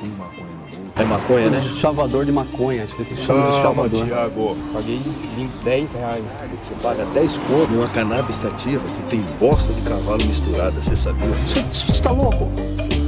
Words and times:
Tem 0.00 0.10
maconha 0.10 0.46
no 0.46 0.56
bolso. 0.64 0.82
É 0.96 1.04
maconha, 1.04 1.50
né? 1.50 1.60
Chavador 1.80 2.24
de 2.24 2.32
maconha, 2.32 2.84
acho 2.84 2.96
que 2.96 3.16
chama 3.16 3.42
de 3.42 3.62
chavador. 3.62 4.06
Thiago. 4.06 4.56
Paguei 4.72 4.98
20, 4.98 5.50
10 5.64 5.92
reais. 5.92 6.24
Você 6.62 6.74
paga 6.82 7.04
10 7.06 7.36
conto 7.36 7.72
numa 7.72 7.88
cannabis 7.88 8.36
sativa 8.36 8.82
que 8.82 9.02
tem 9.10 9.20
bosta 9.38 9.72
de 9.72 9.82
cavalo 9.82 10.24
misturada, 10.26 10.72
você 10.80 10.96
sabia? 10.96 11.28
Você, 11.28 11.60
você 11.60 12.02
tá 12.02 12.10
louco? 12.10 12.50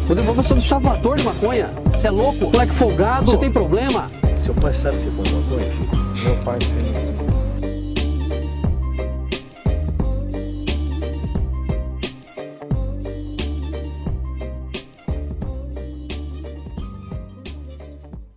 Vou 0.06 0.14
devolver 0.14 0.44
você 0.44 0.54
do 0.54 0.60
chavador 0.60 1.16
de 1.16 1.24
maconha. 1.24 1.70
Você 1.86 2.06
é 2.06 2.10
louco? 2.10 2.50
Moleque 2.50 2.74
folgado? 2.74 3.30
Você 3.32 3.38
tem 3.38 3.50
problema? 3.50 4.06
Seu 4.44 4.54
pai 4.54 4.74
sabe 4.74 4.96
que 4.96 5.04
você 5.04 5.10
põe 5.10 5.40
maconha, 5.40 5.70
filho? 5.70 6.24
Meu 6.24 6.36
pai 6.44 6.58
tem. 6.58 7.03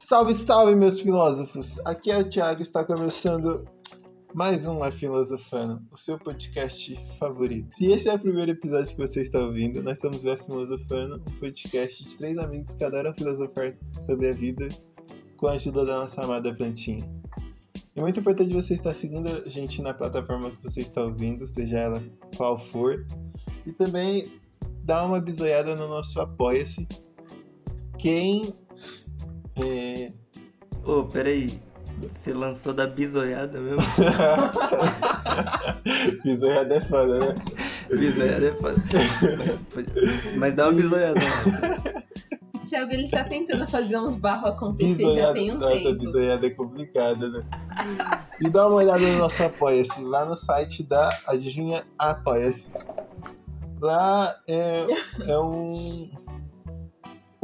Salve, 0.10 0.34
salve, 0.34 0.74
meus 0.74 1.02
filósofos! 1.02 1.82
Aqui 1.84 2.10
é 2.10 2.18
o 2.18 2.24
Thiago, 2.24 2.62
está 2.62 2.82
começando 2.82 3.68
mais 4.34 4.66
um 4.66 4.78
La 4.78 4.90
Filosofando, 4.90 5.82
o 5.92 5.98
seu 5.98 6.18
podcast 6.18 6.98
favorito. 7.20 7.76
Se 7.78 7.92
esse 7.92 8.08
é 8.08 8.14
o 8.14 8.18
primeiro 8.18 8.52
episódio 8.52 8.96
que 8.96 8.98
você 8.98 9.24
está 9.24 9.38
ouvindo, 9.42 9.84
nós 9.84 10.00
somos 10.00 10.24
La 10.24 10.38
Filosofando, 10.38 11.16
um 11.16 11.40
podcast 11.42 12.08
de 12.08 12.16
três 12.16 12.38
amigos 12.38 12.74
que 12.74 12.86
adoram 12.86 13.14
filosofar 13.14 13.76
sobre 14.00 14.30
a 14.30 14.32
vida 14.32 14.70
com 15.36 15.48
a 15.48 15.52
ajuda 15.52 15.84
da 15.84 15.98
nossa 15.98 16.22
amada 16.22 16.56
plantinha. 16.56 17.06
É 17.94 18.00
muito 18.00 18.22
importante 18.22 18.54
você 18.54 18.76
estar 18.76 18.94
seguindo 18.94 19.28
a 19.28 19.50
gente 19.50 19.82
na 19.82 19.94
plataforma 19.94 20.52
que 20.52 20.64
você 20.64 20.80
está 20.80 21.04
ouvindo, 21.04 21.46
seja 21.46 21.80
ela 21.80 22.02
qual 22.38 22.58
for, 22.58 23.06
e 23.66 23.74
também 23.74 24.32
dar 24.86 25.06
uma 25.06 25.20
bisoiada 25.20 25.76
no 25.76 25.90
nosso 25.90 26.22
Apoia-se. 26.22 26.88
Quem 28.00 28.54
é, 29.64 30.12
Ô, 30.84 31.04
peraí. 31.04 31.60
Você 32.14 32.32
lançou 32.32 32.74
da 32.74 32.86
bisoiada 32.86 33.60
mesmo? 33.60 33.80
Bisoiada 36.24 36.76
é 36.76 36.80
foda, 36.80 37.20
né? 37.20 37.36
bisoiada 37.90 38.46
é 38.46 38.54
foda. 38.54 38.76
Mas, 39.74 40.36
mas 40.36 40.56
dá 40.56 40.66
uma 40.66 40.74
bisoiada. 40.74 41.20
Thiago, 42.70 42.92
ele 42.92 43.10
tá 43.10 43.24
tentando 43.24 43.68
fazer 43.70 43.98
uns 43.98 44.16
barros 44.16 44.50
acontecer 44.50 45.14
já 45.14 45.34
tem 45.34 45.52
um 45.52 45.58
nossa, 45.58 45.76
tempo. 45.76 46.00
bisoiada 46.00 46.46
é 46.46 46.50
complicada, 46.50 47.30
né? 47.30 47.44
E 48.42 48.50
dá 48.50 48.68
uma 48.68 48.76
olhada 48.76 49.00
no 49.00 49.18
nosso 49.18 49.44
Apoia-se, 49.44 50.04
lá 50.04 50.26
no 50.26 50.36
site 50.36 50.84
da 50.84 51.10
Adivinha 51.28 51.84
Apoia-se. 51.98 52.68
Lá 53.80 54.36
é, 54.48 54.86
é 55.28 55.40
um. 55.40 56.10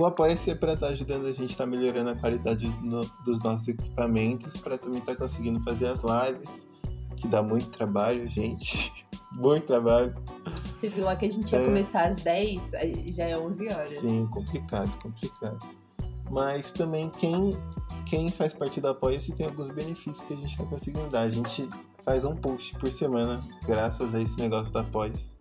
O 0.04 0.06
Apoia-se 0.06 0.52
é 0.52 0.56
pra 0.56 0.74
estar 0.74 0.88
ajudando 0.88 1.28
a 1.28 1.32
gente 1.32 1.44
a 1.44 1.46
estar 1.46 1.66
melhorando 1.66 2.10
a 2.10 2.16
qualidade 2.18 2.68
no- 2.84 3.10
dos 3.24 3.40
nossos 3.40 3.70
equipamentos, 3.70 4.58
pra 4.58 4.78
também 4.78 5.00
estar 5.00 5.16
conseguindo 5.16 5.62
fazer 5.62 5.86
as 5.88 6.02
lives, 6.04 6.68
que 7.16 7.26
dá 7.26 7.42
muito 7.42 7.70
trabalho, 7.70 8.28
gente. 8.28 8.92
Muito 9.32 9.66
trabalho. 9.66 10.14
Você 10.76 10.90
viu 10.90 11.06
lá 11.06 11.16
que 11.16 11.26
a 11.26 11.32
gente 11.32 11.52
ia 11.54 11.60
É. 11.60 11.66
começar 11.66 12.06
às 12.08 12.18
10, 12.18 12.72
aí 12.76 13.12
já 13.14 13.24
é 13.24 13.36
11 13.36 13.68
horas. 13.68 13.90
Sim, 13.90 14.28
complicado, 14.28 14.92
complicado. 15.02 15.58
Mas 16.30 16.72
também 16.72 17.10
quem, 17.10 17.50
quem 18.06 18.30
faz 18.30 18.54
parte 18.54 18.80
do 18.80 18.90
Apoia-se 18.90 19.32
tem 19.32 19.48
alguns 19.48 19.70
benefícios 19.70 20.22
que 20.28 20.34
a 20.34 20.38
gente 20.38 20.56
tá 20.56 20.64
conseguindo 20.66 21.10
dar. 21.10 21.22
A 21.22 21.30
gente 21.30 21.68
faz 22.04 22.26
um 22.26 22.36
post 22.36 22.76
por 22.78 22.92
semana, 22.92 23.40
graças 23.66 24.14
a 24.14 24.22
esse 24.22 24.38
negócio 24.38 24.72
do 24.72 24.80
Apoia-se. 24.80 25.36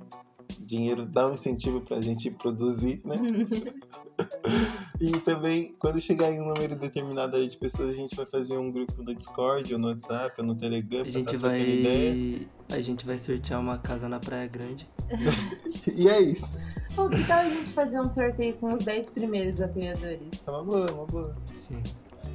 Dinheiro 0.60 1.04
dá 1.04 1.26
um 1.28 1.34
incentivo 1.34 1.80
pra 1.82 2.00
gente 2.00 2.30
produzir, 2.30 3.02
né? 3.04 3.16
E 5.00 5.12
também, 5.20 5.74
quando 5.78 6.00
chegar 6.00 6.30
em 6.30 6.40
um 6.40 6.46
número 6.46 6.76
determinado 6.76 7.46
de 7.46 7.56
pessoas, 7.56 7.90
a 7.90 7.92
gente 7.92 8.14
vai 8.14 8.26
fazer 8.26 8.56
um 8.56 8.70
grupo 8.70 9.02
no 9.02 9.14
Discord, 9.14 9.72
ou 9.72 9.78
no 9.80 9.88
WhatsApp, 9.88 10.34
ou 10.38 10.44
no 10.44 10.54
Telegram, 10.54 11.00
A 11.00 11.02
pra 11.02 11.12
gente 11.12 11.24
tá 11.24 11.30
trocando 11.30 11.56
ideia. 11.56 12.46
vai. 12.68 12.78
A 12.78 12.80
gente 12.80 13.04
vai 13.04 13.18
sortear 13.18 13.60
uma 13.60 13.78
casa 13.78 14.08
na 14.08 14.18
Praia 14.20 14.46
Grande. 14.46 14.88
E 15.94 16.08
é 16.08 16.20
isso. 16.20 16.56
Pô, 16.94 17.08
que 17.08 17.22
tal 17.24 17.40
a 17.40 17.48
gente 17.48 17.72
fazer 17.72 18.00
um 18.00 18.08
sorteio 18.08 18.54
com 18.54 18.72
os 18.72 18.84
10 18.84 19.10
primeiros 19.10 19.60
apoiadores? 19.60 20.46
É 20.46 20.50
uma 20.50 20.62
boa, 20.62 20.92
uma 20.92 21.06
boa. 21.06 21.36
Sim. 21.66 21.82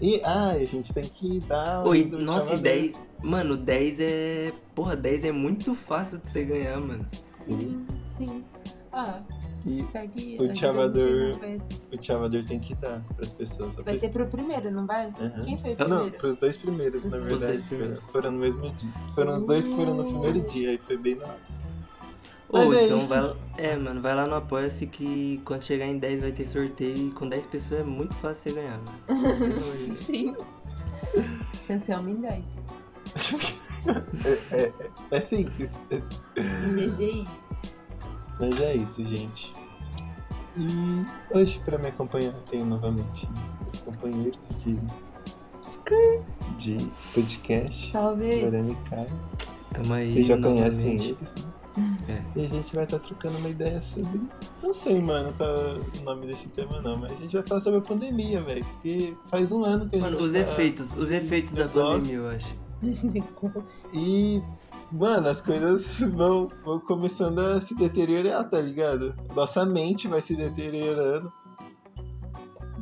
E, 0.02 0.22
ah, 0.24 0.50
a 0.50 0.66
gente 0.66 0.94
tem 0.94 1.06
que 1.06 1.40
dar... 1.42 1.84
um 1.84 1.90
Oi, 1.90 2.04
nossa, 2.06 2.38
e 2.38 2.58
chamador. 2.58 2.62
10. 2.62 2.96
Mano, 3.24 3.58
10 3.58 4.00
é. 4.00 4.54
Porra, 4.76 4.96
10 4.96 5.26
é 5.26 5.32
muito 5.32 5.74
fácil 5.74 6.18
de 6.20 6.30
você 6.30 6.44
ganhar, 6.44 6.80
mano. 6.80 7.06
Sim, 7.40 7.86
sim. 8.06 8.44
Ah, 8.92 9.22
E 9.68 9.82
segue. 9.82 10.38
o 10.40 10.48
Face. 11.40 11.82
o 11.92 12.02
chamador 12.04 12.44
tem 12.46 12.60
que 12.60 12.74
dar 12.76 13.02
pras 13.16 13.32
pessoas. 13.34 13.76
Vai 13.76 13.94
ser 13.96 14.10
pro 14.10 14.26
primeiro, 14.28 14.72
não 14.72 14.86
vai? 14.86 15.08
Uhum. 15.08 15.42
Quem 15.44 15.58
foi 15.58 15.72
o 15.72 15.76
Ah, 15.80 15.88
Não, 15.88 15.96
primeiro? 15.98 16.18
pros 16.18 16.38
dois 16.38 16.58
primeiros, 16.58 17.06
Os 17.06 17.12
na 17.12 17.18
dois. 17.20 17.40
verdade. 17.40 17.54
Dois 17.58 17.68
primeiros. 17.68 18.10
Foram 18.10 18.32
no 18.32 18.40
mesmo 18.40 18.70
dia. 18.72 18.92
Foram 19.14 19.36
os 19.36 19.46
dois 19.46 19.68
que 19.68 19.76
foram 19.76 19.94
no 19.96 20.04
primeiro 20.06 20.40
dia, 20.42 20.70
aí 20.72 20.78
foi 20.86 20.98
bem 20.98 21.16
na 21.16 21.26
hora. 21.26 21.40
Ô, 22.50 22.58
Mas 22.60 22.72
é 22.78 22.86
então 22.86 22.98
isso. 22.98 23.10
vai. 23.10 23.36
É, 23.58 23.76
mano, 23.76 24.02
vai 24.02 24.16
lá 24.16 24.26
no 24.26 24.36
Apoia-se 24.36 24.88
que 24.88 25.42
quando 25.44 25.64
chegar 25.64 25.86
em 25.86 25.98
10 26.00 26.22
vai 26.22 26.32
ter 26.32 26.46
sorteio 26.48 26.98
e 26.98 27.12
com 27.12 27.28
10 27.28 27.46
pessoas 27.48 27.82
é 27.82 27.84
muito 27.84 28.16
fácil 28.16 28.52
você 28.52 28.60
ganhar, 28.62 28.80
mano. 29.08 29.60
Sim. 29.96 30.34
Chance 31.60 31.92
é 31.92 31.98
uma 31.98 32.10
em 32.10 32.16
10. 32.22 32.66
É, 34.52 34.64
é, 34.64 34.74
é 35.12 35.22
simples. 35.22 35.80
é 35.90 36.02
simples. 36.02 36.96
GGI. 36.98 37.28
Mas 38.40 38.62
é 38.62 38.76
isso, 38.76 39.04
gente. 39.06 39.54
E 40.58 41.06
hoje, 41.38 41.60
pra 41.66 41.78
me 41.78 41.88
acompanhar, 41.88 42.34
tenho 42.50 42.66
novamente 42.66 43.30
os 43.68 43.80
companheiros 43.80 44.64
de. 44.64 44.80
de 46.58 46.92
podcast. 47.14 47.92
Salve. 47.92 48.44
Lorena 48.44 48.72
e 48.72 48.76
Caio. 48.90 49.08
Tamo 49.74 49.94
aí. 49.94 50.10
Vocês 50.10 50.28
já 50.28 50.36
novamente. 50.36 50.60
conhecem 50.60 51.04
eles, 51.04 51.36
né? 51.36 51.44
É. 52.10 52.40
E 52.40 52.46
a 52.46 52.50
gente 52.50 52.74
vai 52.74 52.86
estar 52.86 52.98
trocando 52.98 53.38
uma 53.38 53.50
ideia 53.50 53.80
sobre. 53.82 54.20
Não 54.64 54.74
sei, 54.74 55.00
mano, 55.00 55.32
qual 55.38 55.48
é 55.48 55.80
o 56.00 56.04
nome 56.04 56.26
desse 56.26 56.48
tema, 56.50 56.82
não, 56.82 56.98
mas 56.98 57.12
a 57.12 57.16
gente 57.16 57.34
vai 57.36 57.44
falar 57.46 57.60
sobre 57.62 57.80
a 57.80 57.82
pandemia, 57.84 58.42
velho. 58.42 58.66
Porque 58.66 59.14
faz 59.30 59.52
um 59.52 59.64
ano 59.64 59.88
que 59.88 59.96
a 59.96 60.00
Mano, 60.00 60.18
gente. 60.20 60.28
os 60.28 60.34
tá 60.34 60.40
efeitos, 60.40 60.98
os 60.98 61.12
efeitos 61.12 61.54
da 61.54 61.66
negócio. 61.66 62.00
pandemia, 62.00 62.16
eu 62.16 62.30
acho. 62.30 62.56
Negócio. 62.82 63.90
E, 63.94 64.42
mano, 64.92 65.28
as 65.28 65.42
coisas 65.42 66.00
vão, 66.12 66.48
vão 66.64 66.80
começando 66.80 67.40
a 67.40 67.60
se 67.62 67.76
deteriorar, 67.76 68.48
tá 68.50 68.62
ligado? 68.62 69.16
Nossa 69.36 69.66
mente 69.66 70.08
vai 70.08 70.22
se 70.22 70.36
deteriorando. 70.36 71.32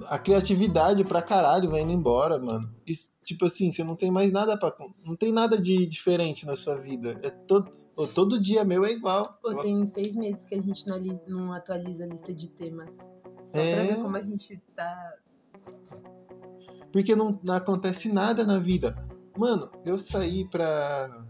A 0.08 0.20
criatividade 0.20 1.04
pra 1.04 1.22
caralho 1.22 1.72
vai 1.72 1.82
indo 1.82 1.92
embora, 1.94 2.38
mano. 2.38 2.70
Isso, 2.86 3.10
tipo 3.24 3.46
assim, 3.46 3.72
você 3.72 3.84
não 3.84 3.96
tem 3.96 4.12
mais 4.12 4.32
nada 4.32 4.58
pra. 4.58 4.76
Não 5.06 5.16
tem 5.16 5.32
nada 5.32 5.58
de 5.60 5.88
diferente 5.88 6.46
na 6.46 6.56
sua 6.56 6.76
vida. 6.76 7.20
É 7.24 7.30
todo, 7.30 7.72
ô, 7.96 8.06
todo 8.06 8.40
dia 8.40 8.64
meu 8.64 8.86
é 8.86 8.92
igual. 8.92 9.40
Pô, 9.42 9.56
tem 9.56 9.84
seis 9.86 10.16
meses 10.16 10.46
que 10.46 10.54
a 10.56 10.62
gente 10.62 10.86
não, 10.88 10.96
alis- 10.96 11.24
não 11.28 11.54
atualiza 11.54 12.04
a 12.04 12.08
lista 12.08 12.34
de 12.34 12.50
temas. 12.52 12.98
Só 13.46 13.58
É. 13.58 13.74
pra 13.76 13.84
ver 13.96 13.96
como 14.02 14.16
a 14.16 14.22
gente 14.22 14.62
tá. 14.76 15.14
Porque 16.92 17.16
não, 17.16 17.40
não 17.44 17.56
acontece 17.56 18.12
nada 18.14 18.46
na 18.46 18.60
vida. 18.60 18.96
Mano, 19.38 19.70
eu 19.86 19.98
saí 19.98 20.46
pra. 20.46 21.26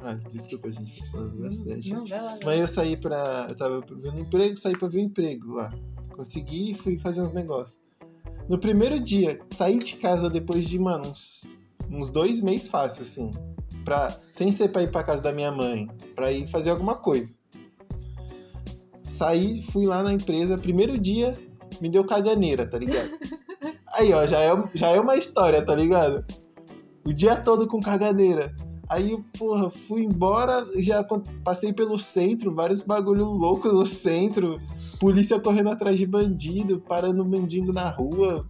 Ah, 0.00 0.14
desculpa, 0.30 0.70
gente, 0.72 1.02
tô 1.04 1.10
falando 1.10 1.42
bastante. 1.42 1.92
Não, 1.92 2.06
vai 2.06 2.38
Mas 2.44 2.60
eu 2.60 2.68
saí 2.68 2.96
pra. 2.96 3.46
Eu 3.48 3.54
tava 3.54 3.80
vendo 3.80 4.20
emprego, 4.20 4.56
saí 4.56 4.76
pra 4.76 4.88
ver 4.88 4.98
um 4.98 5.04
emprego 5.04 5.54
lá. 5.54 5.70
Consegui 6.16 6.72
e 6.72 6.74
fui 6.74 6.98
fazer 6.98 7.20
uns 7.20 7.32
negócios. 7.32 7.78
No 8.48 8.58
primeiro 8.58 8.98
dia, 8.98 9.38
saí 9.50 9.78
de 9.78 9.96
casa 9.96 10.28
depois 10.28 10.66
de, 10.68 10.78
mano, 10.78 11.10
uns, 11.10 11.48
uns 11.90 12.10
dois 12.10 12.40
meses 12.40 12.68
fácil, 12.68 13.02
assim. 13.02 13.30
Pra, 13.84 14.18
sem 14.32 14.50
ser 14.50 14.68
pra 14.68 14.82
ir 14.82 14.90
pra 14.90 15.04
casa 15.04 15.22
da 15.22 15.32
minha 15.32 15.52
mãe, 15.52 15.88
pra 16.14 16.32
ir 16.32 16.46
fazer 16.48 16.70
alguma 16.70 16.96
coisa. 16.96 17.38
Saí, 19.04 19.62
fui 19.62 19.86
lá 19.86 20.02
na 20.02 20.12
empresa, 20.12 20.58
primeiro 20.58 20.98
dia, 20.98 21.36
me 21.80 21.88
deu 21.88 22.04
caganeira, 22.04 22.66
tá 22.66 22.78
ligado? 22.78 23.10
Aí, 23.94 24.12
ó, 24.12 24.26
já 24.26 24.40
é, 24.40 24.50
já 24.74 24.88
é 24.88 25.00
uma 25.00 25.16
história, 25.16 25.64
tá 25.64 25.74
ligado? 25.74 26.24
O 27.04 27.12
dia 27.12 27.36
todo 27.36 27.66
com 27.66 27.80
caganeira. 27.80 28.54
Aí, 28.88 29.16
porra, 29.38 29.70
fui 29.70 30.02
embora, 30.02 30.66
já 30.78 31.06
passei 31.44 31.72
pelo 31.72 31.96
centro, 31.96 32.52
vários 32.52 32.80
bagulho 32.80 33.24
louco 33.24 33.68
no 33.68 33.86
centro, 33.86 34.58
polícia 34.98 35.38
correndo 35.38 35.70
atrás 35.70 35.96
de 35.96 36.04
bandido, 36.04 36.80
parando 36.80 37.24
mendigo 37.24 37.72
na 37.72 37.88
rua, 37.88 38.44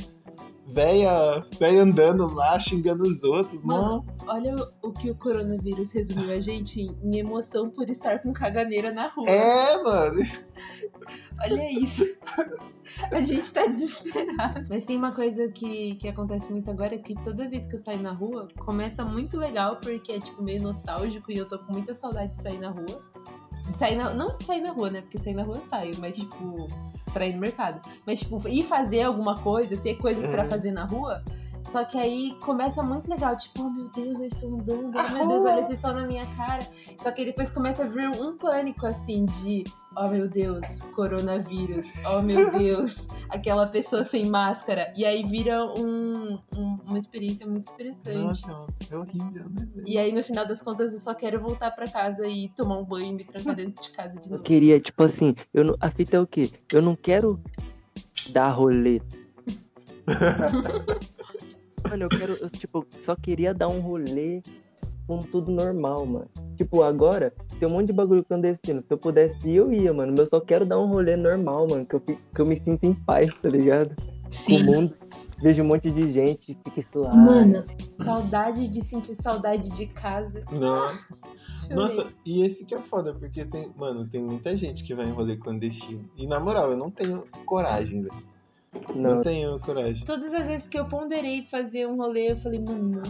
véia, 0.71 1.45
véia 1.59 1.83
andando 1.83 2.33
lá, 2.33 2.59
xingando 2.61 3.03
os 3.03 3.23
outros. 3.25 3.63
Mano, 3.63 4.05
Mano, 4.05 4.05
Olha 4.27 4.55
o- 4.83 4.93
que 4.93 5.11
o 5.11 5.15
coronavírus 5.15 5.91
resumiu 5.93 6.31
a 6.31 6.41
gente 6.41 6.81
em 6.81 6.99
em 7.03 7.19
emoção 7.19 7.69
por 7.71 7.89
estar 7.91 8.21
com 8.23 8.33
caganeira 8.33 8.93
na 8.93 9.07
rua. 9.09 9.29
é, 9.29 9.83
mano. 9.83 10.21
Olha 11.43 11.73
isso. 11.83 12.05
A 13.13 13.21
gente 13.23 13.53
tá 13.53 13.67
desesperado. 13.67 14.67
Mas 14.69 14.85
tem 14.85 14.97
uma 14.97 15.13
coisa 15.13 15.49
que, 15.51 15.95
que 15.97 16.09
acontece 16.09 16.51
muito 16.51 16.71
agora, 16.71 16.99
que 16.99 17.15
toda 17.23 17.49
vez 17.49 17.65
que 17.65 17.75
eu 17.75 17.79
saio 17.79 18.01
na 18.01 18.13
rua, 18.13 18.49
começa 18.59 19.05
muito 19.05 19.37
legal, 19.39 19.77
porque 19.77 20.13
é 20.13 20.19
tipo 20.21 20.43
meio 20.43 20.63
nostálgico 20.63 21.31
e 21.33 21.37
eu 21.37 21.47
tô 21.49 21.59
com 21.59 21.73
muita 21.73 21.95
saudade 21.95 22.33
de 22.33 22.43
sair 22.43 22.59
na 22.59 22.71
rua. 22.71 23.03
Sair 23.79 23.97
na- 23.97 24.13
não 24.13 24.37
de 24.37 24.45
sair 24.45 24.61
na 24.61 24.73
rua, 24.73 24.91
né? 24.91 25.01
Porque 25.03 25.19
sair 25.19 25.35
na 25.35 25.45
rua 25.45 25.57
eu 25.59 25.63
saio, 25.63 25.93
mas 26.01 26.17
tipo, 26.17 26.69
pra 27.11 27.27
ir 27.27 27.35
no 27.35 27.41
mercado. 27.41 27.81
Mas, 28.07 28.21
tipo, 28.21 28.47
ir 28.49 28.65
fazer 28.65 29.03
alguma 29.03 29.35
coisa, 29.37 29.77
ter 29.77 29.97
coisas 29.97 30.31
pra 30.31 30.45
É. 30.45 30.47
fazer 30.49 30.73
na 30.73 30.85
rua. 30.85 31.23
Só 31.71 31.85
que 31.85 31.97
aí 31.97 32.35
começa 32.41 32.83
muito 32.83 33.09
legal, 33.09 33.37
tipo, 33.37 33.63
oh 33.63 33.71
meu 33.71 33.89
Deus, 33.91 34.19
eu 34.19 34.27
estou 34.27 34.55
andando, 34.55 34.91
oh 34.99 35.13
meu 35.15 35.29
Deus, 35.29 35.45
olha 35.45 35.61
esse 35.61 35.77
sol 35.77 35.93
na 35.95 36.05
minha 36.07 36.27
cara. 36.35 36.67
Só 36.99 37.13
que 37.13 37.21
aí 37.21 37.27
depois 37.29 37.49
começa 37.49 37.85
a 37.85 37.87
vir 37.87 38.09
um 38.21 38.37
pânico 38.37 38.87
assim 38.87 39.25
de, 39.27 39.63
oh 39.97 40.09
meu 40.09 40.29
Deus, 40.29 40.81
coronavírus, 40.95 41.93
oh 42.13 42.23
meu 42.23 42.51
Deus, 42.59 43.07
aquela 43.29 43.69
pessoa 43.69 44.03
sem 44.03 44.27
máscara. 44.27 44.93
E 44.97 45.05
aí 45.05 45.25
vira 45.25 45.65
um, 45.79 46.41
um- 46.57 46.79
uma 46.89 46.99
experiência 46.99 47.47
muito 47.47 47.63
estressante. 47.63 48.19
Nossa, 48.19 48.67
é 48.91 48.97
horrível, 48.97 49.49
né? 49.51 49.69
E 49.87 49.97
aí, 49.97 50.13
no 50.13 50.25
final 50.25 50.45
das 50.45 50.61
contas, 50.61 50.93
eu 50.93 50.99
só 50.99 51.15
quero 51.15 51.41
voltar 51.41 51.71
pra 51.71 51.87
casa 51.87 52.27
e 52.27 52.49
tomar 52.57 52.79
um 52.79 52.85
banho 52.85 53.13
e 53.13 53.15
me 53.15 53.23
trancar 53.25 53.55
dentro 53.55 53.81
de 53.81 53.91
casa 53.93 54.19
de 54.21 54.27
Eu 54.27 54.33
novo. 54.33 54.43
queria, 54.45 54.81
tipo 54.81 55.05
assim, 55.05 55.37
eu 55.55 55.65
não, 55.65 55.77
a 55.81 55.89
fita 55.89 56.17
é 56.17 56.21
o 56.21 56.27
quê? 56.27 56.51
Eu 56.73 56.83
não 56.83 56.97
quero 56.97 57.41
dar 58.33 58.51
rolê. 58.51 59.01
mano, 61.88 62.05
eu 62.05 62.09
quero, 62.09 62.32
eu, 62.35 62.50
tipo, 62.50 62.87
só 63.05 63.15
queria 63.17 63.53
dar 63.55 63.69
um 63.69 63.81
rolê 63.81 64.43
com 65.06 65.19
tudo 65.19 65.50
normal, 65.50 66.06
mano. 66.06 66.29
Tipo, 66.56 66.82
agora 66.82 67.32
tem 67.59 67.69
um 67.69 67.73
monte 67.73 67.87
de 67.88 67.93
bagulho 67.93 68.25
clandestino. 68.25 68.81
Se 68.87 68.93
eu 68.93 68.99
pudesse 68.99 69.49
ir, 69.49 69.56
eu 69.56 69.73
ia, 69.73 69.93
mano. 69.93 70.12
Mas 70.12 70.21
eu 70.21 70.29
só 70.29 70.41
quero 70.41 70.65
dar 70.67 70.79
um 70.79 70.87
rolê 70.87 71.17
normal, 71.17 71.67
mano. 71.69 71.85
Que 71.87 71.94
eu, 71.97 72.00
fico- 72.00 72.21
que 72.35 72.41
eu 72.41 72.47
me 72.47 72.61
sinto 72.61 72.85
em 72.85 72.94
paz, 72.94 73.29
tá 73.43 73.49
ligado? 73.49 73.94
Com 73.97 74.55
o 74.55 74.65
mundo. 74.75 74.94
Vejo 75.43 75.62
um 75.62 75.67
monte 75.67 75.91
de 75.91 76.12
gente, 76.12 76.56
fique 76.65 76.87
suave. 76.93 77.17
Mano, 77.17 77.65
saudade 77.88 78.69
de 78.69 78.85
sentir 78.85 79.15
saudade 79.15 79.71
de 79.75 79.87
casa. 79.87 80.44
Nossa. 80.53 81.26
Nossa, 81.75 82.06
e 82.26 82.44
esse 82.44 82.65
que 82.67 82.75
é 82.75 82.79
foda, 82.81 83.15
porque 83.15 83.44
tem, 83.47 83.73
mano, 83.76 84.06
tem 84.06 84.23
muita 84.23 84.55
gente 84.56 84.85
que 84.85 84.94
vai 84.94 85.06
em 85.06 85.12
rolê 85.12 85.37
clandestino. 85.37 86.05
E 86.17 86.26
na 86.26 86.38
moral, 86.38 86.71
eu 86.71 86.76
não 86.76 86.91
tenho 86.91 87.25
coragem, 87.47 88.03
velho. 88.03 88.15
Não. 88.95 89.17
Não. 89.17 89.21
tenho 89.21 89.59
coragem. 89.59 90.05
Todas 90.05 90.33
as 90.33 90.47
vezes 90.47 90.69
que 90.69 90.79
eu 90.79 90.85
ponderei 90.85 91.45
fazer 91.47 91.87
um 91.87 91.97
rolê, 91.97 92.31
eu 92.33 92.37
falei, 92.37 92.61
mano, 92.61 93.01
não. 93.01 93.03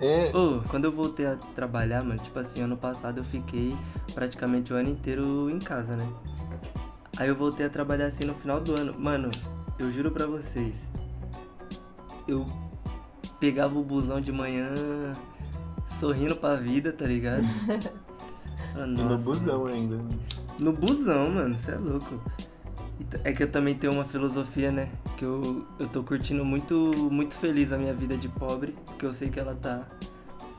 É, 0.00 0.30
Ô, 0.36 0.60
quando 0.68 0.84
eu 0.84 0.92
voltei 0.92 1.26
a 1.26 1.36
trabalhar, 1.54 2.02
mano, 2.04 2.20
tipo 2.20 2.38
assim, 2.38 2.60
ano 2.62 2.76
passado 2.76 3.18
eu 3.18 3.24
fiquei 3.24 3.74
praticamente 4.14 4.72
o 4.72 4.76
ano 4.76 4.90
inteiro 4.90 5.48
em 5.50 5.58
casa, 5.58 5.96
né? 5.96 6.06
Aí 7.18 7.28
eu 7.28 7.34
voltei 7.34 7.64
a 7.64 7.70
trabalhar 7.70 8.06
assim 8.06 8.24
no 8.24 8.34
final 8.34 8.60
do 8.60 8.78
ano. 8.78 8.94
Mano, 8.98 9.30
eu 9.78 9.90
juro 9.90 10.10
pra 10.10 10.26
vocês. 10.26 10.74
Eu 12.28 12.44
pegava 13.40 13.78
o 13.78 13.82
busão 13.82 14.20
de 14.20 14.30
manhã 14.32 14.68
sorrindo 15.98 16.36
pra 16.36 16.56
vida, 16.56 16.92
tá 16.92 17.06
ligado? 17.06 17.42
Ah, 18.78 18.84
e 18.84 18.88
no 18.88 19.16
busão 19.16 19.64
ainda. 19.64 19.98
No 20.60 20.70
busão, 20.70 21.30
mano, 21.30 21.54
você 21.54 21.70
é 21.70 21.76
louco. 21.76 22.20
E 23.00 23.04
t- 23.04 23.20
É 23.24 23.32
que 23.32 23.42
eu 23.42 23.50
também 23.50 23.74
tenho 23.74 23.92
uma 23.92 24.04
filosofia, 24.04 24.70
né? 24.72 24.88
Que 25.16 25.24
eu, 25.24 25.66
eu 25.78 25.88
tô 25.88 26.02
curtindo 26.02 26.44
muito, 26.44 26.94
muito 27.10 27.34
feliz 27.34 27.72
a 27.72 27.78
minha 27.78 27.92
vida 27.94 28.16
de 28.16 28.28
pobre, 28.28 28.74
porque 28.86 29.04
eu 29.04 29.12
sei 29.12 29.28
que 29.30 29.38
ela 29.38 29.54
tá 29.54 29.82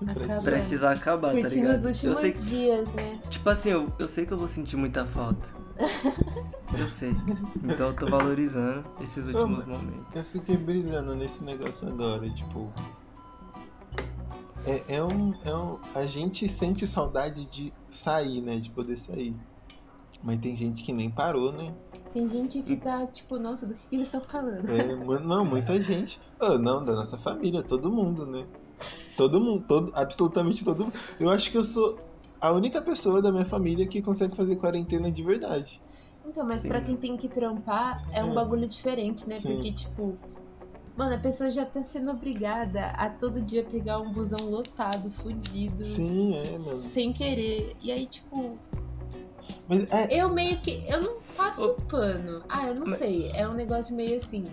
Acaba. 0.07 0.41
prestes 0.41 0.83
a 0.83 0.91
acabar, 0.91 1.33
tá 1.33 1.39
Curtindo 1.41 1.61
ligado? 1.71 1.75
os 1.77 2.03
eu 2.03 2.11
últimos 2.11 2.35
sei, 2.35 2.49
dias, 2.59 2.93
né? 2.93 3.19
tipo 3.29 3.49
assim, 3.49 3.69
eu, 3.69 3.91
eu 3.97 4.07
sei 4.07 4.25
que 4.25 4.31
eu 4.33 4.37
vou 4.37 4.47
sentir 4.47 4.75
muita 4.77 5.05
falta. 5.05 5.47
Eu 6.77 6.87
sei. 6.89 7.15
Então 7.63 7.87
eu 7.89 7.93
tô 7.95 8.07
valorizando 8.07 8.83
esses 8.99 9.25
últimos 9.25 9.65
momentos. 9.65 10.05
Eu 10.13 10.23
fiquei 10.23 10.57
brisando 10.57 11.15
nesse 11.15 11.41
negócio 11.43 11.87
agora, 11.87 12.27
tipo. 12.29 12.71
É, 14.65 14.95
é, 14.95 15.03
um, 15.03 15.33
é 15.45 15.55
um. 15.55 15.77
A 15.95 16.03
gente 16.05 16.49
sente 16.49 16.85
saudade 16.85 17.45
de 17.45 17.71
sair, 17.89 18.41
né? 18.41 18.57
De 18.57 18.69
poder 18.71 18.97
sair. 18.97 19.35
Mas 20.21 20.39
tem 20.39 20.57
gente 20.57 20.83
que 20.83 20.91
nem 20.91 21.09
parou, 21.09 21.53
né? 21.53 21.73
Tem 22.13 22.27
gente 22.27 22.62
que 22.62 22.75
tá, 22.77 23.06
tipo, 23.07 23.38
nossa, 23.38 23.65
do 23.68 23.74
que 23.74 23.81
que 23.89 23.95
eles 23.95 24.07
estão 24.07 24.21
falando? 24.21 24.69
É, 24.69 24.95
não, 25.19 25.45
muita 25.45 25.80
gente. 25.81 26.19
Oh, 26.39 26.57
não, 26.57 26.83
da 26.83 26.94
nossa 26.94 27.18
família, 27.18 27.62
todo 27.62 27.92
mundo, 27.92 28.25
né? 28.25 28.45
Todo 29.18 29.39
mundo, 29.39 29.65
todo, 29.68 29.92
absolutamente 29.95 30.63
todo 30.63 30.86
mundo. 30.86 30.95
Eu 31.19 31.30
acho 31.30 31.51
que 31.51 31.57
eu 31.57 31.63
sou 31.65 31.98
a 32.39 32.51
única 32.51 32.81
pessoa 32.81 33.21
da 33.21 33.31
minha 33.31 33.45
família 33.45 33.86
que 33.88 34.01
consegue 34.01 34.36
fazer 34.36 34.56
quarentena 34.56 35.12
de 35.12 35.24
verdade. 35.24 35.81
Então, 36.25 36.45
mas 36.45 36.65
pra 36.65 36.81
quem 36.81 36.95
tem 36.95 37.15
que 37.18 37.27
trampar, 37.27 38.06
é 38.12 38.24
um 38.24 38.31
É. 38.31 38.33
bagulho 38.36 38.68
diferente, 38.68 39.27
né? 39.27 39.36
Sim. 39.36 39.54
Porque, 39.56 39.71
tipo, 39.74 40.18
mano, 40.95 41.15
a 41.15 41.18
pessoa 41.18 41.50
já 41.50 41.65
tá 41.65 41.81
sendo 41.83 42.12
obrigada 42.12 42.88
a 42.92 43.09
todo 43.09 43.42
dia 43.42 43.63
pegar 43.63 44.00
um 44.00 44.12
busão 44.12 44.50
lotado, 44.50 45.09
fudido, 45.09 45.83
Sim, 45.86 46.36
é, 46.36 46.44
mano. 46.44 46.59
sem 46.59 47.13
querer. 47.13 47.75
E 47.81 47.92
aí, 47.92 48.06
tipo, 48.06 48.57
Mas 49.67 49.91
é, 49.91 50.21
eu 50.21 50.29
meio 50.29 50.57
que. 50.59 50.83
Eu 50.88 51.01
não 51.01 51.17
passo 51.35 51.65
Ô. 51.71 51.73
pano. 51.75 52.44
Ah, 52.49 52.67
eu 52.67 52.75
não 52.75 52.88
Mas- 52.88 52.97
sei. 52.97 53.29
É 53.33 53.47
um 53.47 53.53
negócio 53.53 53.95
meio 53.95 54.17
assim. 54.17 54.44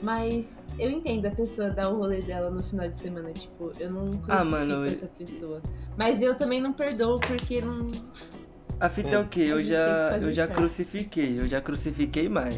Mas 0.00 0.74
eu 0.78 0.88
entendo 0.90 1.26
a 1.26 1.30
pessoa 1.32 1.70
dar 1.70 1.90
o 1.90 1.96
rolê 1.98 2.22
dela 2.22 2.50
no 2.50 2.62
final 2.62 2.88
de 2.88 2.94
semana. 2.96 3.32
Tipo, 3.32 3.72
eu 3.80 3.90
não 3.90 4.02
crucifico 4.10 4.32
Ah, 4.32 4.44
mano, 4.44 4.72
eu- 4.74 4.84
essa 4.84 5.06
pessoa. 5.08 5.60
Mas 5.96 6.22
eu 6.22 6.36
também 6.36 6.60
não 6.60 6.72
perdoo 6.72 7.18
porque 7.20 7.60
não. 7.60 7.90
A 8.78 8.88
fita 8.88 9.08
é, 9.08 9.18
o 9.18 9.26
quê? 9.26 9.40
Eu 9.48 9.60
já, 9.60 10.16
eu 10.22 10.32
já 10.32 10.46
crucifiquei, 10.46 11.40
eu 11.40 11.48
já 11.48 11.60
crucifiquei 11.60 12.28
mais. 12.28 12.56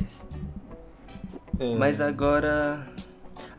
é, 1.59 1.75
Mas 1.77 1.99
agora. 2.01 2.87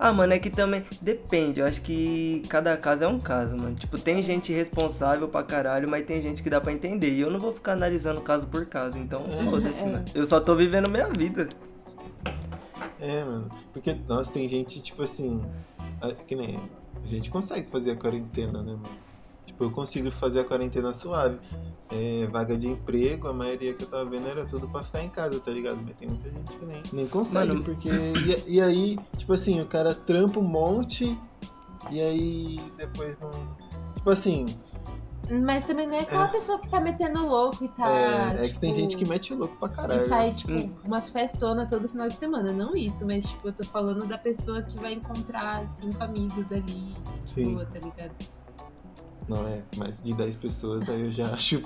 Ah, 0.03 0.11
mano, 0.11 0.33
é 0.33 0.39
que 0.39 0.49
também. 0.49 0.83
Depende, 0.99 1.59
eu 1.59 1.65
acho 1.67 1.79
que 1.83 2.41
cada 2.49 2.75
caso 2.75 3.03
é 3.03 3.07
um 3.07 3.19
caso, 3.19 3.55
mano. 3.55 3.75
Tipo, 3.75 3.99
tem 3.99 4.23
gente 4.23 4.51
responsável 4.51 5.27
pra 5.27 5.43
caralho, 5.43 5.87
mas 5.87 6.03
tem 6.07 6.19
gente 6.19 6.41
que 6.41 6.49
dá 6.49 6.59
pra 6.59 6.73
entender. 6.73 7.11
E 7.11 7.19
eu 7.21 7.29
não 7.29 7.39
vou 7.39 7.53
ficar 7.53 7.73
analisando 7.73 8.19
caso 8.19 8.47
por 8.47 8.65
caso, 8.65 8.97
então 8.97 9.23
foda-se, 9.51 9.83
É. 9.83 9.85
né? 9.85 10.05
Eu 10.15 10.25
só 10.25 10.39
tô 10.39 10.55
vivendo 10.55 10.89
minha 10.89 11.07
vida. 11.07 11.47
É, 12.99 13.23
mano. 13.23 13.49
Porque, 13.71 13.95
nossa, 14.07 14.33
tem 14.33 14.49
gente, 14.49 14.81
tipo 14.81 15.03
assim. 15.03 15.39
Que 16.25 16.35
nem. 16.35 16.59
A 17.03 17.05
gente 17.05 17.29
consegue 17.29 17.69
fazer 17.69 17.91
a 17.91 17.95
quarentena, 17.95 18.63
né, 18.63 18.71
mano? 18.71 18.89
Tipo, 19.61 19.65
eu 19.65 19.71
consigo 19.71 20.09
fazer 20.11 20.39
a 20.39 20.43
quarentena 20.43 20.91
suave. 20.93 21.37
É, 21.91 22.25
vaga 22.27 22.57
de 22.57 22.67
emprego, 22.67 23.27
a 23.27 23.33
maioria 23.33 23.73
que 23.73 23.83
eu 23.83 23.87
tava 23.87 24.09
vendo 24.09 24.25
era 24.27 24.45
tudo 24.45 24.67
pra 24.69 24.81
ficar 24.81 25.03
em 25.03 25.09
casa, 25.09 25.39
tá 25.39 25.51
ligado? 25.51 25.77
Mas 25.85 25.95
tem 25.97 26.07
muita 26.07 26.29
gente 26.31 26.51
que 26.57 26.65
nem, 26.65 26.81
nem 26.93 27.07
consegue, 27.07 27.49
Mano- 27.49 27.63
porque. 27.63 27.89
E, 27.89 28.55
e 28.55 28.61
aí, 28.61 28.97
tipo 29.17 29.33
assim, 29.33 29.59
o 29.61 29.65
cara 29.67 29.93
trampa 29.93 30.39
um 30.39 30.43
monte 30.43 31.17
e 31.91 32.01
aí 32.01 32.59
depois 32.77 33.19
não. 33.19 33.29
Tipo 33.95 34.09
assim, 34.09 34.45
Mas 35.45 35.63
também 35.65 35.85
não 35.87 35.95
é 35.95 35.99
aquela 36.01 36.25
É. 36.25 36.31
pessoa 36.31 36.59
que 36.59 36.67
tá 36.69 36.79
metendo 36.81 37.25
louco 37.25 37.63
e 37.63 37.69
tá. 37.69 37.87
é, 38.37 38.45
é 38.45 38.49
que 38.49 38.57
tem 38.59 38.71
tipo, 38.73 38.81
gente 38.81 38.97
que 38.97 39.07
mete 39.07 39.33
louco 39.33 39.55
pra 39.57 39.69
caralho. 39.69 40.01
E 40.01 40.07
sai, 40.07 40.33
tipo, 40.33 40.53
Hum. 40.53 40.73
umas 40.83 41.09
festonas 41.09 41.67
todo 41.67 41.87
final 41.87 42.07
de 42.07 42.15
semana. 42.15 42.51
Não 42.51 42.75
isso, 42.75 43.05
mas, 43.05 43.25
tipo, 43.25 43.47
eu 43.47 43.53
tô 43.53 43.63
falando 43.65 44.05
da 44.07 44.17
pessoa 44.17 44.61
que 44.63 44.77
vai 44.79 44.93
encontrar 44.93 45.65
cinco 45.67 46.01
amigos 46.03 46.51
ali, 46.51 46.95
Sim. 47.27 47.53
boa, 47.53 47.65
tá 47.65 47.79
ligado? 47.79 48.11
Não 49.29 49.47
é, 49.47 49.61
mais 49.77 50.01
de 50.03 50.13
10 50.13 50.35
pessoas 50.35 50.89
aí 50.89 51.01
eu 51.01 51.11
já 51.11 51.25
acho 51.33 51.61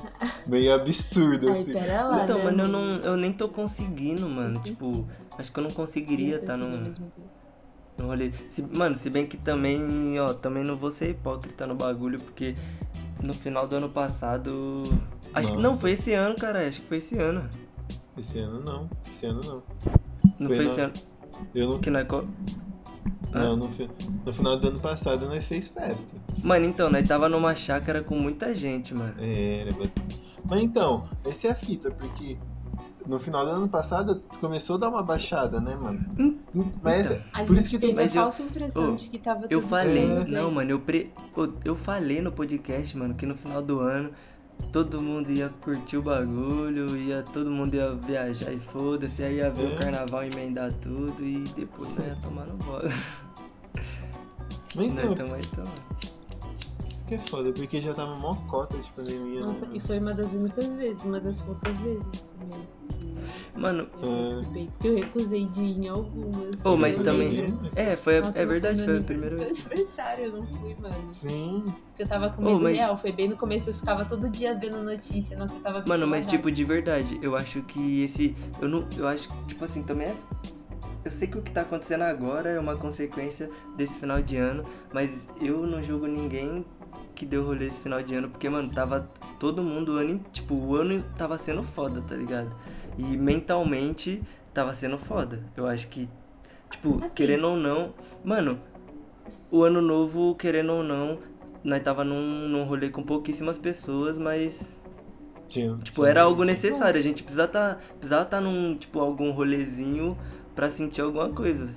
meio 0.45 0.73
absurdo, 0.73 1.49
assim. 1.49 1.73
pera 1.73 2.03
lá, 2.03 2.23
então, 2.23 2.37
né, 2.37 2.43
mano, 2.43 2.63
eu, 2.63 2.67
não, 2.67 2.79
eu 3.01 3.17
nem 3.17 3.33
tô 3.33 3.47
conseguindo, 3.49 4.27
mano. 4.29 4.55
Sim, 4.59 4.65
sim, 4.65 4.73
tipo, 4.73 4.93
sim. 4.93 5.05
acho 5.37 5.51
que 5.51 5.59
eu 5.59 5.63
não 5.63 5.71
conseguiria 5.71 6.35
estar 6.35 6.53
ao 6.53 6.59
num, 6.59 6.93
num 7.97 8.07
rolê. 8.07 8.31
Se- 8.49 8.61
mano, 8.61 8.95
se 8.95 9.09
bem 9.09 9.25
que 9.25 9.37
também, 9.37 10.19
ó, 10.19 10.33
também 10.33 10.63
não 10.63 10.75
vou 10.75 10.91
ser 10.91 11.11
hipócrita 11.11 11.65
no 11.65 11.75
bagulho, 11.75 12.19
porque 12.19 12.55
no 13.21 13.33
final 13.33 13.67
do 13.67 13.75
ano 13.77 13.89
passado. 13.89 14.83
Acho 15.33 15.51
que 15.51 15.55
não, 15.55 15.71
Nossa. 15.71 15.81
foi 15.81 15.91
esse 15.91 16.13
ano, 16.13 16.35
cara. 16.35 16.67
Acho 16.67 16.81
que 16.81 16.87
foi 16.87 16.97
esse 16.97 17.17
ano. 17.17 17.49
Esse 18.17 18.39
ano 18.39 18.61
não, 18.61 18.89
esse 19.11 19.25
ano 19.25 19.41
não. 19.43 19.63
Não 20.39 20.47
Foi 20.47 20.55
foi 20.57 20.65
esse 20.67 20.79
ano. 20.81 20.93
Eu 21.53 21.69
não. 21.71 21.79
Que 21.79 21.89
nós. 21.89 22.05
Não, 23.35 23.55
no, 23.57 23.69
fi- 23.69 23.89
no 24.25 24.33
final 24.33 24.57
do 24.57 24.67
ano 24.69 24.79
passado 24.79 25.27
nós 25.27 25.45
fez 25.45 25.67
festa. 25.69 26.15
Mano, 26.43 26.65
então, 26.65 26.89
nós 26.89 27.07
tava 27.07 27.27
numa 27.29 27.55
chácara 27.55 28.01
com 28.03 28.15
muita 28.19 28.53
gente, 28.53 28.93
mano. 28.93 29.13
É, 29.19 29.61
era 29.61 29.71
bastante. 29.73 30.21
Mas 30.47 30.61
então, 30.63 31.07
essa 31.25 31.47
é 31.47 31.51
a 31.51 31.55
fita, 31.55 31.91
porque 31.91 32.37
no 33.07 33.19
final 33.19 33.45
do 33.45 33.51
ano 33.51 33.67
passado 33.69 34.21
começou 34.39 34.75
a 34.77 34.79
dar 34.79 34.89
uma 34.89 35.03
baixada, 35.03 35.59
né, 35.61 35.75
mano? 35.75 36.05
Hum, 36.19 36.37
Mas 36.81 37.11
então. 37.11 37.23
A 37.33 37.39
por 37.39 37.47
gente 37.47 37.59
isso 37.59 37.69
que 37.71 37.77
teve 37.79 37.93
tem. 37.93 38.03
a 38.03 38.07
eu- 38.07 38.11
falsa 38.13 38.41
impressão 38.43 38.93
Ô, 38.93 38.95
de 38.95 39.09
que 39.09 39.17
tava 39.19 39.45
Eu 39.49 39.59
tudo 39.59 39.69
falei, 39.69 40.07
bem. 40.07 40.25
não, 40.27 40.51
mano, 40.51 40.71
eu, 40.71 40.79
pre... 40.79 41.11
Ô, 41.35 41.47
eu 41.63 41.75
falei 41.75 42.21
no 42.21 42.31
podcast, 42.31 42.95
mano, 42.97 43.13
que 43.15 43.25
no 43.25 43.35
final 43.35 43.61
do 43.61 43.79
ano 43.79 44.09
todo 44.71 45.01
mundo 45.01 45.29
ia 45.31 45.49
curtir 45.61 45.97
o 45.97 46.01
bagulho, 46.01 46.95
ia, 46.95 47.21
todo 47.23 47.49
mundo 47.51 47.73
ia 47.73 47.93
viajar 47.95 48.51
e 48.53 48.59
foda-se, 48.59 49.21
aí 49.23 49.35
ia 49.37 49.49
ver 49.51 49.71
É. 49.71 49.75
o 49.75 49.79
carnaval 49.79 50.23
emendar 50.23 50.71
tudo 50.81 51.23
e 51.25 51.43
depois 51.55 51.89
nós 51.95 52.07
ia 52.07 52.15
tomar 52.21 52.45
no 52.45 52.55
bola. 52.57 52.89
Mas 54.75 54.93
Nós 54.93 55.11
então, 55.11 55.33
aí, 55.33 55.41
tamo. 55.55 55.71
isso 56.89 57.05
que 57.05 57.15
é 57.15 57.17
foda, 57.19 57.51
porque 57.51 57.79
já 57.79 57.93
tava 57.93 58.15
mó 58.15 58.35
cota 58.49 58.77
de 58.77 58.89
pandemia. 58.91 59.41
Nossa, 59.41 59.65
né? 59.65 59.73
e 59.75 59.79
foi 59.79 59.99
uma 59.99 60.13
das 60.13 60.33
únicas 60.33 60.75
vezes, 60.75 61.05
uma 61.05 61.19
das 61.19 61.39
poucas 61.41 61.81
vezes 61.81 62.21
também. 62.39 62.59
Mano, 63.55 63.87
Eu 64.03 64.11
É. 64.11 64.23
participei, 64.29 64.67
porque 64.67 64.87
eu 64.89 64.95
recusei 64.95 65.45
de 65.47 65.63
ir 65.63 65.85
em 65.85 65.87
algumas. 65.87 66.65
Oh, 66.65 66.75
mas 66.75 66.97
também- 66.97 67.29
lembro. 67.29 67.71
é, 67.75 67.95
foi, 67.95 68.19
Nossa, 68.19 68.41
é 68.41 68.45
verdade, 68.45 68.75
meu 68.77 68.85
foi 68.85 68.97
a 68.97 69.01
primeira 69.01 69.29
Seu 69.29 69.45
vez. 69.45 69.65
aniversário, 69.65 70.25
eu 70.25 70.31
não 70.33 70.43
fui, 70.45 70.75
mano. 70.75 70.95
Sim. 71.13 71.63
Porque 71.65 72.03
eu 72.03 72.07
tava 72.07 72.29
com 72.29 72.41
Oh, 72.41 72.45
medo 72.45 72.59
mas- 72.63 72.75
real. 72.77 72.97
Foi 72.97 73.11
bem 73.13 73.29
no 73.29 73.37
começo, 73.37 73.69
eu 73.69 73.73
ficava 73.73 74.03
todo 74.03 74.29
dia 74.29 74.59
vendo 74.59 74.83
notícia. 74.83 75.37
Nossa, 75.37 75.55
eu 75.55 75.61
tava 75.61 75.83
Mano, 75.87 76.05
mas 76.05 76.27
tipo, 76.27 76.51
de 76.51 76.63
verdade, 76.65 77.17
eu 77.21 77.33
acho 77.35 77.61
que 77.63 78.03
esse. 78.03 78.35
Eu 78.61 78.67
não. 78.67 78.85
Eu 78.97 79.07
acho 79.07 79.29
que, 79.29 79.45
tipo 79.45 79.63
assim, 79.63 79.81
também 79.83 80.07
é. 80.09 80.15
Eu 81.05 81.11
sei 81.11 81.27
que 81.27 81.37
o 81.37 81.41
que 81.43 81.51
tá 81.51 81.61
acontecendo 81.61 82.01
agora 82.01 82.49
é 82.49 82.59
uma 82.59 82.75
consequência 82.75 83.47
desse 83.77 83.93
final 83.99 84.23
de 84.23 84.37
ano, 84.37 84.63
mas 84.91 85.27
eu 85.39 85.67
não 85.67 85.81
julgo 85.83 86.07
ninguém 86.07 86.65
que 87.13 87.27
deu 87.27 87.45
rolê 87.45 87.67
esse 87.67 87.79
final 87.79 88.01
de 88.01 88.15
ano, 88.15 88.27
porque, 88.27 88.49
mano, 88.49 88.69
tava 88.73 89.07
todo 89.39 89.61
mundo, 89.61 89.93
o 89.93 89.95
ano, 89.97 90.19
tipo, 90.33 90.55
o 90.55 90.75
ano 90.75 91.05
tava 91.15 91.37
sendo 91.37 91.61
foda, 91.61 92.01
tá 92.01 92.15
ligado? 92.15 92.51
E 92.97 93.03
mentalmente 93.17 94.21
tava 94.51 94.73
sendo 94.73 94.97
foda. 94.97 95.43
Eu 95.55 95.67
acho 95.67 95.87
que, 95.89 96.09
tipo, 96.71 96.97
Assim. 97.03 97.13
querendo 97.13 97.49
ou 97.49 97.55
não, 97.55 97.93
mano, 98.23 98.57
o 99.51 99.63
ano 99.63 99.81
novo, 99.81 100.33
querendo 100.33 100.73
ou 100.73 100.83
não, 100.83 101.19
nós 101.63 101.81
tava 101.83 102.03
num, 102.03 102.47
num 102.49 102.63
rolê 102.63 102.89
com 102.89 103.03
pouquíssimas 103.03 103.59
pessoas, 103.59 104.17
mas 104.17 104.71
Tinha. 105.47 105.77
Tipo, 105.77 106.03
era 106.05 106.23
algo 106.23 106.43
necessário. 106.43 106.99
A 106.99 107.03
gente 107.03 107.21
precisava 107.21 107.51
tá, 107.51 107.77
precisava 107.99 108.25
tá 108.25 108.41
num, 108.41 108.75
tipo, 108.75 108.99
algum 108.99 109.31
rolezinho 109.31 110.17
pra 110.55 110.69
sentir 110.69 111.01
alguma 111.01 111.29
coisa. 111.29 111.69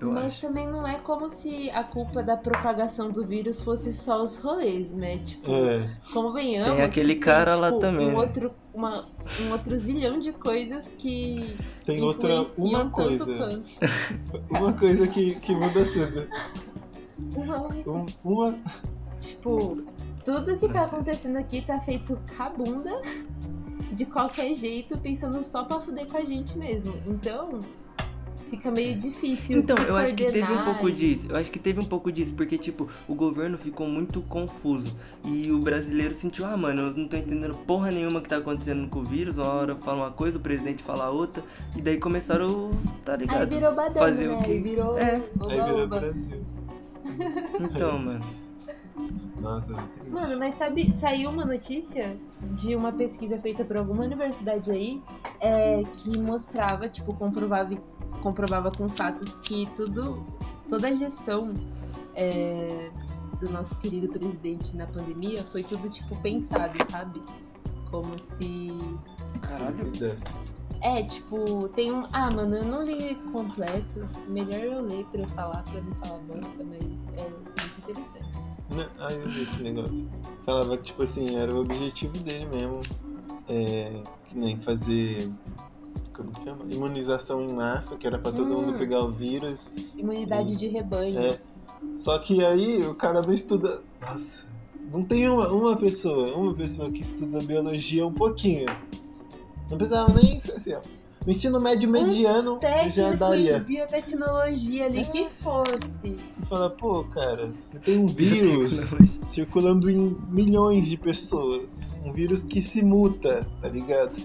Eu 0.00 0.10
Mas 0.10 0.24
acho. 0.24 0.40
também 0.40 0.66
não 0.68 0.84
é 0.84 0.96
como 0.98 1.30
se 1.30 1.70
a 1.70 1.84
culpa 1.84 2.24
da 2.24 2.36
propagação 2.36 3.12
do 3.12 3.24
vírus 3.24 3.60
fosse 3.60 3.92
só 3.92 4.20
os 4.20 4.36
rolês, 4.36 4.92
né? 4.92 5.18
Tipo, 5.18 5.52
É. 5.52 5.88
convenhamos. 6.12 6.74
Tem 6.74 6.82
aquele 6.84 7.14
que 7.14 7.20
cara 7.20 7.54
lá 7.54 7.68
tipo, 7.68 7.80
também, 7.80 8.08
Um 8.08 8.10
né? 8.10 8.16
outro, 8.18 8.52
uma, 8.74 9.06
um 9.40 9.52
outro 9.52 9.76
zilhão 9.76 10.18
de 10.18 10.32
coisas 10.32 10.92
que. 10.98 11.56
Tem 11.84 12.02
outra. 12.02 12.42
Uma 12.58 12.78
tanto 12.80 12.90
coisa. 12.90 13.24
quanto. 13.36 13.70
Uma 14.50 14.72
coisa 14.72 15.06
que, 15.06 15.36
que 15.36 15.54
muda 15.54 15.84
tudo. 15.92 16.28
Uma 17.36 17.62
única 17.62 17.90
Um- 17.90 18.06
uma. 18.24 18.58
Tipo, 19.20 19.84
tudo 20.24 20.56
que 20.58 20.68
tá 20.68 20.82
acontecendo 20.82 21.36
aqui 21.38 21.62
tá 21.62 21.78
feito 21.78 22.18
cabunda 22.36 23.00
de 23.92 24.04
qualquer 24.04 24.52
jeito, 24.52 24.98
pensando 24.98 25.44
só 25.44 25.62
pra 25.64 25.80
fuder 25.80 26.08
com 26.08 26.16
a 26.16 26.24
gente 26.24 26.58
mesmo. 26.58 26.92
Então, 27.06 27.60
fica 28.52 28.70
meio 28.70 28.94
difícil 28.94 29.58
Então, 29.60 29.74
se 29.78 29.82
eu 29.88 29.96
acho 29.96 30.14
que 30.14 30.26
teve 30.26 30.52
um 30.52 30.62
pouco 30.64 30.86
e- 30.86 30.92
disso. 30.92 31.26
Eu 31.30 31.36
acho 31.36 31.50
que 31.50 31.58
teve 31.58 31.80
um 31.80 31.84
pouco 31.84 32.12
disso, 32.12 32.34
porque, 32.34 32.58
tipo, 32.58 32.86
o 33.08 33.14
governo 33.14 33.56
ficou 33.56 33.88
muito 33.88 34.20
confuso. 34.20 34.94
E 35.24 35.50
o 35.50 35.58
brasileiro 35.58 36.12
sentiu, 36.12 36.44
ah, 36.44 36.54
mano, 36.54 36.82
eu 36.82 36.92
não 36.92 37.08
tô 37.08 37.16
entendendo 37.16 37.54
porra 37.66 37.90
nenhuma 37.90 38.20
que 38.20 38.28
tá 38.28 38.36
acontecendo 38.36 38.86
com 38.90 38.98
o 39.00 39.04
vírus. 39.04 39.38
Uma 39.38 39.50
hora 39.50 39.76
fala 39.76 40.02
uma 40.04 40.10
coisa, 40.10 40.36
o 40.36 40.40
presidente 40.40 40.82
fala 40.82 41.08
outra. 41.08 41.42
E 41.74 41.80
daí 41.80 41.96
começaram, 41.96 42.72
tá 43.06 43.12
Aí 43.14 43.18
ligado? 43.20 43.48
virou 43.48 43.74
badana, 43.74 44.06
Fazer 44.06 44.28
né? 44.28 44.34
o 44.36 44.38
quê? 44.40 44.50
Aí 44.50 44.60
virou 44.62 44.98
É. 44.98 45.14
Aí 45.14 45.22
virou 45.48 45.68
oba-oba. 45.70 46.00
Brasil. 46.00 46.42
Então, 47.58 47.98
mano. 47.98 48.24
Nossa, 49.40 49.72
muito 49.72 49.88
triste. 49.88 50.10
Mano, 50.10 50.38
mas 50.38 50.54
sabe, 50.54 50.92
saiu 50.92 51.28
uma 51.30 51.44
notícia 51.44 52.16
de 52.54 52.76
uma 52.76 52.92
pesquisa 52.92 53.38
feita 53.40 53.64
por 53.64 53.76
alguma 53.76 54.04
universidade 54.04 54.70
aí 54.70 55.02
é, 55.40 55.82
que 55.82 56.16
mostrava, 56.20 56.88
tipo, 56.88 57.12
comprovava, 57.14 57.76
comprovava 58.20 58.70
com 58.70 58.88
fatos 58.88 59.34
que 59.36 59.66
tudo, 59.74 60.24
toda 60.68 60.88
a 60.88 60.92
gestão 60.92 61.52
é, 62.14 62.90
do 63.40 63.50
nosso 63.50 63.78
querido 63.78 64.08
presidente 64.08 64.76
na 64.76 64.86
pandemia 64.86 65.42
foi 65.44 65.62
tudo, 65.62 65.88
tipo, 65.90 66.16
pensado, 66.22 66.78
sabe? 66.90 67.20
Como 67.90 68.18
se. 68.18 68.70
Caralho. 69.42 69.90
É. 70.80 71.02
Tipo, 71.02 71.68
tem 71.68 71.92
um. 71.92 72.06
Ah, 72.12 72.30
mano, 72.30 72.56
eu 72.56 72.64
não 72.64 72.82
li 72.82 73.16
completo. 73.32 74.08
Melhor 74.28 74.62
eu 74.62 74.80
ler 74.80 75.04
pra 75.06 75.22
eu 75.22 75.28
falar, 75.30 75.62
pra 75.64 75.80
não 75.80 75.94
falar 75.96 76.18
bosta, 76.20 76.64
mas 76.64 77.06
é 77.16 77.28
muito 77.28 77.78
interessante. 77.78 78.32
Ah, 78.98 79.12
eu 79.12 79.28
vi 79.28 79.42
esse 79.42 79.62
negócio. 79.62 80.08
Falava 80.46 80.76
que, 80.76 80.84
tipo 80.84 81.02
assim, 81.02 81.36
era 81.36 81.54
o 81.54 81.60
objetivo 81.60 82.14
dele 82.20 82.46
mesmo. 82.46 82.80
É, 83.48 84.02
que 84.24 84.38
nem 84.38 84.58
fazer. 84.58 85.30
Como 86.14 86.30
que 86.30 86.44
chama? 86.44 86.64
Imunização 86.70 87.40
em 87.42 87.52
massa, 87.52 87.96
que 87.96 88.06
era 88.06 88.18
pra 88.18 88.30
todo 88.32 88.52
Hum. 88.56 88.62
mundo 88.62 88.78
pegar 88.78 89.00
o 89.02 89.10
vírus. 89.10 89.72
Imunidade 89.96 90.56
de 90.56 90.68
rebanho. 90.68 91.18
É. 91.18 91.38
Só 91.98 92.18
que 92.18 92.44
aí 92.44 92.82
o 92.86 92.94
cara 92.94 93.22
não 93.22 93.32
estuda. 93.32 93.80
Nossa. 94.00 94.44
Não 94.92 95.02
tem 95.02 95.28
uma, 95.28 95.48
uma 95.48 95.76
pessoa, 95.76 96.34
uma 96.36 96.52
pessoa 96.54 96.90
que 96.90 97.00
estuda 97.00 97.40
biologia 97.40 98.06
um 98.06 98.12
pouquinho. 98.12 98.66
Não 99.70 99.78
precisava 99.78 100.12
nem 100.12 100.38
ser 100.38 100.52
assim, 100.52 100.74
ó. 100.74 100.80
O 101.24 101.30
ensino 101.30 101.60
médio 101.60 101.88
mediano 101.88 102.54
já 102.54 102.58
técnico 102.58 103.14
em 103.14 103.16
daria. 103.16 103.58
biotecnologia 103.60 104.86
ali 104.86 105.04
que 105.04 105.28
fosse. 105.40 106.18
E 106.42 106.46
fala, 106.46 106.68
pô, 106.68 107.04
cara, 107.04 107.46
você 107.54 107.78
tem 107.78 107.96
um 107.96 108.06
vírus 108.08 108.92
circulando 109.28 109.88
em 109.88 110.16
milhões 110.28 110.88
de 110.88 110.96
pessoas. 110.96 111.88
Um 112.04 112.12
vírus 112.12 112.42
que 112.42 112.60
se 112.60 112.82
muta, 112.84 113.46
tá 113.60 113.68
ligado? 113.68 114.18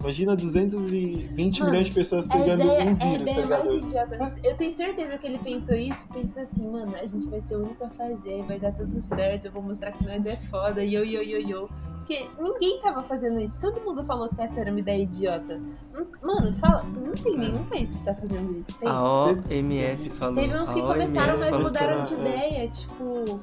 Imagina 0.00 0.34
220 0.34 1.58
Mano, 1.60 1.70
milhões 1.70 1.88
de 1.88 1.92
pessoas 1.92 2.26
A 2.26 2.32
pegando 2.32 2.64
ideia, 2.64 2.84
um 2.84 2.90
a 2.90 2.94
vírus, 2.94 3.16
tá 3.30 3.40
ideia 3.40 3.46
mais 3.46 3.68
idiota. 3.68 4.18
Eu 4.42 4.56
tenho 4.56 4.72
certeza 4.72 5.18
que 5.18 5.26
ele 5.26 5.38
pensou 5.38 5.76
isso. 5.76 6.08
Pensa 6.08 6.40
assim, 6.40 6.66
mano, 6.70 6.94
a 6.96 7.06
gente 7.06 7.28
vai 7.28 7.40
ser 7.40 7.56
o 7.56 7.64
único 7.64 7.84
a 7.84 7.90
fazer, 7.90 8.42
vai 8.44 8.58
dar 8.58 8.72
tudo 8.72 8.98
certo, 8.98 9.46
eu 9.46 9.52
vou 9.52 9.62
mostrar 9.62 9.92
que 9.92 10.02
nós 10.04 10.24
é 10.24 10.36
foda, 10.36 10.82
yo, 10.82 11.04
yo, 11.04 11.22
yo, 11.22 11.38
yo. 11.38 11.68
Porque 11.98 12.26
ninguém 12.38 12.80
tava 12.80 13.02
fazendo 13.02 13.38
isso. 13.40 13.60
Todo 13.60 13.80
mundo 13.82 14.02
falou 14.02 14.28
que 14.30 14.40
essa 14.40 14.60
era 14.60 14.70
uma 14.70 14.80
ideia 14.80 15.02
idiota. 15.02 15.60
Não- 15.92 16.06
Mano, 16.22 16.52
fala, 16.54 16.82
não 16.82 17.12
tem 17.12 17.36
nenhum 17.36 17.62
país 17.64 17.94
que 17.94 18.02
tá 18.02 18.14
fazendo 18.14 18.56
isso. 18.58 18.72
Tem. 18.78 18.88
A 18.88 19.04
OMS 19.04 20.08
falou. 20.10 20.34
Teve 20.34 20.56
uns 20.56 20.72
que 20.72 20.80
a 20.80 20.86
começaram, 20.86 21.38
mas 21.38 21.56
mudaram 21.56 22.04
de 22.06 22.14
É. 22.14 22.18
ideia. 22.18 22.68
Tipo. 22.70 23.40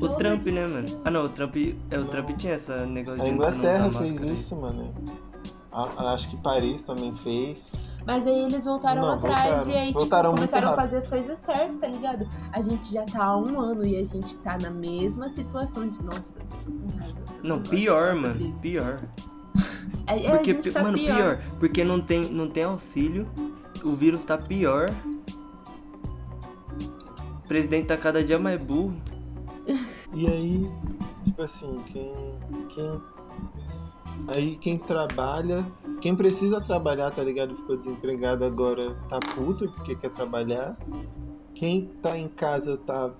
O 0.00 0.08
Trump, 0.10 0.46
né, 0.46 0.66
mano? 0.66 0.88
Ah, 1.04 1.10
não, 1.10 1.24
o 1.24 1.28
Trump, 1.28 1.54
é, 1.90 1.98
o 1.98 2.04
Trump 2.06 2.30
tinha 2.36 2.54
essa 2.54 2.86
negócio 2.86 3.20
A 3.20 3.24
de 3.26 3.30
não 3.32 3.38
usar 3.38 3.54
Inglaterra 3.56 3.92
fez 3.92 4.22
isso, 4.22 4.56
mano. 4.56 4.94
A- 5.70 6.12
acho 6.14 6.30
que 6.30 6.36
Paris 6.38 6.82
também 6.82 7.14
fez. 7.14 7.72
Mas 8.06 8.26
aí 8.26 8.44
eles 8.44 8.64
voltaram 8.64 9.02
Não, 9.02 9.12
atrás 9.14 9.50
voltaram. 9.50 9.70
e 9.70 9.76
aí 9.76 9.86
tipo, 9.92 10.06
começaram 10.34 10.68
a 10.70 10.74
fazer 10.76 10.96
as 10.96 11.08
coisas 11.08 11.38
certas, 11.38 11.76
tá 11.76 11.86
ligado? 11.88 12.26
A 12.52 12.62
gente 12.62 12.90
já 12.92 13.04
tá 13.04 13.22
há 13.24 13.36
um 13.36 13.60
ano 13.60 13.84
e 13.84 13.96
a 13.96 14.04
gente 14.04 14.36
tá 14.38 14.56
na 14.62 14.70
mesma 14.70 15.28
situação 15.28 15.86
de. 15.88 16.02
Nossa. 16.02 16.38
Não, 17.42 17.60
pior, 17.60 18.14
mano. 18.14 18.40
isso. 18.40 18.60
Pior. 18.62 18.96
É, 20.06 20.26
é, 20.26 20.30
Porque, 20.30 20.52
a 20.52 20.54
gente 20.54 20.70
tá 20.72 20.82
mano, 20.82 20.96
pior. 20.96 21.16
pior. 21.36 21.44
Porque 21.58 21.84
não 21.84 22.00
tem, 22.00 22.24
não 22.30 22.48
tem 22.48 22.64
auxílio. 22.64 23.28
O 23.84 23.90
vírus 23.92 24.24
tá 24.24 24.38
pior. 24.38 24.86
O 27.44 27.48
presidente 27.48 27.88
tá 27.88 27.96
cada 27.96 28.24
dia 28.24 28.38
mais 28.38 28.60
burro. 28.60 28.94
E 30.14 30.26
aí, 30.26 30.70
tipo 31.24 31.42
assim, 31.42 31.78
quem. 31.86 32.12
quem 32.70 33.00
aí 34.34 34.56
quem 34.56 34.78
trabalha. 34.78 35.66
Quem 36.00 36.14
precisa 36.14 36.60
trabalhar, 36.60 37.10
tá 37.10 37.22
ligado? 37.22 37.56
Ficou 37.56 37.76
desempregado 37.76 38.44
agora 38.44 38.94
tá 39.08 39.18
puto 39.34 39.68
porque 39.72 39.96
quer 39.96 40.10
trabalhar. 40.10 40.76
Quem 41.54 41.86
tá 42.00 42.16
em 42.16 42.28
casa 42.28 42.76
tá 42.76 43.12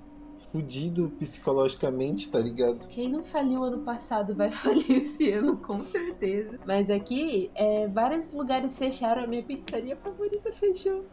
fudido 0.53 1.11
psicologicamente, 1.19 2.29
tá 2.29 2.39
ligado? 2.39 2.87
Quem 2.89 3.11
não 3.11 3.23
faliu 3.23 3.65
ano 3.65 3.79
passado 3.81 4.35
vai 4.35 4.51
falir 4.53 5.03
esse 5.03 5.31
ano, 5.33 5.59
com 5.59 5.81
certeza. 5.81 6.59
Mas 6.67 6.89
aqui, 6.89 7.51
é, 7.55 7.89
vários 7.89 8.33
lugares 8.33 8.79
fecharam. 8.79 9.25
A 9.25 9.27
minha 9.27 9.43
pizzaria 9.43 9.97
favorita 9.97 10.53
fechou. 10.53 11.05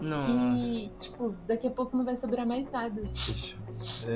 Não. 0.00 0.56
E, 0.56 0.90
tipo, 0.98 1.34
daqui 1.46 1.66
a 1.66 1.70
pouco 1.70 1.96
não 1.96 2.04
vai 2.04 2.16
sobrar 2.16 2.46
mais 2.46 2.70
nada. 2.70 3.02
Fechou. 3.12 3.58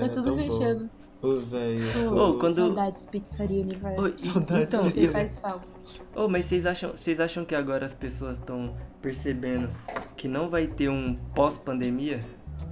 tá 0.00 0.08
tudo 0.08 0.24
tão 0.24 0.36
bom. 0.36 0.88
Ô, 1.24 1.40
velho. 1.40 2.14
Ô, 2.14 2.34
quando- 2.38 2.56
Saudades, 2.56 3.06
pizzaria 3.06 3.62
universo. 3.62 4.30
Saudades, 4.32 4.68
então, 4.68 4.84
Você 4.84 5.08
faz 5.08 5.38
falta. 5.38 5.66
Oh, 6.14 6.28
mas 6.28 6.46
vocês 6.46 6.66
acham, 6.66 6.90
vocês 6.90 7.18
acham 7.20 7.44
que 7.44 7.54
agora 7.54 7.86
as 7.86 7.94
pessoas 7.94 8.38
estão 8.38 8.74
percebendo 9.00 9.70
que 10.16 10.28
não 10.28 10.48
vai 10.50 10.66
ter 10.66 10.88
um 10.88 11.14
pós-pandemia? 11.34 12.20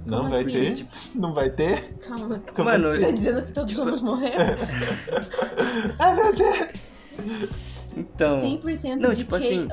Não 0.05 0.19
Como 0.19 0.29
vai 0.31 0.41
assim? 0.41 0.51
ter? 0.51 0.75
Tipo, 0.75 0.89
Não 1.15 1.33
vai 1.33 1.49
ter? 1.49 1.93
Calma. 1.99 2.43
Como 2.53 2.69
Mano, 2.69 2.87
assim? 2.89 2.97
Você 2.99 3.05
tá 3.05 3.11
dizendo 3.11 3.43
que 3.43 3.51
todos 3.53 3.73
vamos 3.73 4.01
morrer? 4.01 4.33
Ah, 5.99 6.13
meu 6.13 6.35
Deus! 6.35 6.67
então, 7.95 8.39
100% 8.41 8.95
Não, 9.01 9.11
de 9.11 9.19
tipo 9.19 9.37
que. 9.39 9.45
assim, 9.47 9.67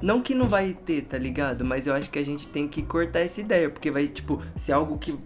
não 0.00 0.22
que 0.22 0.34
não 0.34 0.48
vai 0.48 0.72
ter, 0.72 1.02
tá 1.02 1.18
ligado? 1.18 1.64
Mas 1.64 1.86
eu 1.86 1.94
acho 1.94 2.10
que 2.10 2.18
a 2.18 2.24
gente 2.24 2.46
tem 2.48 2.66
que 2.66 2.82
cortar 2.82 3.20
essa 3.20 3.40
ideia, 3.40 3.68
porque 3.68 3.90
vai, 3.90 4.06
tipo, 4.08 4.42
ser 4.56 4.72
algo 4.72 4.96
que 4.96 5.18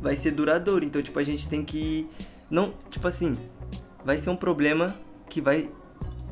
vai 0.00 0.16
ser 0.16 0.32
duradouro. 0.32 0.84
Então, 0.84 1.02
tipo, 1.02 1.18
a 1.18 1.24
gente 1.24 1.48
tem 1.48 1.64
que 1.64 2.08
não, 2.50 2.72
tipo 2.90 3.06
assim, 3.06 3.36
vai 4.04 4.18
ser 4.18 4.30
um 4.30 4.36
problema 4.36 4.94
que 5.28 5.40
vai 5.40 5.70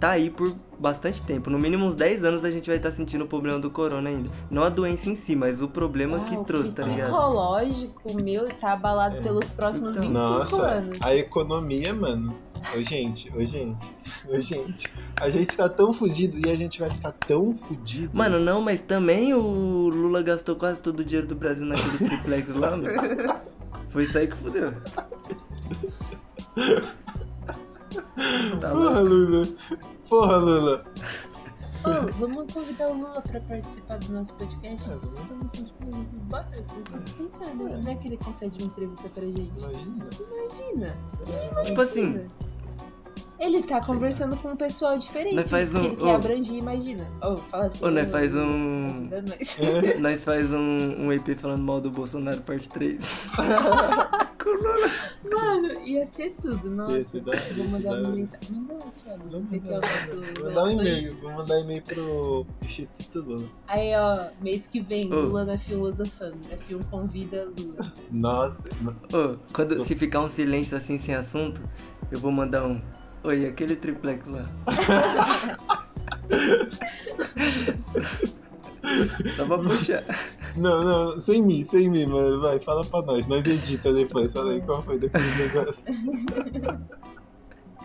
tá 0.01 0.11
aí 0.11 0.29
por 0.31 0.55
bastante 0.79 1.23
tempo. 1.23 1.49
No 1.49 1.59
mínimo 1.59 1.87
uns 1.87 1.95
10 1.95 2.23
anos 2.25 2.45
a 2.45 2.51
gente 2.51 2.67
vai 2.67 2.77
estar 2.77 2.91
sentindo 2.91 3.25
o 3.25 3.27
problema 3.27 3.59
do 3.59 3.71
corona 3.71 4.11
ainda. 4.11 4.31
Não 4.51 4.63
a 4.63 4.69
doença 4.69 5.09
em 5.09 5.17
si, 5.17 5.35
mas 5.35 5.63
o 5.63 5.69
problema 5.69 6.21
que 6.21 6.35
ah, 6.35 6.41
o 6.41 6.45
trouxe, 6.45 6.75
tá 6.75 6.85
ligado? 6.85 7.07
psicológico 7.11 8.23
meu 8.23 8.47
tá 8.47 8.75
abalado 8.75 9.17
É. 9.17 9.21
pelos 9.23 9.55
próximos 9.55 9.97
Então. 9.97 10.03
25 10.03 10.19
Nossa, 10.19 10.63
anos. 10.63 10.99
a 11.01 11.15
economia, 11.15 11.95
mano, 11.95 12.37
Ô, 12.77 12.83
gente, 12.83 13.31
ô, 13.37 13.41
gente, 13.45 13.87
ô, 14.29 14.41
gente. 14.41 14.91
A 15.21 15.29
gente 15.29 15.57
tá 15.57 15.69
tão 15.69 15.93
fudido 15.93 16.37
e 16.45 16.51
a 16.51 16.57
gente 16.57 16.81
vai 16.81 16.91
ficar 16.91 17.13
tão 17.13 17.55
fudido. 17.57 18.11
Mano, 18.13 18.41
não, 18.41 18.61
mas 18.61 18.81
também 18.81 19.33
o 19.35 19.89
Lula 19.89 20.23
gastou 20.23 20.57
quase 20.57 20.81
todo 20.81 21.01
o 21.01 21.05
dinheiro 21.05 21.29
do 21.29 21.37
Brasil 21.37 21.65
naquele 21.65 21.97
triplex 21.99 22.55
lá, 22.55 22.71
mano. 22.71 22.87
Foi 23.97 24.05
isso 24.05 24.19
aí 24.19 24.27
que 24.29 24.37
fudeu. 24.37 24.75
Tá 28.61 28.71
Porra, 28.71 29.01
louco. 29.01 29.09
Lula. 29.09 29.49
Porra, 30.09 30.37
Lula. 30.37 30.85
Ô, 31.83 32.13
vamos 32.19 32.53
convidar 32.53 32.89
o 32.89 32.95
Lula 32.95 33.23
pra 33.23 33.41
participar 33.41 33.99
do 33.99 34.13
nosso 34.13 34.35
podcast? 34.35 34.91
É, 34.91 34.97
vamos 34.97 35.53
dar. 35.53 36.45
Bora, 36.45 36.49
eu 36.57 36.65
tô 36.65 36.99
tentando. 37.17 37.69
Não 37.83 37.91
é 37.91 37.95
que 37.97 38.09
ele 38.09 38.19
concede 38.19 38.59
uma 38.63 38.67
entrevista 38.67 39.09
pra 39.09 39.25
gente? 39.25 39.59
Imagina. 39.59 40.07
Imagina. 40.21 40.97
Tipo 41.65 41.81
assim, 41.81 42.01
Imagina. 42.01 42.31
Ele 43.39 43.63
tá 43.63 43.85
conversando 43.85 44.37
com 44.37 44.49
um 44.53 44.57
pessoal 44.57 44.97
diferente. 44.99 45.35
Nós 45.35 45.51
faz 45.51 45.75
um- 45.75 45.85
ele 45.85 45.97
quer 45.97 46.07
ô. 46.07 46.17
abranger, 46.17 46.57
imagina. 46.57 47.11
Ô, 47.23 47.37
fala 47.37 47.67
assim. 47.67 47.85
ô, 47.85 47.91
nós 47.91 48.09
ô, 48.09 48.11
faz 48.11 48.35
um. 48.35 49.09
nós. 49.11 49.59
É. 49.61 49.99
Nós 49.99 50.25
faz 50.25 50.53
um, 50.53 50.59
um 51.07 51.13
EP 51.13 51.37
falando 51.39 51.63
mal 51.63 51.81
do 51.81 51.91
Bolsonaro, 51.91 52.41
parte 52.43 52.69
3. 52.69 52.99
Mano, 55.31 55.81
ia 55.85 56.07
ser 56.07 56.35
tudo, 56.41 56.71
nossa. 56.71 57.03
ser 57.03 57.21
da- 57.23 57.33
Vou 57.57 57.69
mandar 57.69 57.95
da 57.95 58.01
uma 58.09 58.17
mensagem. 58.17 58.57
Manda, 58.61 58.85
Thiago. 58.97 59.25
Vamos 59.31 59.49
Você 59.49 59.59
que 59.61 59.69
é 59.69 59.73
o 59.73 59.75
mandar. 59.75 59.97
nosso. 59.97 60.15
Vou 60.23 60.45
mandar 60.47 60.65
um 60.65 60.71
e-mail. 60.81 61.17
Vou 61.21 61.33
mandar 61.33 61.61
e-mail 61.61 61.83
pro 61.83 62.47
Instituto 62.63 63.21
Lula. 63.29 63.47
Aí, 63.67 63.93
ó, 63.97 64.27
mês 64.41 64.67
que 64.67 64.81
vem, 64.81 65.13
Ô. 65.13 65.21
Lula 65.21 65.45
na 65.45 65.59
Filosofando. 65.59 66.39
A 66.53 66.57
Film 66.57 66.81
convida 66.91 67.49
Lula. 67.59 67.93
Nossa. 68.11 68.69
no- 68.81 68.93
Ô, 69.13 69.37
quando, 69.53 69.85
se 69.85 69.95
ficar 69.95 70.21
um 70.21 70.31
silêncio 70.31 70.77
assim 70.77 70.99
sem 70.99 71.15
assunto, 71.15 71.61
eu 72.11 72.19
vou 72.21 72.31
mandar 72.33 72.65
um. 72.65 72.81
Oi, 73.25 73.47
aquele 73.47 73.77
triplex 73.77 74.25
lá. 74.27 74.43
Só 79.37 79.47
pra 79.47 79.59
puxar. 79.59 80.05
Não, 80.57 80.85
não, 80.85 81.21
sem 81.21 81.43
mim, 81.43 81.63
sem 81.63 81.91
mim, 81.91 82.07
mano. 82.07 82.41
Vai, 82.41 82.59
fala 82.59 82.85
pra 82.85 83.03
nós. 83.03 83.27
Nós 83.27 83.45
edita 83.47 83.93
depois. 83.93 84.33
Fala 84.33 84.53
aí 84.53 84.61
qual 84.63 84.83
foi 84.83 84.99
daquele 84.99 85.35
negócio. 85.35 85.85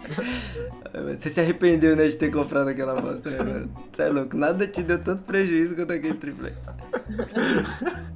Você 1.20 1.30
se 1.30 1.40
arrependeu, 1.40 1.96
né, 1.96 2.08
de 2.08 2.16
ter 2.16 2.32
comprado 2.32 2.68
aquela 2.70 3.00
bosta, 3.00 3.30
né? 3.44 3.68
Você 3.92 4.04
é 4.04 4.10
louco, 4.10 4.36
nada 4.36 4.68
te 4.68 4.84
deu 4.84 5.00
tanto 5.00 5.24
prejuízo 5.24 5.76
quanto 5.76 5.94
aquele 5.94 6.16
triplex. 6.16 6.62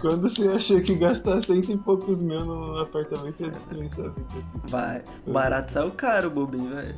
Quando 0.00 0.22
você 0.22 0.48
achou 0.48 0.80
que 0.80 0.94
gastar 0.94 1.40
cento 1.40 1.70
e 1.70 1.76
poucos 1.76 2.22
mil 2.22 2.44
no 2.44 2.78
apartamento 2.78 3.42
ia 3.42 3.50
destruir 3.50 3.90
sua 3.90 4.08
vida, 4.10 4.26
assim. 4.38 4.58
Vai, 4.68 5.02
barato 5.26 5.72
saiu 5.72 5.90
caro, 5.90 6.30
bobinho, 6.30 6.74
velho. 6.74 6.94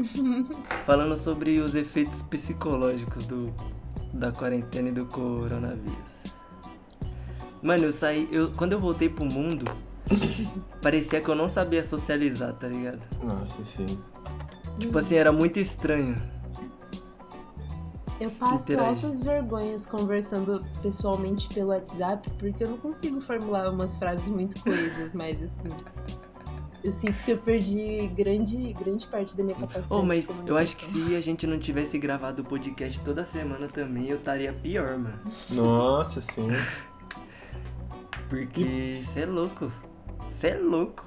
Falando 0.86 1.16
sobre 1.16 1.58
os 1.58 1.74
efeitos 1.74 2.22
psicológicos 2.22 3.26
do, 3.26 3.52
da 4.12 4.32
quarentena 4.32 4.88
e 4.88 4.92
do 4.92 5.06
coronavírus. 5.06 6.20
Mano, 7.62 7.84
eu 7.84 7.92
saí. 7.92 8.28
Eu, 8.32 8.50
quando 8.56 8.72
eu 8.72 8.80
voltei 8.80 9.08
pro 9.08 9.24
mundo, 9.24 9.70
parecia 10.82 11.20
que 11.20 11.28
eu 11.28 11.34
não 11.34 11.48
sabia 11.48 11.84
socializar, 11.84 12.52
tá 12.54 12.68
ligado? 12.68 13.00
Nossa, 13.22 13.64
sim. 13.64 13.98
Tipo 14.78 14.98
assim, 14.98 15.16
era 15.16 15.32
muito 15.32 15.58
estranho. 15.58 16.16
Eu 18.20 18.30
passo 18.32 18.72
Interage. 18.72 18.88
altas 18.88 19.22
vergonhas 19.22 19.86
conversando 19.86 20.62
pessoalmente 20.82 21.48
pelo 21.48 21.70
WhatsApp, 21.70 22.28
porque 22.38 22.64
eu 22.64 22.70
não 22.70 22.76
consigo 22.76 23.18
formular 23.20 23.70
umas 23.70 23.96
frases 23.96 24.28
muito 24.28 24.62
coesas, 24.62 25.14
mas 25.14 25.42
assim. 25.42 25.68
Eu 26.82 26.92
sinto 26.92 27.22
que 27.22 27.32
eu 27.32 27.38
perdi 27.38 28.08
grande, 28.08 28.72
grande 28.74 29.06
parte 29.06 29.36
da 29.36 29.44
minha 29.44 29.56
capacidade. 29.56 30.00
Oh, 30.00 30.02
mas 30.02 30.26
eu 30.46 30.56
acho 30.56 30.76
que 30.76 30.86
se 30.86 31.14
a 31.14 31.20
gente 31.20 31.46
não 31.46 31.58
tivesse 31.58 31.98
gravado 31.98 32.40
o 32.40 32.44
podcast 32.44 33.00
toda 33.00 33.24
semana 33.24 33.68
também, 33.68 34.08
eu 34.08 34.16
estaria 34.16 34.52
pior, 34.52 34.98
mano. 34.98 35.20
Nossa, 35.50 36.22
sim. 36.22 36.48
Porque 38.30 39.02
você 39.04 39.20
é 39.20 39.26
louco. 39.26 39.70
Você 40.40 40.48
é 40.48 40.58
louco. 40.58 41.06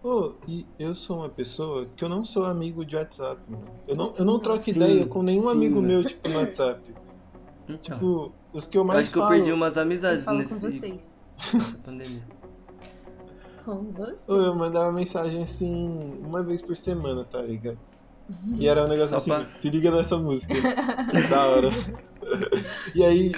Pô, 0.00 0.36
e 0.46 0.64
eu 0.78 0.94
sou 0.94 1.16
uma 1.18 1.28
pessoa 1.28 1.84
que 1.96 2.04
eu 2.04 2.08
não 2.08 2.24
sou 2.24 2.44
amigo 2.44 2.84
de 2.84 2.94
WhatsApp, 2.94 3.40
mano. 3.50 3.64
Eu 3.88 3.96
não, 3.96 4.12
eu 4.16 4.24
não 4.24 4.38
troco 4.38 4.62
Sim, 4.62 4.70
ideia 4.70 5.04
com 5.04 5.20
nenhum 5.20 5.42
sim, 5.42 5.50
amigo 5.50 5.74
mano. 5.76 5.88
meu, 5.88 6.04
tipo, 6.04 6.28
no 6.28 6.36
WhatsApp. 6.38 6.80
Então, 7.68 7.76
Tipo, 7.98 8.32
os 8.52 8.66
que 8.66 8.78
eu 8.78 8.82
eu 8.82 8.86
mais 8.86 9.00
acho 9.00 9.12
que 9.12 9.18
eu 9.18 9.22
falo. 9.22 9.34
perdi 9.34 9.50
umas 9.52 9.76
Eu 9.76 9.82
amizades 9.82 10.24
falo 10.24 10.38
nesse 10.38 10.54
com 10.54 10.60
vocês. 10.60 11.20
pandemia. 11.84 12.22
Com 13.64 13.92
vocês. 13.92 14.20
Ô, 14.28 14.36
Eu 14.36 14.54
mandava 14.54 14.92
mensagem 14.92 15.42
assim, 15.42 16.20
uma 16.22 16.44
vez 16.44 16.62
por 16.62 16.76
semana, 16.76 17.24
tá 17.24 17.42
ligado? 17.42 17.80
E 18.54 18.68
era 18.68 18.84
um 18.84 18.88
negócio 18.88 19.10
Só 19.10 19.16
assim, 19.16 19.30
pra- 19.30 19.50
se 19.56 19.68
liga 19.70 19.90
nessa 19.90 20.16
música. 20.16 20.54
da 21.28 21.46
hora. 21.48 21.68
e 22.94 23.02
aí 23.02 23.32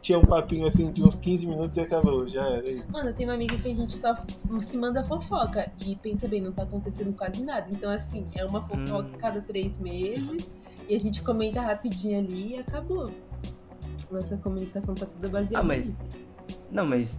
tinha 0.00 0.18
um 0.18 0.24
papinho 0.24 0.66
assim 0.66 0.92
de 0.92 1.02
uns 1.02 1.16
15 1.16 1.46
minutos 1.46 1.76
e 1.76 1.80
acabou, 1.80 2.28
já 2.28 2.42
era 2.48 2.68
isso. 2.68 2.92
Mano, 2.92 3.12
tem 3.14 3.26
uma 3.26 3.34
amiga 3.34 3.56
que 3.56 3.70
a 3.70 3.74
gente 3.74 3.94
só 3.94 4.14
se 4.60 4.76
manda 4.76 5.04
fofoca. 5.04 5.70
E 5.86 5.96
pensa 5.96 6.28
bem, 6.28 6.40
não 6.42 6.52
tá 6.52 6.62
acontecendo 6.64 7.12
quase 7.16 7.42
nada. 7.42 7.66
Então, 7.70 7.90
assim, 7.90 8.26
é 8.34 8.44
uma 8.44 8.60
fofoca 8.66 9.08
Hum. 9.08 9.18
cada 9.20 9.40
três 9.40 9.78
meses. 9.78 10.56
E 10.88 10.94
a 10.94 10.98
gente 10.98 11.22
comenta 11.22 11.60
rapidinho 11.60 12.18
ali 12.18 12.56
e 12.56 12.58
acabou. 12.58 13.10
Nossa 14.10 14.36
comunicação 14.36 14.94
tá 14.94 15.06
toda 15.06 15.28
baseada 15.28 15.64
Ah, 15.64 15.66
mas- 15.66 15.86
nisso. 15.86 16.08
Não, 16.70 16.86
mas 16.86 17.16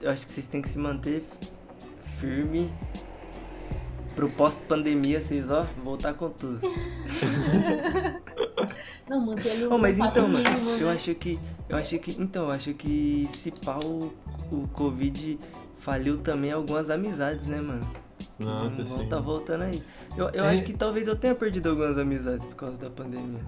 eu 0.00 0.10
acho 0.10 0.26
que 0.26 0.32
vocês 0.32 0.46
têm 0.46 0.62
que 0.62 0.68
se 0.70 0.78
manter 0.78 1.24
firme 2.18 2.72
pro 4.14 4.28
pós-pandemia, 4.30 5.20
vocês, 5.22 5.50
ó, 5.50 5.64
voltar 5.84 6.14
com 6.14 6.30
tudo. 6.30 6.60
Não, 9.08 9.20
manter 9.20 9.50
ali 9.52 9.66
um 9.66 9.72
Oh, 9.74 9.78
mas 9.78 9.98
então, 9.98 10.28
mano, 10.28 10.48
mínimo, 10.50 10.70
eu 10.70 10.86
né? 10.86 10.92
acho 10.92 11.14
que. 11.14 11.38
Eu 11.68 11.76
acho 11.76 11.98
que. 11.98 12.22
Então, 12.22 12.44
eu 12.46 12.50
acho 12.52 12.74
que 12.74 13.28
se 13.32 13.50
pau 13.50 13.80
o, 13.84 14.12
o 14.54 14.68
Covid 14.68 15.38
faliu 15.78 16.18
também 16.18 16.52
algumas 16.52 16.88
amizades, 16.90 17.46
né, 17.46 17.60
mano? 17.60 17.86
Nossa, 18.38 18.82
Vamos 18.84 19.02
sim. 19.02 19.08
Tá 19.08 19.18
voltando 19.18 19.62
aí. 19.62 19.82
Eu, 20.16 20.28
eu 20.30 20.44
É. 20.44 20.48
acho 20.50 20.62
que 20.64 20.72
talvez 20.72 21.06
eu 21.08 21.16
tenha 21.16 21.34
perdido 21.34 21.70
algumas 21.70 21.98
amizades 21.98 22.44
por 22.46 22.54
causa 22.56 22.76
da 22.76 22.90
pandemia. 22.90 23.44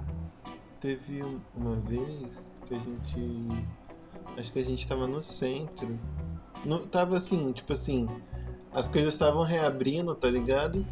Teve 0.81 1.22
um- 1.22 1.40
uma 1.57 1.77
vez 1.77 2.55
que 2.66 2.74
a 2.74 2.79
gente. 2.79 3.48
Acho 4.37 4.53
que 4.53 4.59
a 4.59 4.64
gente 4.64 4.87
tava 4.87 5.07
no 5.07 5.22
centro. 5.22 5.98
No, 6.64 6.81
tava 6.87 7.16
assim, 7.16 7.53
tipo 7.53 7.72
assim. 7.72 8.09
As 8.75 8.89
coisas 8.89 9.15
estavam 9.15 9.43
reabrindo, 9.43 10.15
tá 10.15 10.29
ligado? 10.29 10.85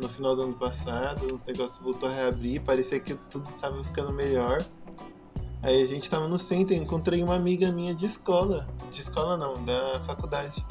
No 0.00 0.08
final 0.08 0.36
do 0.36 0.42
ano 0.42 0.54
passado, 0.54 1.34
os 1.34 1.44
negócios 1.44 1.82
voltou 1.82 2.08
a 2.08 2.12
reabrir, 2.12 2.62
parecia 2.62 3.00
que 3.00 3.14
tudo 3.14 3.50
tava 3.60 3.82
ficando 3.82 4.12
melhor. 4.12 4.62
Aí 5.62 5.82
a 5.82 5.86
gente 5.86 6.08
tava 6.08 6.28
no 6.28 6.38
centro, 6.38 6.74
encontrei 6.74 7.22
uma 7.22 7.34
amiga 7.34 7.72
minha 7.72 7.94
de 7.94 8.06
escola. 8.06 8.68
De 8.90 9.00
escola 9.00 9.36
não, 9.36 9.54
da 9.64 10.00
faculdade. 10.06 10.64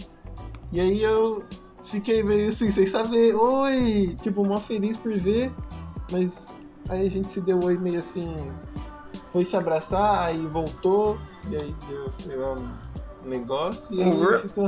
E 0.71 0.79
aí 0.79 1.01
eu 1.01 1.43
fiquei 1.83 2.23
meio 2.23 2.49
assim, 2.49 2.71
sem 2.71 2.87
saber, 2.87 3.35
oi! 3.35 4.15
Tipo, 4.21 4.47
mó 4.47 4.57
feliz 4.57 4.95
por 4.95 5.11
ver, 5.17 5.51
mas 6.11 6.59
aí 6.87 7.05
a 7.05 7.09
gente 7.09 7.29
se 7.29 7.41
deu 7.41 7.59
oi 7.63 7.77
meio 7.77 7.99
assim, 7.99 8.33
foi 9.33 9.45
se 9.45 9.55
abraçar, 9.57 10.21
aí 10.21 10.45
voltou, 10.47 11.17
e 11.49 11.55
aí 11.55 11.75
deu, 11.89 12.11
sei 12.11 12.35
lá, 12.37 12.53
um 12.53 13.27
negócio, 13.27 13.95
e 13.95 14.03
aí 14.03 14.37
ficou. 14.39 14.65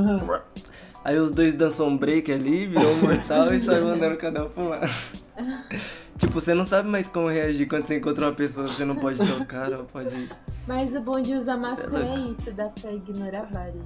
Aí 1.04 1.18
os 1.18 1.32
dois 1.32 1.54
dançam 1.54 1.88
um 1.88 1.98
break 1.98 2.32
ali, 2.32 2.68
virou 2.68 2.92
um 2.92 3.02
mortal 3.02 3.54
e 3.54 3.60
saiu 3.60 3.88
andando 3.88 4.18
cada 4.18 4.46
um 4.46 4.50
pro 4.50 4.70
lado. 4.70 4.90
tipo, 6.18 6.34
você 6.34 6.54
não 6.54 6.66
sabe 6.66 6.90
mais 6.90 7.08
como 7.08 7.30
reagir 7.30 7.68
quando 7.68 7.86
você 7.86 7.98
encontra 7.98 8.26
uma 8.26 8.34
pessoa, 8.34 8.68
você 8.68 8.84
não 8.84 8.96
pode 8.96 9.20
tocar 9.26 9.72
ou 9.72 9.86
pode. 9.86 10.30
Mas 10.68 10.96
o 10.96 11.02
bom 11.02 11.22
de 11.22 11.34
usar 11.34 11.56
máscara 11.58 12.00
louco. 12.00 12.14
é 12.14 12.32
isso, 12.32 12.52
dá 12.52 12.70
pra 12.70 12.92
ignorar 12.92 13.44
vários. 13.44 13.86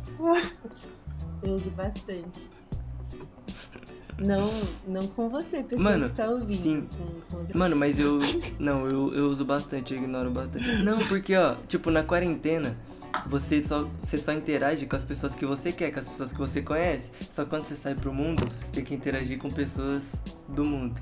Eu 1.44 1.52
uso 1.52 1.70
bastante. 1.72 2.50
Não, 4.18 4.52
não 4.88 5.08
com 5.08 5.30
você, 5.30 5.64
pessoa 5.64 5.92
Mano, 5.92 6.06
que 6.06 6.16
tá 6.16 6.30
ouvindo. 6.30 6.62
sim. 6.62 6.88
Com, 7.30 7.44
com 7.44 7.58
Mano, 7.58 7.76
mas 7.76 8.00
eu. 8.00 8.20
Não, 8.60 8.88
eu, 8.88 9.14
eu 9.14 9.26
uso 9.30 9.44
bastante, 9.44 9.94
eu 9.94 10.00
ignoro 10.00 10.30
bastante. 10.30 10.84
Não, 10.84 11.00
porque, 11.00 11.36
ó, 11.36 11.56
tipo, 11.68 11.90
na 11.90 12.04
quarentena, 12.04 12.78
você 13.28 13.62
só, 13.62 13.88
você 14.04 14.18
só 14.18 14.34
interage 14.34 14.86
com 14.86 14.96
as 14.96 15.04
pessoas 15.04 15.36
que 15.36 15.46
você 15.46 15.72
quer, 15.72 15.92
com 15.92 16.00
as 16.00 16.08
pessoas 16.08 16.32
que 16.32 16.38
você 16.38 16.62
conhece. 16.62 17.12
Só 17.32 17.46
quando 17.46 17.64
você 17.68 17.76
sai 17.76 17.96
pro 17.96 18.14
mundo, 18.14 18.44
você 18.64 18.72
tem 18.72 18.84
que 18.84 18.94
interagir 18.94 19.38
com 19.38 19.50
pessoas 19.50 20.04
do 20.48 20.66
mundo. 20.66 21.00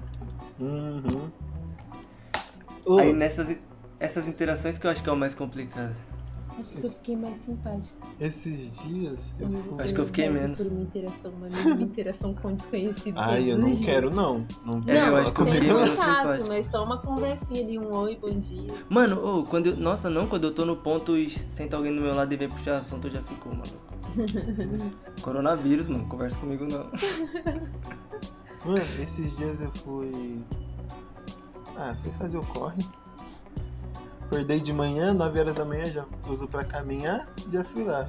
Uhum. 0.59 1.31
Aí 2.99 3.13
nessas 3.13 3.55
essas 3.99 4.27
interações 4.27 4.77
que 4.77 4.87
eu 4.87 4.91
acho 4.91 5.03
que 5.03 5.09
é 5.09 5.13
o 5.13 5.17
mais 5.17 5.33
complicado. 5.33 5.95
Acho 6.59 6.77
que 6.77 6.85
eu 6.85 6.89
fiquei 6.89 7.15
mais 7.15 7.37
simpática. 7.37 7.97
esses 8.19 8.71
dias 8.81 9.33
eu 9.39 9.49
Eu, 9.49 9.57
fui. 9.63 9.81
Acho 9.83 9.93
que 9.93 9.99
eu 10.01 10.05
fiquei 10.05 10.29
menos. 10.29 10.57
por 10.57 10.67
uma 10.71 10.81
interação, 10.81 11.31
uma 11.31 11.81
interação 11.81 12.33
com 12.33 12.53
desconhecido 12.53 13.17
Ai, 13.17 13.51
eu 13.51 13.57
não 13.57 13.65
dias. 13.69 13.85
quero, 13.85 14.09
não. 14.11 14.45
Não 14.65 14.81
É, 14.87 15.07
eu 15.07 15.11
Não, 15.11 15.15
acho 15.17 15.33
que 15.33 15.41
eu 15.41 15.45
fiquei 15.45 15.61
menos 15.73 15.89
simpático. 15.91 16.47
mas 16.47 16.65
só 16.67 16.83
uma 16.83 16.97
conversinha 16.97 17.61
ali, 17.63 17.79
um 17.79 17.91
oi, 17.95 18.15
bom 18.21 18.29
dia. 18.29 18.73
Mano, 18.89 19.39
ô, 19.39 19.43
quando 19.43 19.67
eu, 19.67 19.77
nossa, 19.77 20.09
não, 20.09 20.27
quando 20.27 20.43
eu 20.45 20.53
tô 20.53 20.65
no 20.65 20.75
ponto 20.75 21.17
e 21.17 21.29
senta 21.29 21.77
alguém 21.77 21.95
do 21.95 22.01
meu 22.01 22.13
lado 22.13 22.33
e 22.33 22.37
vem 22.37 22.49
puxar 22.49 22.77
assunto, 22.77 23.07
eu 23.07 23.11
já 23.11 23.21
fico, 23.23 23.49
maluco. 23.49 23.89
Coronavírus, 25.21 25.87
mano, 25.87 26.05
conversa 26.07 26.37
comigo 26.37 26.65
não. 26.65 26.85
Mano, 28.65 28.85
esses 29.01 29.37
dias 29.37 29.61
eu 29.61 29.71
fui. 29.71 30.43
Ah, 31.77 31.95
fui 32.03 32.11
fazer 32.13 32.37
o 32.37 32.45
corre. 32.47 32.83
Acordei 34.29 34.59
de 34.59 34.71
manhã, 34.71 35.11
9 35.11 35.39
horas 35.39 35.55
da 35.55 35.65
manhã, 35.65 35.85
já 35.85 36.05
uso 36.27 36.47
pra 36.47 36.63
caminhar, 36.63 37.27
já 37.51 37.63
fui 37.63 37.83
lá. 37.83 38.07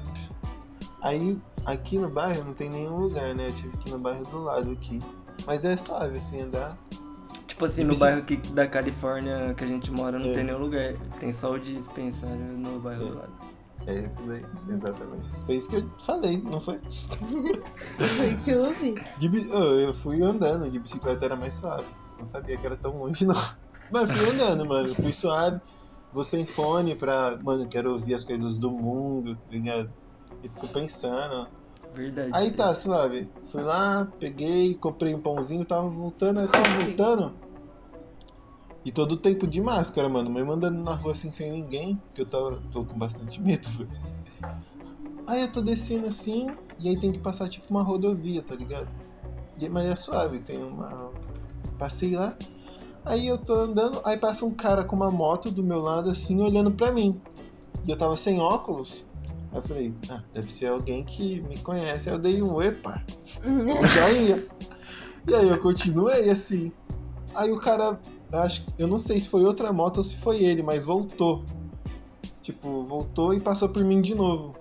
Aí, 1.00 1.38
aqui 1.64 1.98
no 1.98 2.10
bairro 2.10 2.44
não 2.44 2.52
tem 2.52 2.68
nenhum 2.68 2.94
lugar, 2.98 3.34
né? 3.34 3.48
Eu 3.48 3.54
tive 3.54 3.74
que 3.78 3.88
ir 3.88 3.92
no 3.92 3.98
bairro 3.98 4.22
do 4.24 4.38
lado 4.42 4.70
aqui. 4.70 5.00
Mas 5.46 5.64
é 5.64 5.74
suave, 5.78 6.18
assim, 6.18 6.42
andar. 6.42 6.76
Tipo 7.46 7.64
assim, 7.64 7.84
no 7.84 7.96
bairro 7.96 8.18
aqui 8.18 8.36
da 8.52 8.66
Califórnia 8.68 9.54
que 9.56 9.64
a 9.64 9.66
gente 9.66 9.90
mora 9.90 10.18
não 10.18 10.26
É. 10.26 10.34
tem 10.34 10.44
nenhum 10.44 10.58
lugar. 10.58 10.92
Tem 11.18 11.32
só 11.32 11.52
o 11.52 11.58
dispensário 11.58 12.36
no 12.36 12.78
bairro 12.80 13.06
do 13.06 13.14
lado. 13.16 13.32
É 13.86 13.94
isso 14.00 14.20
daí, 14.26 14.44
exatamente. 14.68 15.24
Foi 15.46 15.54
isso 15.54 15.70
que 15.70 15.76
eu 15.76 15.90
falei, 16.04 16.42
não 16.42 16.60
foi? 16.60 16.78
Foi 17.96 18.34
o 18.34 18.38
que 18.40 18.50
eu 18.50 18.64
ouvi. 18.64 19.02
De 19.16 19.48
oh, 19.54 19.56
eu 19.74 19.94
fui 19.94 20.22
andando, 20.22 20.70
de 20.70 20.78
bicicleta 20.78 21.24
era 21.24 21.34
mais 21.34 21.54
suave. 21.54 21.86
Não 22.18 22.26
sabia 22.26 22.58
que 22.58 22.66
era 22.66 22.76
tão 22.76 22.94
longe, 22.98 23.24
não. 23.24 23.34
Mas 23.90 24.10
fui 24.10 24.30
andando, 24.34 24.66
mano. 24.66 24.86
Fui 24.94 25.14
suave. 25.14 25.58
Vou 26.12 26.24
sem 26.24 26.44
fone 26.44 26.94
pra. 26.94 27.38
Mano, 27.42 27.66
quero 27.68 27.92
ouvir 27.92 28.14
as 28.14 28.24
coisas 28.24 28.58
do 28.58 28.70
mundo, 28.70 29.36
tá 29.36 29.46
ligado? 29.50 29.92
E 30.42 30.48
fico 30.48 30.68
pensando. 30.68 31.48
Verdade. 31.94 32.30
Aí 32.32 32.50
tá, 32.50 32.74
suave. 32.74 33.28
Fui 33.46 33.62
lá, 33.62 34.08
peguei, 34.18 34.74
comprei 34.74 35.14
um 35.14 35.20
pãozinho, 35.20 35.64
tava 35.64 35.88
voltando, 35.88 36.40
aí 36.40 36.48
tava 36.48 36.68
voltando. 36.84 37.34
E 38.84 38.90
todo 38.90 39.12
o 39.12 39.16
tempo 39.16 39.46
de 39.46 39.60
máscara, 39.60 40.08
mano. 40.08 40.30
Mas 40.30 40.48
andando 40.48 40.82
na 40.82 40.94
rua 40.94 41.12
assim 41.12 41.32
sem 41.32 41.52
ninguém, 41.52 42.00
que 42.14 42.22
eu 42.22 42.26
tava. 42.26 42.62
tô 42.72 42.84
com 42.84 42.98
bastante 42.98 43.40
medo, 43.40 43.68
velho. 43.70 43.90
Aí 45.26 45.42
eu 45.42 45.52
tô 45.52 45.60
descendo 45.60 46.08
assim, 46.08 46.48
e 46.78 46.88
aí 46.88 46.98
tem 46.98 47.12
que 47.12 47.20
passar 47.20 47.48
tipo 47.48 47.66
uma 47.70 47.82
rodovia, 47.82 48.42
tá 48.42 48.54
ligado? 48.54 48.88
E, 49.58 49.68
mas 49.68 49.86
é 49.86 49.94
suave, 49.94 50.40
tem 50.42 50.62
uma. 50.62 51.12
Passei 51.78 52.16
lá, 52.16 52.36
aí 53.04 53.26
eu 53.26 53.38
tô 53.38 53.54
andando, 53.54 54.00
aí 54.04 54.16
passa 54.16 54.44
um 54.44 54.50
cara 54.50 54.84
com 54.84 54.96
uma 54.96 55.10
moto 55.10 55.50
do 55.50 55.62
meu 55.62 55.80
lado 55.80 56.10
assim, 56.10 56.40
olhando 56.40 56.70
pra 56.70 56.92
mim. 56.92 57.20
E 57.84 57.90
eu 57.90 57.96
tava 57.96 58.16
sem 58.16 58.40
óculos. 58.40 59.04
Aí 59.52 59.58
eu 59.58 59.62
falei, 59.62 59.94
ah, 60.10 60.22
deve 60.32 60.50
ser 60.50 60.66
alguém 60.66 61.02
que 61.04 61.40
me 61.42 61.58
conhece. 61.58 62.08
Aí 62.08 62.14
eu 62.14 62.18
dei 62.18 62.42
um 62.42 62.60
epa, 62.62 63.02
eu 63.44 63.86
já 63.88 64.10
ia. 64.10 64.46
E 65.28 65.34
aí 65.34 65.48
eu 65.48 65.60
continuei 65.60 66.30
assim. 66.30 66.72
Aí 67.34 67.50
o 67.50 67.58
cara, 67.58 68.00
acho, 68.32 68.66
eu 68.78 68.86
não 68.86 68.98
sei 68.98 69.20
se 69.20 69.28
foi 69.28 69.44
outra 69.44 69.72
moto 69.72 69.98
ou 69.98 70.04
se 70.04 70.16
foi 70.16 70.42
ele, 70.42 70.62
mas 70.62 70.84
voltou. 70.84 71.44
Tipo, 72.42 72.82
voltou 72.82 73.34
e 73.34 73.40
passou 73.40 73.68
por 73.68 73.84
mim 73.84 74.00
de 74.00 74.14
novo. 74.14 74.56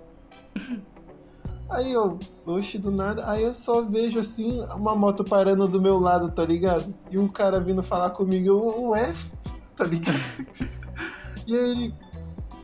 Aí 1.70 1.92
eu, 1.92 2.18
oxe, 2.46 2.78
do 2.78 2.90
nada, 2.90 3.30
aí 3.30 3.44
eu 3.44 3.54
só 3.54 3.82
vejo 3.82 4.18
assim, 4.18 4.60
uma 4.74 4.96
moto 4.96 5.22
parando 5.22 5.68
do 5.68 5.80
meu 5.80 6.00
lado, 6.00 6.30
tá 6.30 6.44
ligado? 6.44 6.92
E 7.10 7.18
um 7.18 7.28
cara 7.28 7.60
vindo 7.60 7.82
falar 7.82 8.10
comigo, 8.10 8.48
eu, 8.48 8.88
ué, 8.88 9.14
tá 9.76 9.84
ligado? 9.84 10.18
E 11.46 11.56
aí 11.56 11.70
ele, 11.70 11.94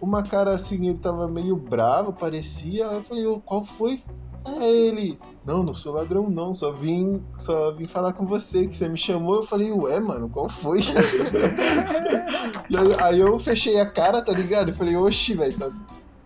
uma 0.01 0.23
cara 0.23 0.55
assim, 0.55 0.87
ele 0.87 0.99
tava 0.99 1.27
meio 1.27 1.57
bravo, 1.57 2.13
parecia. 2.13 2.89
Aí 2.89 2.97
eu 2.97 3.03
falei, 3.03 3.27
ô, 3.27 3.41
qual 3.41 3.65
foi? 3.65 4.01
Aí 4.45 4.89
ele, 4.89 5.19
não, 5.45 5.65
não 5.65 5.75
sou 5.75 5.95
ladrão 5.95 6.31
não, 6.31 6.55
só 6.55 6.71
vim, 6.71 7.21
só 7.37 7.73
vim 7.73 7.87
falar 7.87 8.13
com 8.13 8.25
você, 8.25 8.67
que 8.67 8.77
você 8.77 8.89
me 8.89 8.97
chamou. 8.97 9.37
Eu 9.37 9.43
falei, 9.43 9.73
ué, 9.73 9.99
mano, 9.99 10.29
qual 10.29 10.49
foi? 10.49 10.81
e 12.71 12.77
aí, 12.77 12.95
aí 13.03 13.19
eu 13.19 13.37
fechei 13.41 13.81
a 13.81 13.87
cara, 13.87 14.23
tá 14.23 14.33
ligado? 14.33 14.69
Eu 14.69 14.75
falei, 14.75 14.97
oxi, 14.97 15.35
velho, 15.35 15.59
tá... 15.59 15.73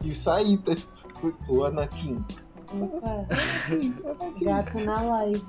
e 0.04 0.14
saí, 0.14 0.58
tá... 0.58 0.74
o 1.48 1.64
Anakin. 1.64 2.22
Opa, 2.72 3.26
gato 4.40 4.78
na 4.80 5.02
live. 5.02 5.44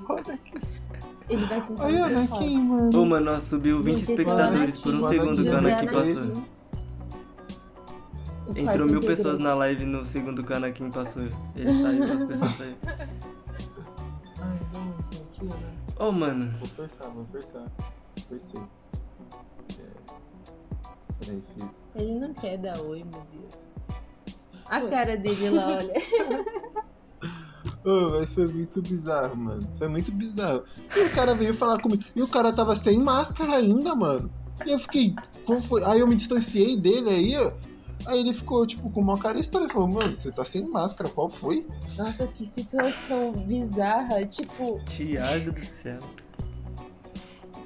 Ele 1.28 1.46
vai 1.46 1.62
sentar 1.62 1.86
Aí, 1.86 1.92
no 1.92 1.98
sofá. 1.98 2.36
Anakin, 2.36 2.58
mano. 2.58 3.00
Ô, 3.00 3.04
mano, 3.04 3.40
subiu 3.40 3.82
20 3.82 3.98
Gente, 3.98 4.08
o 4.08 4.12
espectadores 4.12 4.80
por 4.80 4.94
um 4.94 5.08
segundo 5.08 5.42
que 5.42 5.48
o 5.48 5.56
Anakin 5.56 5.86
passou. 5.86 6.44
O 8.48 8.58
Entrou 8.58 8.88
mil 8.88 9.00
pessoas 9.00 9.38
na 9.38 9.54
live 9.54 9.84
no 9.84 10.04
segundo 10.04 10.42
que 10.42 10.52
o 10.52 10.56
Anakin 10.56 10.90
passou. 10.90 11.22
Ele 11.54 11.72
saiu, 11.72 12.02
as 12.02 12.24
pessoas 12.24 12.50
saíram. 12.50 12.78
Ai, 14.42 14.58
isso 15.12 15.22
aqui, 15.22 15.44
né? 15.44 15.72
Ô, 15.98 16.10
mano. 16.10 16.52
Vou 16.58 16.68
forçar, 16.68 17.08
vou 17.10 17.24
forçar. 17.26 17.66
Forcei. 18.28 18.60
É... 19.78 19.86
Peraí, 21.20 21.42
filho. 21.54 21.70
Ele 21.94 22.14
não 22.14 22.34
quer 22.34 22.58
dar 22.58 22.80
oi, 22.80 23.04
meu 23.04 23.22
Deus. 23.30 23.70
A 24.66 24.80
cara 24.88 25.16
dele 25.16 25.50
lá, 25.50 25.76
olha. 25.76 25.94
Ô, 27.84 28.10
mas 28.10 28.32
foi 28.34 28.46
muito 28.46 28.80
bizarro, 28.82 29.36
mano. 29.36 29.68
Foi 29.78 29.88
muito 29.88 30.12
bizarro. 30.12 30.62
E 30.96 31.00
o 31.00 31.10
cara 31.10 31.34
veio 31.34 31.52
falar 31.54 31.80
comigo. 31.80 32.04
E 32.14 32.22
o 32.22 32.28
cara 32.28 32.52
tava 32.52 32.76
sem 32.76 32.98
máscara 32.98 33.56
ainda, 33.56 33.94
mano. 33.94 34.30
E 34.64 34.70
eu 34.70 34.78
fiquei. 34.78 35.14
Como 35.44 35.60
foi? 35.60 35.82
Aí 35.84 35.98
eu 36.00 36.06
me 36.06 36.14
distanciei 36.14 36.76
dele 36.76 37.10
aí, 37.10 37.36
ó. 37.36 37.52
Aí 38.06 38.20
ele 38.20 38.32
ficou, 38.34 38.64
tipo, 38.66 38.88
com 38.90 39.00
uma 39.00 39.18
cara 39.18 39.38
estranha. 39.38 39.64
Ele 39.66 39.72
falou, 39.72 39.88
mano, 39.88 40.14
você 40.14 40.30
tá 40.30 40.44
sem 40.44 40.66
máscara, 40.68 41.08
qual 41.10 41.28
foi? 41.28 41.66
Nossa, 41.96 42.26
que 42.28 42.46
situação 42.46 43.32
bizarra. 43.32 44.24
Tipo, 44.26 44.80
Tiago 44.86 45.50
do 45.52 45.60
céu. 45.82 45.98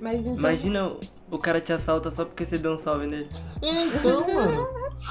mas 0.00 0.20
então. 0.22 0.38
Imagina 0.38 0.88
o- 0.88 1.00
o 1.31 1.38
cara 1.38 1.61
te 1.61 1.72
assalta 1.72 2.11
só 2.11 2.24
porque 2.24 2.44
você 2.46 2.59
deu 2.59 2.72
um 2.74 2.79
salve 2.79 3.07
nele. 3.07 3.29
É, 3.62 3.85
então, 3.87 4.35
mano. 4.35 4.66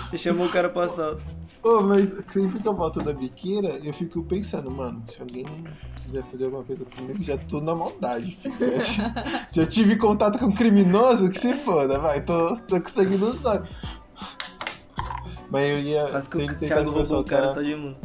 Você 0.09 0.17
chamou 0.17 0.47
o 0.47 0.51
cara 0.51 0.69
pro 0.69 0.81
assalto. 0.81 1.23
Ô, 1.65 1.81
mas 1.81 2.23
sempre 2.27 2.59
que 2.59 2.67
eu 2.67 2.75
volto 2.75 3.01
da 3.01 3.11
biqueira, 3.11 3.79
eu 3.83 3.91
fico 3.91 4.21
pensando, 4.21 4.69
mano, 4.69 5.03
se 5.11 5.19
alguém 5.19 5.47
quiser 6.03 6.23
fazer 6.25 6.45
alguma 6.45 6.63
coisa 6.63 6.85
comigo, 6.85 7.23
já 7.23 7.39
tô 7.39 7.59
na 7.59 7.73
maldade, 7.73 8.35
filho. 8.35 8.55
Já, 8.85 9.47
já 9.51 9.65
tive 9.65 9.95
contato 9.95 10.37
com 10.37 10.45
um 10.45 10.51
criminoso, 10.51 11.27
que 11.27 11.39
se 11.39 11.55
foda, 11.55 11.97
vai, 11.97 12.23
tô, 12.23 12.55
tô 12.67 12.79
conseguindo 12.79 13.25
usar. 13.25 13.67
Mas 15.49 15.71
eu 15.71 15.79
ia, 15.79 16.21
se 16.27 16.43
ele 16.43 16.53
tentasse 16.53 16.93
me 16.93 17.01
o 17.01 17.23
cara 17.23 17.51
só 17.51 17.63
de 17.63 17.75
mundo. 17.75 17.97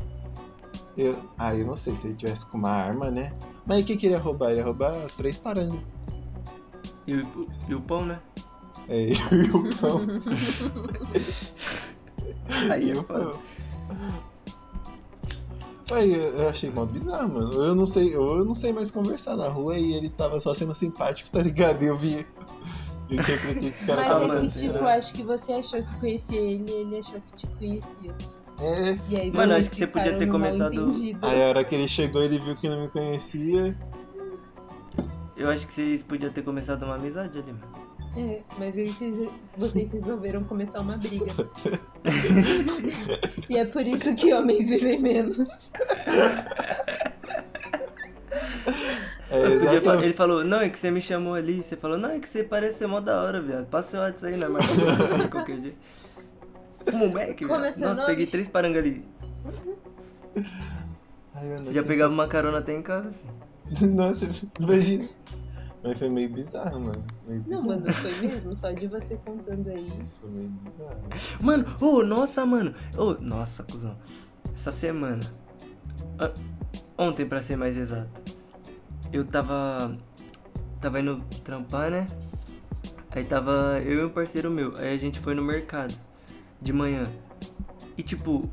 eu, 0.96 1.22
ah, 1.36 1.54
eu 1.54 1.66
não 1.66 1.76
sei 1.76 1.94
se 1.94 2.06
ele 2.06 2.14
tivesse 2.14 2.46
com 2.46 2.56
uma 2.56 2.70
arma, 2.70 3.10
né? 3.10 3.30
Mas 3.66 3.82
o 3.82 3.84
que 3.84 3.94
que 3.98 4.06
ele 4.06 4.14
ia 4.14 4.20
roubar? 4.20 4.52
Ele 4.52 4.60
ia 4.60 4.64
roubar 4.64 4.94
três 5.18 5.36
parangas. 5.36 5.80
E 7.06 7.14
o, 7.14 7.46
e 7.68 7.74
o 7.74 7.80
pão, 7.82 8.06
né? 8.06 8.20
É, 8.88 9.10
eu 9.10 9.12
e 9.44 9.50
o 9.50 9.76
pão. 9.76 10.00
Aí 12.70 12.90
eu 12.90 13.02
falo. 13.04 13.40
Aí 15.92 16.14
eu 16.14 16.48
achei 16.48 16.70
mó 16.70 16.84
bizarro, 16.84 17.28
mano. 17.28 17.52
Eu 17.52 17.74
não 17.74 17.86
sei, 17.86 18.14
eu 18.14 18.44
não 18.44 18.54
sei 18.54 18.72
mais 18.72 18.90
conversar 18.90 19.36
na 19.36 19.48
rua 19.48 19.76
e 19.76 19.94
ele 19.94 20.08
tava 20.08 20.40
só 20.40 20.54
sendo 20.54 20.74
simpático, 20.74 21.30
tá 21.30 21.42
ligado? 21.42 21.82
E 21.82 21.86
eu 21.86 21.96
vi. 21.96 22.26
Eu 23.08 23.20
interpretei 23.20 23.72
que 23.72 23.84
o 23.84 23.86
cara 23.86 24.02
Mas 24.02 24.08
tava 24.08 24.24
é 24.24 24.40
que, 24.40 24.46
assim, 24.46 24.68
tipo, 24.68 24.84
né? 24.84 24.92
acho 24.92 25.14
que 25.14 25.22
você 25.24 25.52
achou 25.54 25.82
que 25.82 25.96
conhecia 25.96 26.40
ele 26.40 26.70
e 26.70 26.74
ele 26.74 26.98
achou 26.98 27.20
que 27.20 27.36
te 27.36 27.46
conhecia. 27.58 28.14
É. 28.60 28.98
E 29.08 29.20
aí 29.20 29.32
Mano, 29.32 29.54
acho 29.54 29.70
que 29.70 29.76
você 29.76 29.86
podia 29.86 30.16
ter 30.16 30.28
começado-. 30.28 30.90
Aí 31.22 31.42
a 31.42 31.48
hora 31.48 31.64
que 31.64 31.74
ele 31.74 31.88
chegou, 31.88 32.22
ele 32.22 32.38
viu 32.38 32.54
que 32.54 32.68
não 32.68 32.82
me 32.82 32.88
conhecia. 32.88 33.76
Eu 35.36 35.48
acho 35.48 35.66
que 35.66 35.74
vocês 35.74 36.02
podiam 36.02 36.30
ter 36.30 36.42
começado 36.42 36.84
uma 36.84 36.94
amizade 36.94 37.38
ali, 37.38 37.52
mano. 37.52 37.79
É, 38.16 38.40
mas 38.58 38.74
vocês, 38.74 39.30
vocês 39.56 39.92
resolveram 39.92 40.42
começar 40.44 40.80
uma 40.80 40.96
briga. 40.96 41.32
e 43.48 43.56
é 43.56 43.64
por 43.64 43.86
isso 43.86 44.14
que 44.16 44.34
homens 44.34 44.68
vivem 44.68 44.98
menos. 45.00 45.70
É. 49.30 50.04
Ele 50.04 50.12
falou, 50.12 50.42
não, 50.42 50.60
é 50.60 50.68
que 50.68 50.78
você 50.78 50.90
me 50.90 51.00
chamou 51.00 51.34
ali. 51.34 51.62
Você 51.62 51.76
falou, 51.76 51.96
não, 51.96 52.10
é 52.10 52.18
que 52.18 52.28
você 52.28 52.42
parece 52.42 52.78
ser 52.78 52.88
mó 52.88 52.98
da 52.98 53.22
hora, 53.22 53.40
viado. 53.40 53.66
Passa 53.66 53.90
seu 53.90 54.00
WhatsApp 54.00 54.34
aí, 54.34 54.40
né? 54.40 54.46
De 55.22 55.28
qualquer 55.28 55.60
dia. 55.60 55.74
Como 56.90 57.18
é 57.18 57.34
Nossa, 57.66 57.94
nome? 57.94 58.06
peguei 58.06 58.26
três 58.26 58.48
parangas 58.48 58.82
ali. 58.82 59.04
Ai, 61.34 61.56
Você 61.58 61.72
já 61.72 61.82
pegava 61.82 62.12
uma 62.12 62.26
carona 62.26 62.58
até 62.58 62.74
em 62.74 62.82
casa, 62.82 63.12
filho. 63.12 63.92
Nossa, 63.94 64.28
imagina. 64.58 65.04
Mas 65.82 65.98
foi 65.98 66.08
meio 66.10 66.28
bizarro, 66.28 66.78
mano. 66.80 67.04
Meio 67.26 67.42
Não, 67.46 67.62
bizarro. 67.62 67.80
mano, 67.80 67.92
foi 67.94 68.14
mesmo? 68.20 68.54
Só 68.54 68.70
de 68.70 68.86
você 68.86 69.16
contando 69.16 69.68
aí. 69.70 70.02
Foi 70.20 70.30
meio 70.30 70.48
bizarro. 70.48 71.00
Mano, 71.40 71.76
ô, 71.80 72.02
nossa, 72.02 72.44
mano. 72.44 72.74
Ô, 72.96 73.14
nossa, 73.14 73.62
cuzão. 73.62 73.96
Essa 74.54 74.70
semana. 74.72 75.20
ah, 76.18 76.32
Ontem, 76.98 77.24
pra 77.24 77.42
ser 77.42 77.56
mais 77.56 77.76
exato. 77.76 78.10
Eu 79.12 79.24
tava. 79.24 79.96
Tava 80.80 81.00
indo 81.00 81.22
trampar, 81.44 81.90
né? 81.90 82.06
Aí 83.10 83.24
tava 83.24 83.80
eu 83.82 84.00
e 84.00 84.04
um 84.04 84.10
parceiro 84.10 84.50
meu. 84.50 84.76
Aí 84.76 84.94
a 84.94 84.98
gente 84.98 85.18
foi 85.18 85.34
no 85.34 85.42
mercado. 85.42 85.94
De 86.60 86.72
manhã. 86.74 87.10
E 87.96 88.02
tipo. 88.02 88.48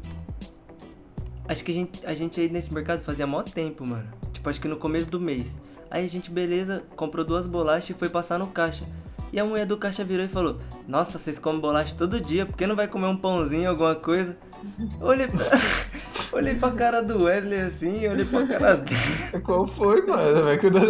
Acho 1.48 1.64
que 1.64 1.72
a 1.72 1.74
gente, 1.74 2.06
a 2.06 2.14
gente 2.14 2.42
ia 2.42 2.50
nesse 2.50 2.74
mercado 2.74 3.02
fazia 3.02 3.28
mó 3.28 3.44
tempo, 3.44 3.86
mano. 3.86 4.08
Tipo, 4.34 4.50
acho 4.50 4.60
que 4.62 4.68
no 4.68 4.78
começo 4.78 5.08
do 5.08 5.20
mês. 5.20 5.46
Aí 5.90 6.06
a 6.06 6.10
gente, 6.10 6.30
beleza, 6.30 6.84
comprou 6.96 7.24
duas 7.24 7.46
bolachas 7.46 7.90
e 7.92 7.94
foi 7.94 8.10
passar 8.10 8.38
no 8.40 8.48
caixa. 8.48 8.86
E 9.32 9.40
a 9.40 9.46
mulher 9.46 9.66
do 9.66 9.78
caixa 9.78 10.04
virou 10.04 10.26
e 10.26 10.30
falou: 10.30 10.60
Nossa, 10.88 11.20
vocês 11.20 11.38
comem 11.38 11.60
bolacha 11.60 11.96
todo 11.98 12.20
dia, 12.20 12.46
por 12.46 12.56
que 12.56 12.66
não 12.66 12.76
vai 12.76 12.88
comer 12.88 13.08
um 13.08 13.18
pãozinho, 13.18 13.70
alguma 13.70 13.96
coisa? 13.96 14.38
Olhei 15.02 15.28
pra, 15.28 15.46
Olhei 16.32 16.56
pra 16.56 16.72
cara 16.72 17.02
do 17.02 17.24
Wesley 17.24 17.60
assim, 17.60 18.08
olhei 18.08 18.26
pra 18.26 18.48
cara 18.48 18.78
dele. 18.78 19.00
Qual 19.44 19.68
foi, 19.68 20.06
mano? 20.06 20.44
Vai 20.44 20.58
cuidar 20.58 20.82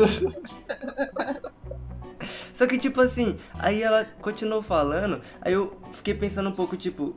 Só 2.53 2.65
que, 2.65 2.77
tipo 2.77 3.01
assim, 3.01 3.37
aí 3.59 3.83
ela 3.83 4.05
continuou 4.21 4.61
falando, 4.61 5.21
aí 5.41 5.53
eu 5.53 5.77
fiquei 5.93 6.13
pensando 6.13 6.49
um 6.49 6.53
pouco, 6.53 6.75
tipo, 6.75 7.15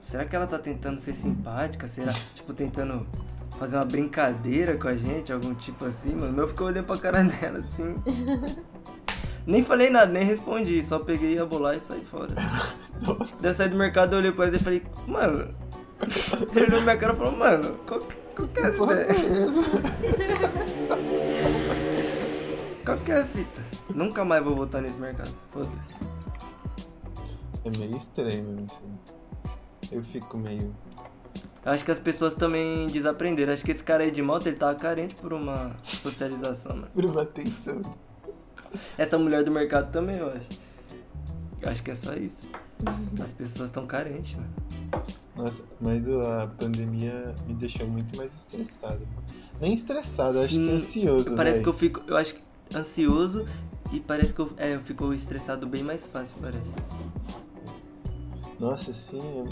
será 0.00 0.24
que 0.24 0.36
ela 0.36 0.46
tá 0.46 0.58
tentando 0.58 1.00
ser 1.00 1.14
simpática? 1.14 1.88
Será, 1.88 2.12
tipo, 2.34 2.52
tentando 2.52 3.06
fazer 3.62 3.76
uma 3.76 3.84
brincadeira 3.84 4.76
com 4.76 4.88
a 4.88 4.96
gente, 4.96 5.32
algum 5.32 5.54
tipo 5.54 5.84
assim, 5.84 6.14
mano? 6.16 6.40
Eu 6.42 6.48
fiquei 6.48 6.66
olhando 6.66 6.84
pra 6.86 6.96
cara 6.96 7.22
dela 7.24 7.58
assim. 7.60 7.94
Nem 9.46 9.62
falei 9.62 9.88
nada, 9.88 10.10
nem 10.10 10.24
respondi, 10.24 10.84
só 10.84 10.98
peguei 10.98 11.38
a 11.38 11.46
bolar 11.46 11.76
e 11.76 11.80
saí 11.80 12.04
fora. 12.04 12.34
Daí 13.40 13.50
eu 13.50 13.54
saí 13.54 13.68
do 13.68 13.76
mercado, 13.76 14.14
eu 14.14 14.18
olhei 14.18 14.32
pra 14.32 14.46
ele 14.48 14.56
e 14.56 14.58
falei, 14.58 14.82
mano. 15.06 15.54
Ele 16.50 16.66
olhou 16.66 16.78
na 16.78 16.84
minha 16.84 16.96
cara 16.96 17.12
e 17.12 17.16
falou, 17.16 17.36
mano, 17.36 17.74
qual, 17.86 18.00
que- 18.00 18.16
qual 18.34 18.48
que 18.48 18.60
é 18.60 18.70
Porra, 18.72 18.92
ideia? 18.94 19.06
é? 19.12 19.14
Qual 22.84 22.98
que 22.98 23.12
é 23.12 23.20
a 23.20 23.24
fita? 23.24 23.62
Nunca 23.94 24.24
mais 24.24 24.42
vou 24.42 24.56
voltar 24.56 24.80
nesse 24.80 24.98
mercado. 24.98 25.30
Foda-se. 25.52 25.72
É 27.64 27.78
meio 27.78 27.96
estranho 27.96 28.56
assim. 28.68 28.98
Eu 29.92 30.02
fico 30.02 30.36
meio. 30.36 30.74
Acho 31.64 31.84
que 31.84 31.90
as 31.90 32.00
pessoas 32.00 32.34
também 32.34 32.86
desaprenderam. 32.86 33.52
Acho 33.52 33.64
que 33.64 33.70
esse 33.70 33.84
cara 33.84 34.02
aí 34.02 34.10
de 34.10 34.20
moto, 34.20 34.46
ele 34.46 34.56
tava 34.56 34.76
carente 34.78 35.14
por 35.14 35.32
uma 35.32 35.76
socialização, 35.82 36.74
mano. 36.74 36.88
Por 36.92 37.04
uma 37.04 37.22
atenção. 37.22 37.82
Essa 38.98 39.16
mulher 39.18 39.44
do 39.44 39.50
mercado 39.50 39.92
também, 39.92 40.16
eu 40.16 40.28
acho. 40.28 40.48
Eu 41.60 41.68
acho 41.70 41.82
que 41.82 41.92
é 41.92 41.96
só 41.96 42.14
isso. 42.14 42.48
As 43.22 43.30
pessoas 43.30 43.68
estão 43.68 43.86
carentes, 43.86 44.34
mano. 44.34 44.50
Nossa, 45.36 45.62
mas 45.80 46.06
a 46.08 46.48
pandemia 46.58 47.34
me 47.46 47.54
deixou 47.54 47.86
muito 47.86 48.16
mais 48.16 48.36
estressado. 48.36 49.06
Nem 49.60 49.72
estressado, 49.74 50.40
acho 50.40 50.48
que 50.48 50.54
Sim, 50.54 50.74
ansioso. 50.74 51.36
Parece 51.36 51.56
véi. 51.56 51.62
que 51.62 51.68
eu 51.68 51.72
fico. 51.72 52.02
Eu 52.08 52.16
acho 52.16 52.34
que 52.34 52.42
ansioso 52.76 53.46
e 53.92 54.00
parece 54.00 54.34
que 54.34 54.40
eu. 54.40 54.52
É, 54.56 54.74
eu 54.74 54.80
fico 54.80 55.12
estressado 55.14 55.66
bem 55.66 55.84
mais 55.84 56.04
fácil, 56.06 56.36
parece. 56.40 56.70
Nossa, 58.58 58.92
sim. 58.92 59.46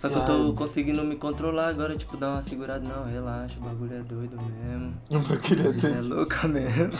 Só 0.00 0.08
que 0.08 0.14
eu 0.14 0.24
tô 0.24 0.52
conseguindo 0.54 1.04
me 1.04 1.14
controlar 1.14 1.68
agora, 1.68 1.94
tipo, 1.94 2.16
dar 2.16 2.30
uma 2.32 2.42
segurada. 2.42 2.88
Não, 2.88 3.04
relaxa, 3.04 3.54
o 3.58 3.62
bagulho 3.64 3.94
é 3.96 4.00
doido 4.02 4.34
mesmo. 4.42 4.94
Não 5.10 5.20
vou 5.20 5.36
querer 5.36 5.68
É 5.68 5.72
ter. 5.78 6.00
louca 6.02 6.48
mesmo. 6.48 6.90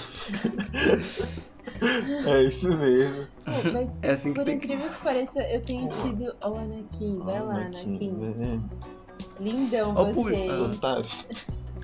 É 2.26 2.42
isso 2.42 2.76
mesmo. 2.76 3.26
Pô, 3.44 3.72
mas 3.72 3.98
É 4.02 4.10
assim 4.12 4.34
por 4.34 4.44
tem 4.44 4.58
que. 4.58 4.66
incrível 4.66 4.90
que 4.90 5.02
pareça, 5.02 5.40
eu 5.50 5.62
tenho 5.64 5.88
tido. 5.88 6.34
Ó, 6.42 6.50
o 6.50 6.58
Anakin, 6.58 7.18
vai 7.20 7.40
lá, 7.40 7.54
Anakin, 7.54 8.10
Anakin. 8.10 8.12
né? 8.12 8.62
Lindão 9.40 9.94
Ó 9.96 10.10
o 10.10 10.12
você. 10.14 10.46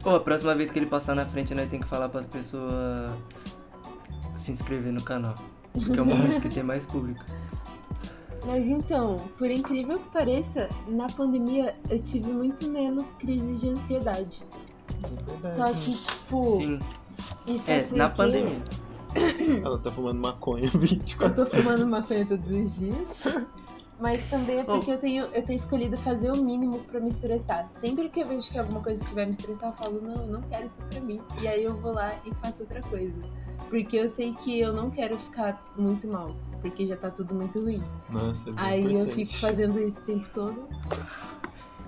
Pô, 0.03 0.11
a 0.11 0.21
próxima 0.21 0.55
vez 0.55 0.71
que 0.71 0.79
ele 0.79 0.87
passar 0.87 1.15
na 1.15 1.25
frente, 1.25 1.55
nós 1.55 1.69
tem 1.71 1.81
que 1.81 1.87
falar 1.89 2.09
pras 2.11 2.27
pessoas 2.27 3.11
se 4.37 4.53
inscrever 4.53 4.93
no 4.93 5.03
canal. 5.03 5.35
Que 5.73 5.99
é 5.99 6.03
o 6.03 6.07
momento 6.07 6.41
que 6.43 6.49
tem 6.49 6.63
mais 6.63 6.85
público. 6.85 7.25
Mas 8.47 8.69
então, 8.69 9.17
por 9.37 9.51
incrível 9.51 9.99
que 9.99 10.09
pareça, 10.11 10.69
na 10.87 11.09
pandemia 11.09 11.75
eu 11.91 12.01
tive 12.01 12.31
muito 12.31 12.71
menos 12.71 13.13
crises 13.15 13.61
de 13.61 13.71
ansiedade. 13.71 14.45
Verdade. 15.27 15.57
Só 15.57 15.73
que, 15.75 16.01
tipo, 16.01 16.59
Sim. 16.59 16.79
isso 17.47 17.71
é, 17.71 17.79
É, 17.79 17.83
porque 17.83 17.99
na 17.99 18.09
pandemia. 18.09 18.63
Ela 19.65 19.79
tá 19.79 19.91
fumando 19.91 20.21
maconha 20.21 20.69
24 20.69 21.41
eu 21.41 21.45
tô 21.45 21.57
fumando 21.57 21.87
maconha 21.87 22.27
todos 22.27 22.51
os 22.51 22.77
dias. 22.79 23.27
Mas 23.99 24.23
também 24.29 24.59
é 24.59 24.65
porque 24.65 24.91
eu, 24.91 24.99
tenho, 24.99 25.25
eu 25.33 25.43
tenho 25.43 25.57
escolhido 25.57 25.97
fazer 25.97 26.31
o 26.31 26.37
mínimo 26.37 26.81
pra 26.81 27.01
me 27.01 27.09
estressar. 27.09 27.67
Sempre 27.71 28.11
que 28.11 28.21
eu 28.21 28.27
vejo 28.27 28.51
que 28.51 28.59
alguma 28.59 28.83
coisa 28.83 29.03
que 29.03 29.15
vai 29.15 29.25
me 29.25 29.33
estressar, 29.33 29.71
eu 29.71 29.77
falo, 29.77 30.03
não, 30.03 30.23
eu 30.23 30.27
não 30.27 30.43
quero 30.43 30.67
isso 30.67 30.83
pra 30.91 31.01
mim. 31.01 31.19
E 31.41 31.49
aí 31.49 31.65
eu 31.65 31.75
vou 31.81 31.93
lá 31.93 32.15
e 32.27 32.35
faço 32.35 32.63
outra 32.63 32.83
coisa. 32.83 33.19
Porque 33.69 33.97
eu 33.97 34.09
sei 34.09 34.33
que 34.35 34.61
eu 34.61 34.73
não 34.73 34.91
quero 34.91 35.17
ficar 35.19 35.61
muito 35.77 36.07
mal. 36.09 36.31
Porque 36.63 36.87
já 36.87 36.97
tá 36.97 37.11
tudo 37.11 37.35
muito 37.35 37.61
ruim. 37.61 37.83
Nossa, 38.11 38.51
é 38.51 38.53
Aí 38.57 38.85
eu 38.85 38.91
importante. 39.03 39.27
fico 39.27 39.41
fazendo 39.41 39.79
isso 39.81 40.01
o 40.01 40.05
tempo 40.05 40.29
todo. 40.33 40.69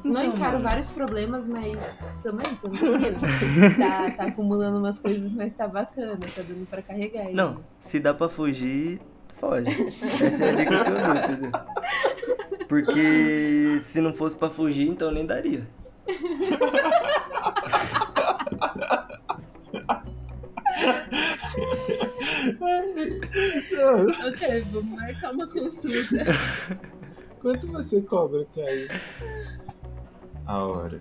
Não 0.05 0.23
Então, 0.23 0.37
encaro 0.37 0.53
mano. 0.55 0.65
vários 0.65 0.91
problemas, 0.93 1.49
mas 1.49 1.77
também, 2.23 2.47
também. 2.57 3.15
tá, 3.79 4.11
tá 4.13 4.25
acumulando 4.27 4.79
umas 4.79 4.99
coisas, 4.99 5.33
mas 5.33 5.57
tá 5.57 5.67
bacana, 5.67 6.19
tá 6.19 6.43
dando 6.43 6.67
pra 6.69 6.83
carregar. 6.83 7.23
ainda. 7.23 7.33
Não, 7.43 7.61
se 7.81 7.99
dá 7.99 8.13
pra 8.15 8.29
fugir, 8.29 9.01
foge. 9.41 9.67
Essa 10.03 10.45
é 10.45 10.51
a 10.51 10.55
dica 10.55 10.85
que 10.85 10.91
eu 10.91 11.03
dou, 11.03 11.15
entendeu? 11.17 11.51
Porque 12.69 13.81
se 13.83 14.01
não 14.01 14.13
fosse 14.13 14.37
pra 14.37 14.51
fugir, 14.51 14.89
então 14.89 15.11
nem 15.11 15.27
daria. 15.27 15.67
Ok, 24.29 24.65
vamos 24.73 24.93
marcar 24.93 25.33
uma 25.33 25.49
consulta. 25.49 26.25
Quanto 27.41 27.67
você 27.69 28.03
cobra, 28.03 28.47
Caio? 28.55 28.89
A 30.47 30.65
hora. 30.65 31.01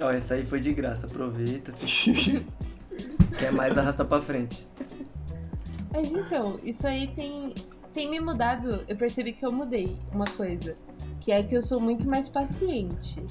Ó, 0.00 0.10
essa 0.10 0.34
aí 0.34 0.46
foi 0.46 0.60
de 0.60 0.72
graça, 0.72 1.06
aproveita. 1.06 1.72
Se 1.76 2.44
quer 3.38 3.52
mais, 3.52 3.76
arrasta 3.76 4.04
pra 4.04 4.22
frente. 4.22 4.66
Mas 5.92 6.10
então, 6.12 6.58
isso 6.62 6.86
aí 6.86 7.08
tem, 7.08 7.54
tem 7.92 8.10
me 8.10 8.20
mudado. 8.20 8.84
Eu 8.88 8.96
percebi 8.96 9.32
que 9.32 9.44
eu 9.44 9.52
mudei 9.52 9.98
uma 10.12 10.24
coisa. 10.24 10.76
Que 11.20 11.32
é 11.32 11.42
que 11.42 11.56
eu 11.56 11.62
sou 11.62 11.80
muito 11.80 12.08
mais 12.08 12.28
paciente. 12.28 13.24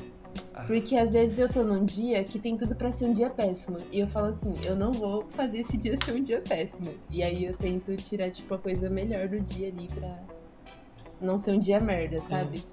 Ah. 0.53 0.63
Porque 0.63 0.95
às 0.95 1.13
vezes 1.13 1.39
eu 1.39 1.49
tô 1.49 1.63
num 1.63 1.83
dia 1.83 2.23
que 2.23 2.39
tem 2.39 2.57
tudo 2.57 2.75
pra 2.75 2.91
ser 2.91 3.05
um 3.05 3.13
dia 3.13 3.29
péssimo. 3.29 3.77
E 3.91 3.99
eu 3.99 4.07
falo 4.07 4.27
assim, 4.27 4.53
eu 4.65 4.75
não 4.75 4.91
vou 4.91 5.25
fazer 5.31 5.59
esse 5.59 5.77
dia 5.77 5.95
ser 5.97 6.13
um 6.13 6.23
dia 6.23 6.41
péssimo. 6.41 6.93
E 7.09 7.23
aí 7.23 7.45
eu 7.45 7.55
tento 7.55 7.95
tirar, 7.97 8.29
tipo, 8.31 8.53
a 8.53 8.57
coisa 8.57 8.89
melhor 8.89 9.27
do 9.27 9.39
dia 9.39 9.67
ali 9.67 9.87
pra 9.87 10.19
não 11.19 11.37
ser 11.37 11.51
um 11.51 11.59
dia 11.59 11.79
merda, 11.79 12.19
sabe? 12.19 12.63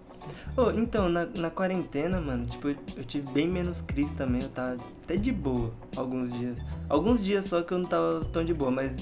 Ô, 0.56 0.70
então, 0.70 1.08
na, 1.08 1.26
na 1.26 1.50
quarentena, 1.50 2.20
mano, 2.20 2.46
tipo, 2.46 2.68
eu, 2.68 2.76
eu 2.96 3.04
tive 3.04 3.30
bem 3.32 3.48
menos 3.48 3.80
crise 3.80 4.12
também, 4.14 4.42
eu 4.42 4.48
tava 4.48 4.76
até 5.02 5.16
de 5.16 5.32
boa 5.32 5.72
alguns 5.96 6.30
dias. 6.30 6.58
Alguns 6.88 7.24
dias 7.24 7.46
só 7.46 7.62
que 7.62 7.72
eu 7.72 7.78
não 7.78 7.88
tava 7.88 8.24
tão 8.26 8.44
de 8.44 8.52
boa, 8.52 8.70
mas 8.70 8.94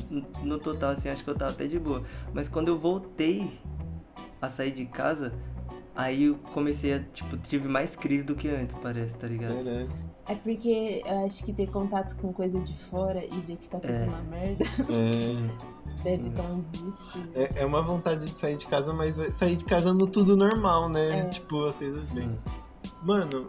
no 0.42 0.58
total, 0.58 0.92
assim, 0.92 1.08
acho 1.08 1.24
que 1.24 1.30
eu 1.30 1.34
tava 1.34 1.50
até 1.50 1.66
de 1.66 1.78
boa. 1.78 2.04
Mas 2.32 2.48
quando 2.48 2.68
eu 2.68 2.78
voltei 2.78 3.50
a 4.40 4.48
sair 4.48 4.70
de 4.70 4.86
casa, 4.86 5.32
aí 5.98 6.24
eu 6.24 6.36
comecei 6.54 6.94
a, 6.94 7.00
tipo, 7.12 7.36
tive 7.38 7.68
mais 7.68 7.94
crise 7.96 8.22
do 8.22 8.34
que 8.36 8.48
antes, 8.48 8.74
parece, 8.80 9.14
tá 9.16 9.26
ligado? 9.26 9.54
Verdade. 9.62 9.88
É 10.28 10.34
porque 10.36 11.02
eu 11.04 11.26
acho 11.26 11.44
que 11.44 11.52
ter 11.52 11.66
contato 11.68 12.14
com 12.16 12.32
coisa 12.32 12.60
de 12.60 12.72
fora 12.74 13.24
e 13.24 13.40
ver 13.40 13.56
que 13.56 13.68
tá 13.68 13.80
tudo 13.80 13.92
É. 13.92 14.04
uma 14.04 14.22
merda 14.22 14.64
É, 14.88 16.02
deve 16.04 16.28
dar 16.30 16.42
um 16.44 16.60
desespero. 16.60 17.28
é, 17.34 17.62
é 17.62 17.66
uma 17.66 17.82
vontade 17.82 18.26
de 18.30 18.38
sair 18.38 18.56
de 18.56 18.66
casa, 18.66 18.92
mas 18.92 19.16
sair 19.34 19.56
de 19.56 19.64
casa 19.64 19.92
no 19.92 20.06
tudo 20.06 20.36
normal, 20.36 20.88
né? 20.88 21.20
É. 21.20 21.24
Tipo, 21.28 21.64
as 21.64 21.78
coisas 21.78 22.04
bem. 22.12 22.38
Mano, 23.02 23.48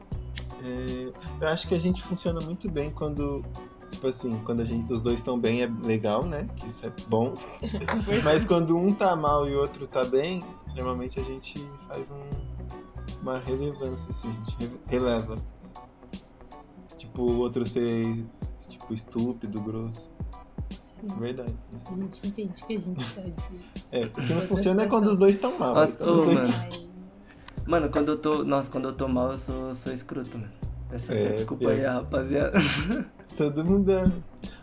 é, 0.63 1.11
eu 1.41 1.47
acho 1.49 1.67
que 1.67 1.75
a 1.75 1.79
gente 1.79 2.01
funciona 2.01 2.41
muito 2.41 2.69
bem 2.69 2.89
quando. 2.89 3.43
Tipo 3.91 4.07
assim, 4.07 4.39
quando 4.45 4.61
a 4.61 4.65
gente, 4.65 4.91
os 4.93 5.01
dois 5.01 5.15
estão 5.17 5.37
bem 5.37 5.63
é 5.63 5.69
legal, 5.83 6.23
né? 6.23 6.47
Que 6.55 6.67
isso 6.67 6.85
é 6.85 6.91
bom. 7.07 7.33
Mas 8.23 8.45
quando 8.45 8.77
um 8.77 8.93
tá 8.93 9.15
mal 9.15 9.47
e 9.49 9.53
o 9.55 9.59
outro 9.59 9.87
tá 9.87 10.05
bem, 10.05 10.41
normalmente 10.75 11.19
a 11.19 11.23
gente 11.23 11.59
faz 11.87 12.11
um, 12.11 12.19
uma 13.21 13.39
relevância, 13.39 14.09
assim, 14.09 14.29
a 14.29 14.33
gente 14.33 14.57
re- 14.59 14.79
releva. 14.87 15.35
Tipo, 16.97 17.23
o 17.23 17.37
outro 17.39 17.65
ser 17.65 18.25
tipo 18.67 18.93
estúpido, 18.93 19.61
grosso. 19.61 20.11
Sim. 20.85 21.07
Verdade. 21.19 21.55
A 21.89 21.93
gente 21.95 22.27
entende 22.27 22.63
que 22.65 22.75
a 22.75 22.81
gente 22.81 23.15
tá 23.15 23.21
de. 23.21 23.33
É, 23.91 24.05
o 24.05 24.09
que 24.11 24.33
não 24.33 24.41
funciona 24.43 24.83
é 24.83 24.87
quando 24.87 25.07
os 25.07 25.17
dois 25.17 25.33
estão 25.35 25.57
mal. 25.57 25.73
Nossa, 25.73 25.97
quando 25.97 26.11
os 26.13 26.21
dois 26.21 26.41
mano. 26.41 26.53
tão- 26.71 26.89
Mano, 27.65 27.89
quando 27.89 28.09
eu 28.09 28.17
tô. 28.19 28.43
Nossa, 28.43 28.69
quando 28.69 28.89
eu 28.89 28.93
tô 28.95 29.07
mal, 29.07 29.31
eu 29.31 29.37
sou, 29.37 29.73
sou 29.75 29.91
escroto, 29.93 30.37
mano. 30.37 30.51
Peço 30.89 31.11
É, 31.11 31.33
desculpa 31.33 31.59
pior. 31.65 31.71
aí, 31.73 31.81
rapaziada. 31.85 32.59
Todo 33.37 33.63
mundo 33.65 33.89
ama. 33.89 34.13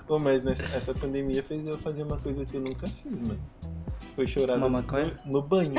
Ô, 0.08 0.18
mas 0.20 0.44
nessa, 0.44 0.62
essa 0.76 0.94
pandemia 0.94 1.42
fez 1.42 1.66
eu 1.66 1.76
fazer 1.78 2.02
uma 2.04 2.18
coisa 2.18 2.44
que 2.46 2.56
eu 2.56 2.60
nunca 2.60 2.86
fiz, 2.86 3.22
mano. 3.22 3.40
Foi 4.16 4.26
chorar 4.26 4.57
no, 4.57 4.68
maconha? 4.70 5.12
no 5.26 5.42
banho. 5.42 5.74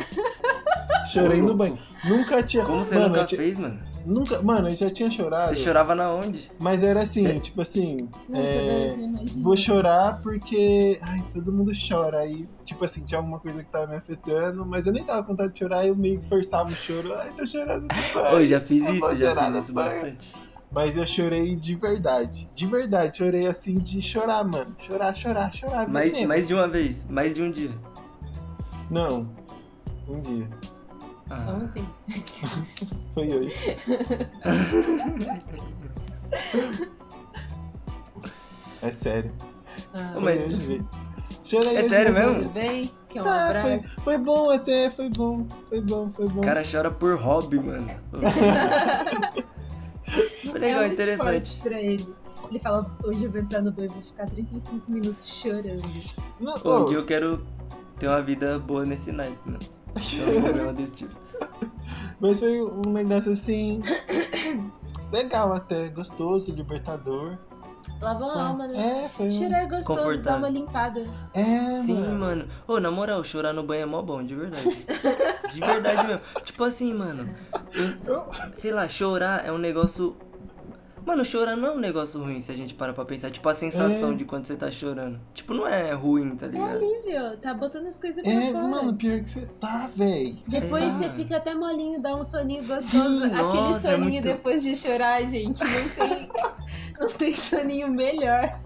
Chorei 1.11 1.41
no 1.41 1.55
banho. 1.55 1.77
Nunca 2.05 2.43
tinha. 2.43 2.63
Como 2.65 2.85
você 2.85 2.93
mano, 2.95 3.07
nunca 3.09 3.21
eu 3.21 3.25
tinha- 3.25 3.41
fez, 3.41 3.59
mano? 3.59 3.79
Nunca. 4.05 4.41
Mano, 4.41 4.69
eu 4.69 4.75
já 4.75 4.89
tinha 4.89 5.09
chorado. 5.09 5.49
Você 5.55 5.63
chorava 5.63 5.95
na 5.95 6.13
onde? 6.13 6.51
Mas 6.59 6.83
era 6.83 7.01
assim, 7.01 7.23
Cê- 7.25 7.39
tipo 7.39 7.61
assim. 7.61 7.97
Nossa, 8.29 8.41
é, 8.43 8.95
eu. 8.95 9.41
Vou 9.41 9.57
chorar 9.57 10.21
porque. 10.21 10.99
Ai, 11.01 11.23
todo 11.33 11.51
mundo 11.51 11.71
chora. 11.89 12.19
Aí, 12.19 12.47
tipo 12.63 12.85
assim, 12.85 13.03
tinha 13.03 13.19
alguma 13.19 13.39
coisa 13.39 13.63
que 13.63 13.69
tava 13.71 13.87
me 13.87 13.95
afetando, 13.95 14.65
mas 14.65 14.85
eu 14.85 14.93
nem 14.93 15.03
tava 15.03 15.23
com 15.23 15.29
vontade 15.29 15.53
de 15.53 15.59
chorar, 15.59 15.85
eu 15.87 15.95
meio 15.95 16.19
que 16.19 16.29
forçava 16.29 16.69
o 16.69 16.75
choro. 16.75 17.13
Ai, 17.15 17.31
tô 17.35 17.45
chorando. 17.45 17.87
Ô, 18.35 18.45
já 18.45 18.59
fiz 18.61 18.85
eu 18.85 18.93
isso, 18.95 19.15
já 19.15 19.35
fiz 19.35 19.51
no 19.53 19.59
isso 19.59 19.73
banho. 19.73 19.91
bastante. 19.91 20.31
Mas 20.69 20.97
eu 20.97 21.05
chorei 21.07 21.55
de 21.55 21.75
verdade. 21.75 22.49
De 22.53 22.65
verdade, 22.67 23.17
chorei 23.17 23.47
assim 23.47 23.75
de 23.75 24.01
chorar, 24.01 24.43
mano. 24.43 24.75
Chorar, 24.77 25.15
chorar, 25.15 25.51
chorar. 25.53 25.87
Mais, 25.87 26.11
mesmo. 26.11 26.27
mais 26.27 26.45
de 26.47 26.53
uma 26.53 26.67
vez, 26.67 26.97
mais 27.09 27.33
de 27.33 27.41
um 27.41 27.49
dia. 27.49 27.71
Não. 28.89 29.27
Um 30.07 30.19
dia. 30.21 30.47
Ah, 31.29 31.53
Ontem. 31.61 31.85
Foi 33.13 33.27
hoje. 33.35 33.75
É 38.81 38.91
sério. 38.91 39.31
Ah, 39.93 40.11
Foi 40.13 40.23
mas- 40.23 40.41
hoje, 40.41 40.67
gente. 40.67 40.91
Chora 41.49 41.69
aí, 41.69 41.75
É 41.77 41.79
hoje, 41.79 41.89
sério 41.89 42.13
mesmo? 42.13 42.35
tudo 42.35 42.49
bem? 42.51 42.91
Quer 43.09 43.21
um 43.21 43.23
Tá, 43.23 43.47
foi, 43.61 43.73
abraço? 43.73 44.01
foi 44.01 44.17
bom 44.17 44.49
até, 44.51 44.89
foi 44.91 45.09
bom. 45.09 45.45
Foi 45.69 45.81
bom, 45.81 46.11
foi 46.15 46.27
bom. 46.27 46.41
o 46.41 46.43
cara 46.43 46.63
chora 46.69 46.91
por 46.91 47.17
hobby, 47.17 47.59
mano. 47.59 47.89
Foi 50.49 50.57
legal, 50.61 50.83
é 50.83 50.87
um 50.87 50.91
interessante. 50.93 51.57
pra 51.61 51.81
ele. 51.81 52.07
Ele 52.49 52.59
fala, 52.59 52.89
hoje 53.03 53.25
eu 53.25 53.31
vou 53.31 53.41
entrar 53.41 53.61
no 53.61 53.73
banho 53.73 53.87
e 53.89 53.93
vou 53.93 54.01
ficar 54.01 54.25
35 54.25 54.89
minutos 54.89 55.27
chorando. 55.27 55.83
Não, 56.39 56.57
Pô, 56.59 56.85
dia 56.85 56.97
eu 56.97 57.05
quero 57.05 57.45
ter 57.99 58.07
uma 58.07 58.21
vida 58.21 58.59
boa 58.59 58.85
nesse 58.85 59.11
naipe, 59.11 59.37
mano. 59.45 59.59
Ter 59.93 60.37
um 60.37 60.41
problema 60.43 60.73
desse 60.73 60.91
tipo. 60.93 61.13
Mas 62.19 62.39
foi 62.39 62.61
um 62.63 62.91
negócio 62.91 63.31
assim. 63.31 63.81
legal 65.11 65.53
até, 65.53 65.87
gostoso, 65.89 66.51
libertador. 66.51 67.37
Lava 68.01 68.25
a 68.25 68.47
alma, 68.49 68.67
né? 68.67 69.05
É, 69.05 69.09
foi. 69.09 69.29
Chorar 69.31 69.61
é 69.61 69.65
gostoso, 69.65 69.99
dá 69.99 70.05
Confortável. 70.05 70.37
uma 70.39 70.49
limpada. 70.49 71.07
É, 71.33 71.43
Sim, 71.85 71.93
mano. 71.93 72.19
mano. 72.19 72.47
Ô, 72.67 72.79
na 72.79 72.91
moral, 72.91 73.23
chorar 73.23 73.53
no 73.53 73.63
banho 73.63 73.83
é 73.83 73.85
mó 73.85 74.01
bom, 74.01 74.23
de 74.23 74.35
verdade. 74.35 74.85
De 75.53 75.59
verdade 75.61 76.05
mesmo. 76.05 76.21
Tipo 76.43 76.65
assim, 76.65 76.93
mano. 76.93 77.29
eu- 78.05 78.27
sei 78.57 78.71
lá, 78.71 78.89
chorar 78.89 79.45
é 79.45 79.51
um 79.51 79.57
negócio. 79.57 80.17
Mano, 81.07 81.23
chorar 81.23 81.55
não 81.55 81.69
é 81.69 81.71
um 81.71 81.79
negócio 81.79 82.19
ruim 82.21 82.41
se 82.41 82.51
a 82.51 82.55
gente 82.55 82.73
para 82.73 82.91
pra 82.91 83.05
pensar. 83.05 83.31
Tipo, 83.31 83.47
a 83.47 83.55
sensação 83.55 84.11
É. 84.11 84.15
de 84.15 84.25
quando 84.25 84.45
você 84.45 84.57
tá 84.57 84.69
chorando. 84.69 85.17
Tipo, 85.33 85.53
não 85.53 85.65
é 85.65 85.93
ruim, 85.93 86.35
tá 86.35 86.47
É 86.47 86.49
ligado? 86.49 86.75
alívio, 86.75 87.37
tá 87.41 87.53
botando 87.53 87.87
as 87.87 87.97
coisas 87.97 88.21
pra 88.21 88.29
É, 88.33 88.51
fora. 88.51 88.67
mano, 88.67 88.93
pior 88.93 89.21
que 89.21 89.29
você 89.29 89.45
tá, 89.57 89.89
véi. 89.95 90.37
Depois 90.49 90.83
tá. 90.83 90.89
você 90.91 91.09
fica 91.11 91.37
até 91.37 91.55
molinho, 91.55 92.01
dá 92.01 92.13
um 92.13 92.25
soninho 92.25 92.67
gostoso. 92.67 93.19
Sim, 93.21 93.33
Aquele 93.33 93.39
nossa, 93.61 93.87
é 93.87 93.91
soninho 93.93 94.11
muito- 94.11 94.23
depois 94.25 94.61
de 94.61 94.75
chorar, 94.75 95.25
gente, 95.25 95.63
não 95.63 95.89
tem, 95.95 96.29
não 96.99 97.07
tem 97.07 97.31
soninho 97.31 97.89
melhor. 97.89 98.59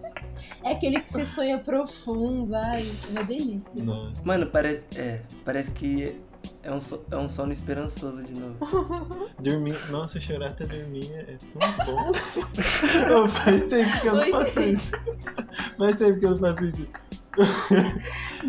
É 0.64 0.72
aquele 0.72 1.00
que 1.00 1.12
você 1.12 1.24
sonha 1.24 1.60
profundo, 1.60 2.56
ai, 2.56 2.92
é 3.08 3.12
uma 3.12 3.24
delícia. 3.24 3.84
Nossa. 3.84 4.20
Mano, 4.24 4.48
parece. 4.48 4.84
É, 4.98 5.22
parece 5.46 5.70
que 5.72 6.16
é 6.64 6.72
um, 6.72 6.80
so- 6.82 7.02
é 7.12 7.16
um 7.18 7.28
sono 7.30 7.52
esperançoso 7.54 8.24
de 8.24 8.34
novo. 8.40 9.30
Dormir. 9.40 9.78
Nossa, 9.90 10.20
chorar 10.22 10.50
até 10.50 10.66
dormir 10.66 11.10
é 11.14 11.38
tão 11.52 11.86
bom. 11.86 12.12
Ô, 13.24 13.28
faz 13.28 13.66
tempo 13.66 14.02
que 14.02 14.08
eu 14.08 14.14
não 14.14 14.22
Oi, 14.22 14.32
faço 14.32 14.62
gente. 14.62 14.74
isso. 14.76 14.92
Faz 15.78 15.96
tempo 15.98 16.20
que 16.20 16.26
eu 16.26 16.32
não 16.32 16.38
faço 16.38 16.66
isso. 16.66 16.88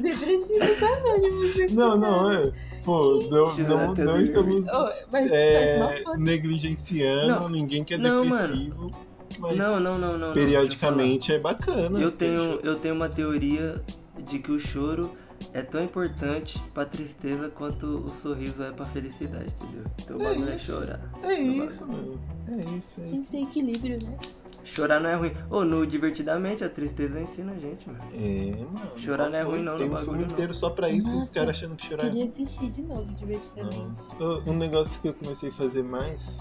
Depressivo 0.01 0.59
tá 0.81 0.87
anônimo, 0.97 1.41
você 1.43 1.67
Não, 1.69 1.97
não, 1.97 2.31
é. 2.31 2.53
Pô, 2.85 3.21
não, 3.31 3.57
não, 3.57 3.95
não 3.95 4.21
estamos 4.21 4.67
Oh, 4.69 4.89
mas 5.13 5.31
é, 5.31 6.03
negligenciando 6.19 7.29
Não. 7.29 7.49
ninguém 7.49 7.85
que 7.85 7.95
é 7.95 7.99
Não, 7.99 8.25
depressivo. 8.25 8.91
Mas 9.39 9.57
Não, 9.57 9.79
não, 9.81 9.99
não, 9.99 10.13
não. 10.13 10.19
não, 10.29 10.33
periodicamente 10.35 11.33
é 11.33 11.39
bacana. 11.39 11.99
eu 12.01 12.11
tenho, 12.11 12.59
eu 12.63 12.77
tenho 12.77 12.95
uma 12.95 13.09
teoria 13.09 13.81
de 14.19 14.39
que 14.39 14.51
o 14.51 14.59
choro 14.61 15.13
é 15.53 15.63
tão 15.63 15.83
importante 15.83 16.63
pra 16.75 16.85
tristeza 16.85 17.49
quanto 17.49 17.87
o 17.87 18.09
sorriso 18.23 18.63
é 18.63 18.71
pra 18.73 18.85
felicidade, 18.85 19.53
entendeu? 19.61 19.85
Então 20.03 20.17
o 20.17 20.23
É 20.23 20.25
bagulho 20.25 20.51
é 20.51 20.57
isso. 20.57 20.65
chorar. 20.67 21.01
É 21.23 21.43
Então, 21.43 21.67
isso, 21.67 21.87
mano. 21.87 22.21
É 22.49 22.77
isso, 22.77 23.01
é 23.01 23.05
Tem 23.05 23.13
que 23.13 23.17
isso. 23.19 23.31
ter 23.33 23.43
equilíbrio, 23.43 23.99
né? 24.05 24.17
Chorar 24.65 25.01
não 25.01 25.11
é 25.11 25.15
ruim. 25.17 25.33
Ô, 25.51 25.65
no 25.65 25.85
Divertidamente, 25.85 26.63
a 26.63 26.69
tristeza 26.69 27.21
ensina 27.21 27.51
a 27.53 27.57
gente, 27.59 27.89
mano. 27.89 27.99
É, 28.15 28.65
mano. 28.65 28.91
Chorar 28.99 29.29
não 29.29 29.37
é 29.39 29.43
ruim, 29.43 29.63
não, 29.63 29.77
Tem 29.77 29.87
no 29.89 29.93
um 29.93 29.97
bagulho, 29.97 30.05
filme 30.13 30.25
não. 30.25 30.33
inteiro 30.33 30.55
só 30.55 30.71
pra 30.71 30.89
isso 30.89 31.09
e 31.09 31.11
os 31.11 31.15
Nossa, 31.17 31.35
caras 31.35 31.51
achando 31.51 31.75
que 31.77 31.85
chorar 31.87 32.05
é 32.05 32.11
Queria 32.11 32.25
assistir 32.25 32.71
de 32.71 32.83
novo, 32.83 33.13
divertidamente. 33.15 34.03
Nossa. 34.21 34.51
Um 34.51 34.55
negócio 34.55 35.01
que 35.03 35.09
eu 35.09 35.15
comecei 35.15 35.49
a 35.49 35.53
fazer 35.53 35.83
mais 35.83 36.39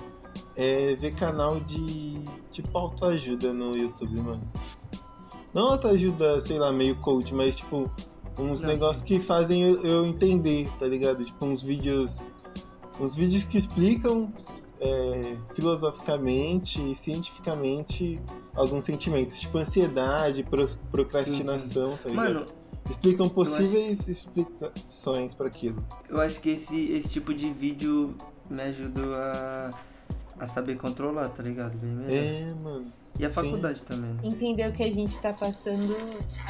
é 0.55 0.95
ver 0.97 1.15
canal 1.15 1.59
de 1.61 2.19
tipo 2.51 2.77
autoajuda 2.77 3.53
no 3.55 3.75
YouTube, 3.75 4.15
mano. 4.21 4.43
Não 5.51 5.63
autoajuda, 5.71 6.39
sei 6.41 6.59
lá, 6.59 6.71
meio 6.71 6.95
coach, 6.97 7.33
mas 7.33 7.55
tipo 7.55 7.89
uns 8.37 8.61
negócios 8.61 9.03
que 9.03 9.19
fazem 9.19 9.61
eu, 9.61 9.81
eu 9.83 10.05
entender, 10.05 10.69
tá 10.79 10.85
ligado? 10.87 11.23
Tipo 11.25 11.45
uns 11.45 11.61
vídeos. 11.61 12.31
Uns 12.99 13.15
vídeos 13.15 13.45
que 13.45 13.57
explicam 13.57 14.31
é, 14.79 15.35
filosoficamente 15.55 16.79
e 16.91 16.95
cientificamente 16.95 18.19
alguns 18.53 18.83
sentimentos, 18.83 19.39
tipo 19.39 19.57
ansiedade, 19.57 20.43
pro- 20.43 20.69
procrastinação, 20.91 21.97
tá 21.97 22.09
ligado? 22.09 22.33
Mano, 22.33 22.45
Explicam 22.89 23.29
possíveis 23.29 24.07
explicações 24.07 25.33
pra 25.33 25.47
aquilo. 25.47 25.81
eu 26.09 26.19
acho 26.19 26.41
que 26.41 26.49
esse, 26.49 26.91
esse 26.91 27.07
tipo 27.09 27.33
de 27.33 27.49
vídeo 27.51 28.15
me 28.49 28.61
ajudou 28.63 29.13
a, 29.15 29.71
a 30.39 30.47
saber 30.47 30.75
controlar, 30.77 31.29
tá 31.29 31.41
ligado? 31.41 31.77
Bem 31.77 31.91
melhor. 31.91 32.11
É, 32.11 32.53
mano. 32.61 32.91
E 33.21 33.25
a 33.25 33.29
sim. 33.29 33.35
faculdade 33.35 33.83
também. 33.83 34.17
Entender 34.23 34.67
o 34.67 34.73
que 34.73 34.81
a 34.81 34.89
gente 34.89 35.19
tá 35.19 35.31
passando 35.31 35.95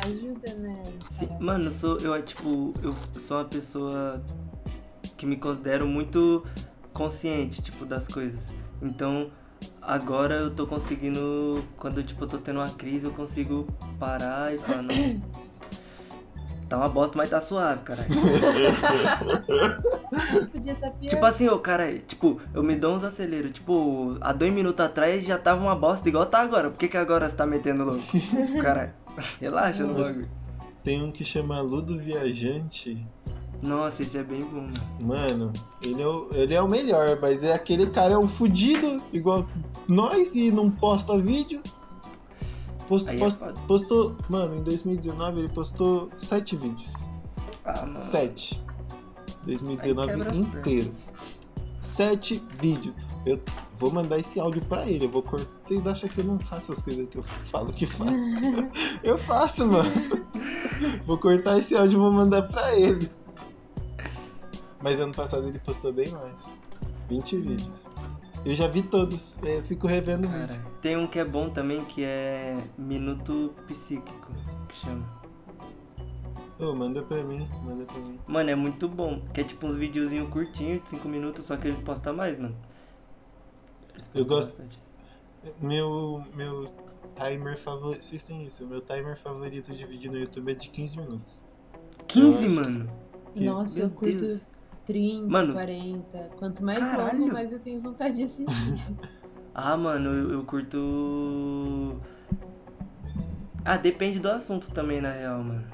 ajuda, 0.05 0.53
né? 0.53 0.81
Sim, 1.11 1.27
mano, 1.37 1.65
eu 1.65 1.71
sou, 1.73 1.97
eu, 1.97 2.23
tipo, 2.23 2.73
eu 2.81 2.95
sou 3.19 3.37
uma 3.37 3.43
pessoa 3.43 4.23
que 5.17 5.25
me 5.25 5.35
considero 5.35 5.85
muito 5.85 6.45
consciente, 6.93 7.61
tipo, 7.61 7.85
das 7.85 8.07
coisas. 8.07 8.39
Então, 8.81 9.29
agora 9.81 10.35
eu 10.35 10.55
tô 10.55 10.65
conseguindo, 10.65 11.61
quando, 11.75 12.01
tipo, 12.03 12.23
eu 12.23 12.27
tô 12.29 12.37
tendo 12.37 12.61
uma 12.61 12.69
crise, 12.69 13.05
eu 13.05 13.11
consigo 13.11 13.67
parar 13.99 14.55
e 14.55 14.57
falar, 14.57 14.81
não, 14.81 15.21
tá 16.71 16.77
uma 16.77 16.87
bosta, 16.87 17.17
mas 17.17 17.29
tá 17.29 17.41
suave, 17.41 17.81
caralho. 17.81 18.07
Podia 20.51 20.71
estar 20.71 20.89
pior. 20.91 21.09
tipo 21.09 21.25
assim, 21.25 21.49
ô, 21.49 21.59
cara, 21.59 21.99
tipo, 21.99 22.39
eu 22.53 22.63
me 22.63 22.77
dou 22.77 22.95
uns 22.95 23.03
aceleros, 23.03 23.51
tipo, 23.51 24.15
há 24.21 24.31
dois 24.31 24.53
minutos 24.53 24.79
atrás 24.83 25.25
já 25.25 25.37
tava 25.37 25.61
uma 25.61 25.75
bosta 25.75 26.07
igual 26.07 26.25
tá 26.25 26.39
agora, 26.39 26.69
por 26.69 26.77
que 26.77 26.87
que 26.87 26.95
agora 26.95 27.29
você 27.29 27.35
tá 27.35 27.45
metendo 27.45 27.83
louco? 27.83 28.01
Caralho, 28.61 28.93
relaxa 29.41 29.83
no 29.83 29.93
bagulho. 29.93 30.29
Tem 30.81 31.03
um 31.03 31.11
que 31.11 31.25
chama 31.25 31.59
Ludo 31.59 31.99
Viajante. 31.99 33.05
Nossa, 33.61 34.01
esse 34.01 34.17
é 34.17 34.23
bem 34.23 34.39
bom, 34.39 34.61
mano. 34.61 34.73
Mano, 35.01 35.51
ele 35.85 36.01
é, 36.01 36.07
o, 36.07 36.29
ele 36.31 36.53
é 36.55 36.61
o 36.61 36.69
melhor, 36.69 37.19
mas 37.21 37.43
é 37.43 37.53
aquele 37.53 37.87
cara 37.87 38.13
é 38.13 38.17
um 38.17 38.27
fudido, 38.27 39.03
igual 39.11 39.45
nós, 39.87 40.33
e 40.35 40.49
não 40.49 40.71
posta 40.71 41.19
vídeo. 41.19 41.61
É 42.95 43.67
postou, 43.67 44.15
mano, 44.29 44.57
em 44.57 44.63
2019 44.63 45.39
ele 45.39 45.49
postou 45.49 46.09
sete 46.17 46.55
vídeos. 46.57 46.91
Ah, 47.63 47.81
mano. 47.81 47.95
Sete. 47.95 48.61
2019 49.43 50.11
Aí 50.11 50.17
quebra 50.17 50.31
as 50.31 50.37
inteiro. 50.37 50.91
Sete 51.81 52.43
vídeos. 52.59 52.95
Eu 53.25 53.39
vou 53.75 53.91
mandar 53.91 54.19
esse 54.19 54.39
áudio 54.39 54.61
pra 54.65 54.85
ele. 54.87 55.05
Eu 55.05 55.09
vou. 55.09 55.23
Vocês 55.59 55.87
acham 55.87 56.09
que 56.09 56.19
eu 56.19 56.25
não 56.25 56.39
faço 56.39 56.71
as 56.71 56.81
coisas 56.81 57.07
que 57.07 57.17
eu 57.17 57.23
falo 57.23 57.71
que 57.71 57.85
faço? 57.85 58.11
eu 59.03 59.17
faço, 59.17 59.71
mano. 59.71 59.89
vou 61.05 61.17
cortar 61.17 61.57
esse 61.57 61.75
áudio 61.75 61.97
e 61.97 62.01
vou 62.01 62.11
mandar 62.11 62.43
pra 62.43 62.75
ele. 62.77 63.09
Mas 64.81 64.99
ano 64.99 65.13
passado 65.13 65.47
ele 65.47 65.59
postou 65.59 65.93
bem 65.93 66.09
mais. 66.09 66.35
20 67.09 67.37
vídeos. 67.37 67.90
Eu 68.45 68.55
já 68.55 68.67
vi 68.67 68.81
todos. 68.81 69.41
é, 69.43 69.57
Eu 69.57 69.63
fico 69.63 69.87
revendo 69.87 70.27
o 70.27 70.31
vídeo. 70.31 70.47
Cara, 70.47 70.61
tem 70.81 70.97
um 70.97 71.05
que 71.07 71.19
é 71.19 71.25
bom 71.25 71.49
também 71.49 71.83
que 71.85 72.03
é 72.03 72.61
Minuto 72.77 73.53
Psíquico, 73.67 74.31
que 74.67 74.75
chama. 74.75 75.21
Ô, 76.59 76.73
manda 76.75 77.01
pra 77.03 77.23
mim, 77.23 77.47
manda 77.63 77.85
pra 77.85 77.99
mim. 77.99 78.19
Mano, 78.27 78.49
é 78.49 78.55
muito 78.55 78.87
bom. 78.87 79.21
Que 79.33 79.41
é 79.41 79.43
tipo 79.43 79.67
uns 79.67 79.75
videozinhos 79.75 80.29
curtinhos, 80.29 80.83
de 80.83 80.89
5 80.89 81.07
minutos, 81.07 81.45
só 81.45 81.55
que 81.57 81.67
eles 81.67 81.81
postam 81.81 82.15
mais, 82.15 82.37
mano. 82.39 82.55
Eles 83.93 84.09
Eu 84.13 84.25
postam 84.25 84.37
gosto- 84.37 84.57
bastante. 84.57 84.79
Meu, 85.59 86.23
meu 86.35 86.65
timer 87.15 87.57
favorito. 87.57 88.03
Vocês 88.03 88.23
têm 88.23 88.45
isso? 88.45 88.65
Meu 88.67 88.79
timer 88.81 89.17
favorito 89.17 89.73
de 89.73 89.85
vídeo 89.85 90.11
no 90.11 90.19
YouTube 90.19 90.51
é 90.51 90.55
de 90.55 90.69
15 90.69 90.99
minutos. 90.99 91.43
15, 92.07 92.27
Eu 92.27 92.39
acho- 92.39 92.49
mano. 92.71 92.89
que- 93.33 93.43
Nossa, 93.43 93.79
Meu 93.79 93.87
eu 93.87 93.93
curto 93.95 94.17
Deus. 94.25 94.41
30, 94.85 95.27
Mano. 95.27 95.53
40. 95.53 96.29
Quanto 96.37 96.63
mais 96.63 96.79
Caralho. 96.79 97.19
longo, 97.19 97.33
mais 97.33 97.51
eu 97.51 97.59
tenho 97.59 97.81
vontade 97.81 98.15
de 98.15 98.23
assistir. 98.23 98.73
Ah, 99.53 99.75
mano, 99.75 100.09
eu, 100.13 100.31
eu 100.31 100.43
curto. 100.45 101.99
Ah, 103.65 103.75
depende 103.75 104.17
do 104.17 104.29
assunto 104.29 104.69
também, 104.71 105.01
na 105.01 105.11
real, 105.11 105.43
mano. 105.43 105.65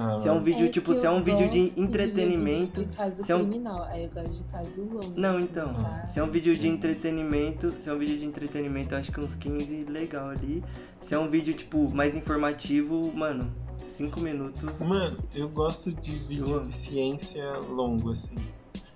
Ah, 0.00 0.18
Se 0.20 0.28
é 0.28 0.32
um 0.32 0.40
vídeo, 0.42 0.66
É 0.66 0.70
tipo, 0.70 0.94
se 0.94 1.04
é 1.04 1.10
um 1.10 1.22
vídeo 1.22 1.48
de 1.50 1.80
entretenimento. 1.80 2.84
de 2.84 2.96
caso 2.96 3.24
se 3.24 3.32
é 3.32 3.34
um- 3.34 3.40
criminal. 3.40 3.82
Aí 3.84 4.04
eu 4.04 4.10
gosto 4.10 4.42
de 4.42 4.44
caso 4.50 4.84
longo. 4.84 5.12
Não, 5.16 5.40
então. 5.40 5.74
Tá? 5.74 6.08
Se 6.12 6.20
é 6.20 6.22
um 6.22 6.30
vídeo 6.30 6.54
de 6.56 6.68
entretenimento, 6.68 7.70
se 7.80 7.88
é 7.88 7.92
um 7.92 7.98
vídeo 7.98 8.18
de 8.18 8.24
entretenimento, 8.24 8.94
eu 8.94 8.98
acho 8.98 9.10
que 9.10 9.18
uns 9.20 9.34
15 9.34 9.84
legal 9.88 10.28
ali. 10.28 10.62
Se 11.02 11.14
é 11.14 11.18
um 11.18 11.28
vídeo, 11.28 11.52
tipo, 11.54 11.92
mais 11.92 12.14
informativo, 12.14 13.12
mano, 13.14 13.50
5 13.96 14.20
minutos. 14.20 14.62
Mano, 14.78 15.18
eu 15.34 15.48
gosto 15.48 15.92
de 15.92 16.12
vídeo 16.12 16.54
amo. 16.54 16.60
de 16.66 16.76
ciência 16.76 17.44
longo, 17.68 18.12
assim. 18.12 18.34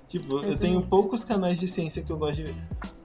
Tipo, 0.06 0.36
eu, 0.36 0.52
Eu 0.52 0.58
tenho 0.58 0.82
poucos 0.82 1.24
canais 1.24 1.58
de 1.58 1.66
ciência 1.66 2.02
que 2.02 2.12
eu 2.12 2.18
gosto 2.18 2.36
de 2.36 2.44
ver. 2.44 2.54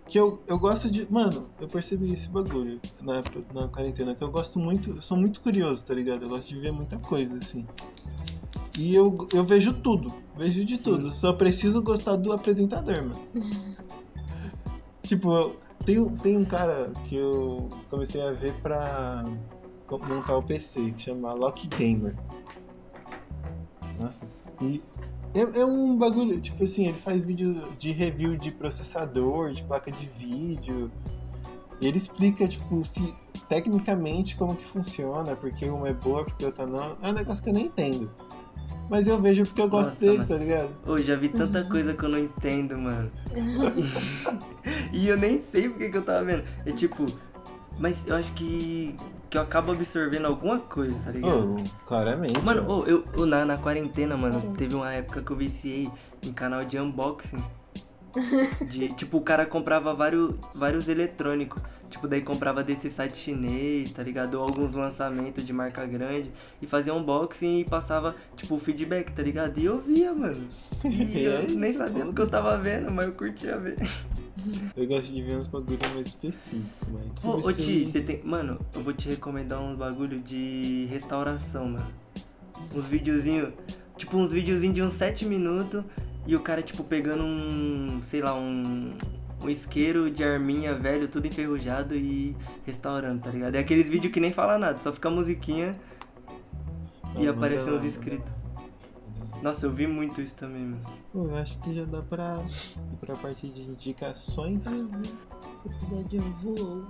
Que 0.08 0.18
eu, 0.20 0.42
eu 0.48 0.58
gosto 0.58 0.90
de. 0.90 1.12
Mano, 1.12 1.50
eu 1.60 1.68
percebi 1.68 2.14
esse 2.14 2.30
bagulho 2.30 2.80
na, 3.02 3.22
na 3.54 3.68
quarentena, 3.68 4.16
que 4.16 4.24
eu 4.24 4.32
gosto 4.32 4.58
muito. 4.60 4.92
Eu 4.92 5.02
sou 5.02 5.18
muito 5.18 5.42
curioso, 5.42 5.84
tá 5.86 5.94
ligado? 5.94 6.24
Eu 6.24 6.30
gosto 6.30 6.48
de 6.50 6.60
ver 6.60 6.72
muita 6.72 6.98
coisa, 7.00 7.36
assim. 7.36 7.68
E 8.78 8.96
eu, 8.96 9.28
eu 9.34 9.44
vejo 9.44 9.74
tudo. 9.74 10.14
Vejo 10.38 10.64
de 10.64 10.78
tudo. 10.78 11.12
Só 11.14 11.34
preciso 11.34 11.82
gostar 11.82 12.16
do 12.16 12.32
apresentador, 12.32 13.04
mano. 13.04 13.22
tipo, 15.04 15.56
tem, 15.86 16.00
um- 16.00 16.14
tem 16.14 16.38
um 16.38 16.46
cara 16.46 16.92
que 17.04 17.16
eu 17.16 17.68
comecei 17.90 18.22
a 18.22 18.32
ver 18.32 18.54
pra 18.62 19.26
montar 19.90 20.38
o 20.38 20.44
PC, 20.44 20.92
que 20.92 21.02
chama 21.02 21.34
Lock 21.34 21.68
Gamer. 21.68 22.16
Nossa. 24.00 24.26
E 24.62 24.82
é, 25.34 25.60
é 25.62 25.66
um 25.66 25.96
bagulho, 25.96 26.40
tipo 26.40 26.64
assim, 26.64 26.88
ele 26.88 26.98
faz 26.98 27.24
vídeo 27.24 27.64
de 27.78 27.92
review 27.92 28.36
de 28.38 28.52
processador, 28.52 29.52
de 29.52 29.64
placa 29.64 29.92
de 29.92 30.06
vídeo. 30.08 30.92
E 31.80 31.88
ele 31.88 31.98
explica, 31.98 32.48
tipo, 32.48 32.84
se 32.84 33.14
tecnicamente 33.48 34.36
como 34.36 34.56
que 34.56 34.66
funciona, 34.66 35.36
porque 35.36 35.66
uma 35.70 35.90
é 35.90 35.94
boa, 35.94 36.24
porque 36.26 36.44
outra 36.46 36.66
não. 36.66 36.98
É 37.02 37.10
um 37.10 37.14
negócio 37.14 37.44
que 37.44 37.50
eu 37.50 37.54
nem 37.54 37.66
entendo. 37.66 38.10
Mas 38.90 39.06
eu 39.06 39.22
vejo 39.22 39.44
porque 39.46 39.62
eu 39.62 39.68
gosto 39.70 39.90
Nossa, 39.92 40.00
dele, 40.00 40.18
mas- 40.20 40.28
tá 40.28 40.38
ligado? 40.38 40.70
Ô, 40.86 40.98
já 40.98 41.16
vi 41.16 41.30
tanta 41.30 41.60
Uhum. 41.62 41.70
coisa 41.70 41.94
que 41.94 42.04
eu 42.04 42.10
não 42.10 42.20
entendo, 42.20 42.78
mano. 42.78 43.12
e 44.92 45.08
eu 45.08 45.18
nem 45.18 45.42
sei 45.52 45.70
porque 45.70 45.90
que 45.90 45.98
eu 45.98 46.02
tava 46.04 46.24
vendo. 46.24 46.44
É 46.66 46.72
tipo, 46.72 47.06
mas 47.78 47.98
eu 48.08 48.16
acho 48.16 48.34
que, 48.34 48.96
que 49.30 49.38
eu 49.38 49.42
acabo 49.42 49.72
absorvendo 49.72 50.26
alguma 50.26 50.60
coisa, 50.60 50.96
tá 51.04 51.12
ligado? 51.12 51.56
Oh, 51.58 51.86
claramente. 51.86 52.40
Mano, 52.42 52.70
ô, 52.70 52.86
eu, 52.86 53.04
ô, 53.18 53.26
na, 53.26 53.46
na 53.46 53.58
quarentena, 53.58 54.16
mano, 54.16 54.54
teve 54.58 54.76
uma 54.76 54.92
época 54.92 55.22
que 55.22 55.32
eu 55.32 55.36
viciei 55.36 55.90
em 56.24 56.32
canal 56.34 56.64
de 56.64 56.80
unboxing. 56.80 57.44
De, 58.62 58.88
tipo, 58.94 59.18
o 59.18 59.22
cara 59.22 59.46
comprava 59.46 59.94
vários, 59.94 60.34
vários 60.56 60.88
eletrônicos. 60.88 61.62
Tipo, 61.90 62.08
daí 62.08 62.22
comprava 62.22 62.64
desse 62.64 62.90
site 62.90 63.18
chinês, 63.18 63.92
tá 63.92 64.02
ligado? 64.02 64.36
Ou 64.36 64.44
alguns 64.44 64.74
lançamentos 64.74 65.46
de 65.46 65.54
marca 65.54 65.86
grande. 65.86 66.32
E 66.62 66.66
fazia 66.66 66.94
unboxing 66.96 67.60
e 67.60 67.64
passava, 67.66 68.16
tipo, 68.36 68.56
o 68.56 68.60
feedback, 68.60 69.12
tá 69.12 69.22
ligado? 69.22 69.60
E 69.60 69.66
eu 69.66 69.80
via, 69.82 70.14
mano. 70.14 70.48
E 70.84 71.22
eu 71.24 71.38
É 71.40 71.48
nem 71.48 71.74
sabia 71.74 72.06
porque 72.06 72.22
eu 72.22 72.30
tava 72.30 72.58
vendo, 72.58 72.90
mas 72.90 73.06
eu 73.06 73.14
curtia 73.14 73.58
ver. 73.58 73.76
Eu 74.76 74.88
gosto 74.88 75.14
de 75.14 75.22
ver 75.22 75.38
uns 75.38 75.48
bagulho 75.48 75.80
mais 75.94 76.08
específicos, 76.08 76.88
mas. 76.92 77.26
Ô, 77.26 77.48
ô 77.48 77.54
Ti, 77.54 77.86
você 77.92 78.02
tem. 78.02 78.22
Mano, 78.24 78.60
eu 78.74 78.82
vou 78.82 78.94
te 78.94 79.10
recomendar 79.10 79.60
uns 79.62 79.78
bagulho 79.78 80.20
de 80.20 80.88
restauração, 80.90 81.66
mano. 81.70 81.88
Uns 82.76 82.86
videozinhos. 82.86 83.54
Tipo, 83.98 84.18
uns 84.18 84.32
videozinhos 84.32 84.76
de 84.76 84.82
uns 84.82 84.94
7 84.94 85.26
minutos 85.26 85.84
e 86.26 86.36
o 86.36 86.40
cara, 86.40 86.62
tipo, 86.62 86.84
pegando 86.84 87.24
um. 87.24 88.00
sei 88.04 88.22
lá, 88.22 88.34
um. 88.36 88.94
Um 89.40 89.50
isqueiro 89.50 90.10
de 90.10 90.24
arminha 90.24 90.74
velho, 90.74 91.08
tudo 91.08 91.28
enferrujado 91.28 91.96
e 91.96 92.36
restaurando, 92.66 93.22
tá 93.22 93.30
ligado? 93.30 93.54
É 93.56 93.60
aqueles 93.60 93.88
vídeos 93.88 94.12
que 94.12 94.20
nem 94.20 94.34
fala 94.34 94.58
nada, 94.58 94.80
só 94.82 94.92
fica 94.92 95.10
a 95.10 95.12
musiquinha 95.12 95.76
Ah, 97.04 97.20
e 97.20 97.28
aparecem 97.28 97.68
uns 97.68 97.76
manda 97.76 97.86
inscritos. 97.86 98.32
Nossa, 99.42 99.66
eu 99.66 99.72
vi 99.72 99.88
muito 99.88 100.22
isso 100.22 100.36
também, 100.36 100.64
mano. 100.64 100.82
Pô, 101.14 101.26
eu 101.26 101.36
acho 101.36 101.60
que 101.60 101.74
já 101.74 101.86
dá 101.86 102.02
pra 102.02 102.40
ir 102.44 102.98
pra 103.00 103.16
parte 103.16 103.48
de 103.50 103.64
indicações. 103.64 104.66
Uhum. 104.66 105.02
Esse 105.02 105.68
episódio 105.68 106.22
voou. 106.42 106.86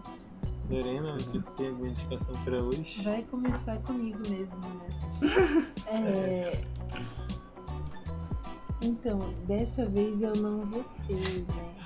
Lorena, 0.69 1.13
você 1.13 1.39
tem 1.55 1.69
alguma 1.69 1.87
indicação 1.87 2.33
pra 2.43 2.61
hoje? 2.61 3.01
Vai 3.01 3.23
começar 3.23 3.77
comigo 3.83 4.19
mesmo, 4.29 4.57
né? 4.59 5.67
É... 5.87 6.63
Então, 8.81 9.17
dessa 9.47 9.87
vez 9.89 10.21
eu 10.21 10.33
não 10.35 10.65
vou 10.65 10.83
ter, 11.07 11.45
né? 11.55 11.76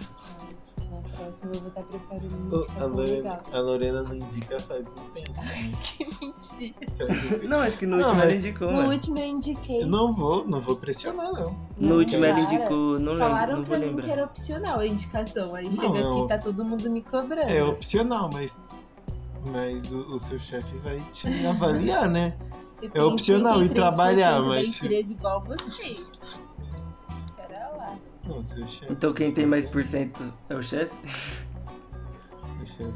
Próxima 1.22 1.52
eu 1.54 1.60
vou 1.60 1.70
estar 1.70 1.84
preparando 1.84 2.36
uma 2.36 2.52
Ô, 2.52 2.56
a, 2.56 2.58
indicação 2.64 2.90
Lorena, 2.90 3.16
legal. 3.16 3.42
a 3.54 3.60
Lorena 3.60 4.04
não 4.04 4.16
indica 4.16 4.60
faz 4.60 4.96
um 4.96 5.10
tempo. 5.12 5.32
Que 5.84 6.06
mentira. 6.26 7.48
Não, 7.48 7.62
acho 7.62 7.78
que 7.78 7.86
no 7.86 7.98
Não, 7.98 8.06
último 8.08 8.22
ela 8.24 8.34
indicou, 8.36 8.68
No 8.68 8.74
mano. 8.78 8.90
último 8.92 9.18
eu 9.20 9.26
indiquei. 9.26 9.82
Eu 9.84 9.88
não 9.88 10.14
vou, 10.16 10.48
não 10.48 10.60
vou 10.60 10.76
pressionar, 10.76 11.32
não. 11.32 11.52
No 11.78 11.90
Não, 11.90 11.96
último 11.98 12.26
ela 12.26 12.40
indicou, 12.40 13.00
não 13.00 13.14
lembro, 13.14 13.18
Falaram 13.18 13.58
não 13.58 13.64
vou 13.64 13.66
pra 13.66 13.80
mim 13.80 13.86
lembrar. 13.88 14.04
que 14.06 14.12
era 14.12 14.24
opcional 14.26 14.80
a 14.80 14.88
indicação. 14.88 15.54
Aí 15.56 15.66
Não, 15.66 15.72
chega 15.72 15.98
é 16.00 16.02
aqui 16.02 16.20
o- 16.22 16.28
tá 16.28 16.38
todo 16.38 16.66
mundo 16.66 16.90
me 16.90 17.02
cobrando. 17.02 17.50
É 17.50 17.64
opcional, 17.64 18.30
mas. 18.34 18.70
Mas 19.52 19.92
o, 19.92 20.00
o 20.14 20.20
seu 20.20 20.40
chefe 20.40 20.78
vai 20.80 21.00
te 21.14 21.28
avaliar, 21.46 22.10
né? 22.10 22.36
É 22.96 23.04
opcional 23.04 23.62
ir 23.62 23.70
33% 23.70 23.74
trabalhar, 23.76 24.42
da 24.42 24.48
mas- 24.48 24.76
empresa 24.82 25.14
igual 25.14 25.44
vocês. 25.44 26.42
Não, 28.26 28.44
seu 28.44 28.68
chefe. 28.68 28.92
Então 28.92 29.14
quem 29.14 29.32
tem 29.34 29.46
mais 29.46 29.70
por 29.70 29.84
cento 29.84 30.34
é 30.50 30.56
o 30.56 30.64
chefe? 30.64 30.92
O 32.62 32.66
chefe. 32.66 32.94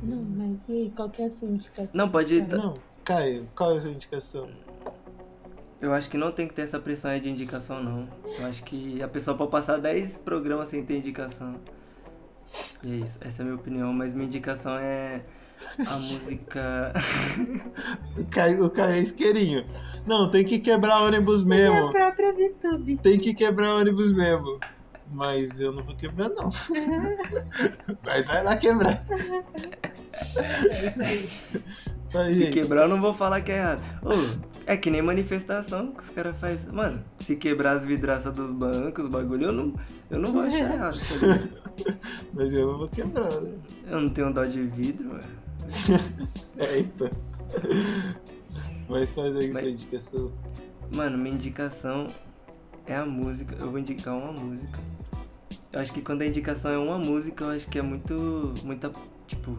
Não, 0.00 0.22
mas 0.22 0.68
e 0.68 0.72
aí, 0.72 0.92
qual 0.94 1.10
que 1.10 1.22
é 1.22 1.24
a 1.24 1.30
sua 1.30 1.48
indicação? 1.48 1.98
Não, 1.98 2.08
pode. 2.08 2.40
Cara, 2.42 2.56
Não, 2.56 2.74
Caio, 3.04 3.48
qual 3.56 3.74
é 3.74 3.78
a 3.78 3.80
sua 3.80 3.90
indicação? 3.90 4.48
Eu 5.80 5.92
acho 5.92 6.08
que 6.08 6.16
não 6.16 6.30
tem 6.30 6.46
que 6.46 6.54
ter 6.54 6.62
essa 6.62 6.78
pressão 6.78 7.10
aí 7.10 7.20
de 7.20 7.28
indicação, 7.28 7.82
não. 7.82 8.08
Eu 8.38 8.46
acho 8.46 8.62
que 8.62 9.02
a 9.02 9.08
pessoa 9.08 9.36
pode 9.36 9.50
passar 9.50 9.78
10 9.78 10.18
programas 10.18 10.68
sem 10.68 10.84
ter 10.84 10.98
indicação. 10.98 11.56
E 12.82 12.94
é 12.94 12.96
isso, 12.96 13.18
essa 13.20 13.42
é 13.42 13.44
a 13.44 13.46
minha 13.46 13.56
opinião, 13.56 13.92
mas 13.92 14.12
minha 14.12 14.26
indicação 14.26 14.76
é 14.78 15.22
a 15.86 15.94
música. 15.98 16.92
O 18.16 18.24
Caio, 18.26 18.64
o 18.66 18.70
Caio 18.70 18.92
é 18.94 18.98
isqueirinho. 19.00 19.64
Não, 20.08 20.30
tem 20.30 20.44
que 20.44 20.58
quebrar 20.58 21.02
ônibus 21.02 21.42
É 21.42 21.44
a 21.44 21.48
mesmo. 21.48 21.92
própria 21.92 22.32
VTube. 22.32 22.96
Tem 22.96 23.18
que 23.18 23.34
quebrar 23.34 23.74
ônibus 23.74 24.12
mesmo. 24.12 24.58
Mas 25.10 25.58
eu 25.60 25.72
não 25.72 25.82
vou 25.82 25.94
quebrar, 25.94 26.28
não. 26.30 26.50
Mas 28.04 28.26
vai 28.26 28.42
lá 28.44 28.56
quebrar. 28.56 29.04
É 30.70 30.86
isso 30.86 31.02
aí. 31.02 31.28
Aí, 32.14 32.42
Se 32.42 32.50
quebrar, 32.50 32.82
eu 32.82 32.88
não 32.88 33.00
vou 33.00 33.12
falar 33.14 33.40
que 33.42 33.52
é 33.52 33.56
errado. 33.58 33.82
Ô, 34.02 34.10
é 34.66 34.76
que 34.76 34.90
nem 34.90 35.02
manifestação 35.02 35.92
que 35.92 36.02
os 36.02 36.10
caras 36.10 36.36
fazem. 36.38 36.72
Mano, 36.72 37.02
se 37.20 37.36
quebrar 37.36 37.76
as 37.76 37.84
vidraças 37.84 38.32
dos 38.34 38.50
bancos, 38.50 39.04
os 39.04 39.10
bagulho, 39.10 39.46
eu 39.46 39.52
não, 39.52 39.74
eu 40.10 40.18
não 40.18 40.32
vou 40.32 40.42
achar 40.42 40.58
errado. 40.74 40.98
tá? 40.98 41.84
Mas 42.32 42.52
eu 42.52 42.66
não 42.66 42.78
vou 42.78 42.88
quebrar, 42.88 43.30
né? 43.40 43.50
Eu 43.90 44.00
não 44.00 44.08
tenho 44.08 44.32
dó 44.32 44.44
de 44.44 44.62
vidro, 44.62 45.06
mano. 45.08 45.22
Eita. 46.58 47.10
Mas 48.88 49.10
faz 49.12 49.36
aí 49.36 49.48
Mas- 49.52 49.58
sua 49.62 49.70
indicação. 49.70 50.32
Mano, 50.94 51.18
minha 51.18 51.34
indicação 51.34 52.08
é 52.86 52.96
a 52.96 53.04
música. 53.04 53.54
Eu 53.60 53.70
vou 53.70 53.78
indicar 53.78 54.14
uma 54.16 54.32
música. 54.32 54.80
Eu 55.72 55.80
acho 55.80 55.92
que 55.92 56.00
quando 56.00 56.22
a 56.22 56.26
indicação 56.26 56.70
é 56.72 56.78
uma 56.78 56.98
música, 56.98 57.44
eu 57.44 57.50
acho 57.50 57.68
que 57.68 57.78
é 57.78 57.82
muito. 57.82 58.54
Muita. 58.64 58.90
Tipo, 59.26 59.56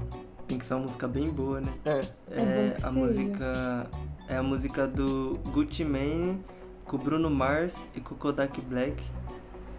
tem 0.48 0.58
que 0.58 0.66
ser 0.66 0.74
uma 0.74 0.84
música 0.84 1.08
bem 1.08 1.30
boa, 1.30 1.62
né? 1.62 1.72
É, 1.86 2.00
É 2.32 2.42
É 2.42 2.72
a 2.72 2.76
seja. 2.76 2.92
música. 2.92 3.88
É 4.28 4.38
a 4.38 4.44
música 4.44 4.88
do 4.88 5.40
Gucci 5.52 5.84
Mane 5.86 6.40
com 6.86 6.96
o 6.98 7.00
Bruno 7.00 7.30
Mars 7.30 7.76
e 7.96 8.00
com 8.02 8.16
o 8.16 8.18
Kodak 8.18 8.60
Black. 8.62 9.04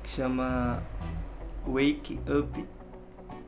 Que 0.04 0.10
chama 0.10 0.80
Wake 1.66 2.18
Up 2.28 2.60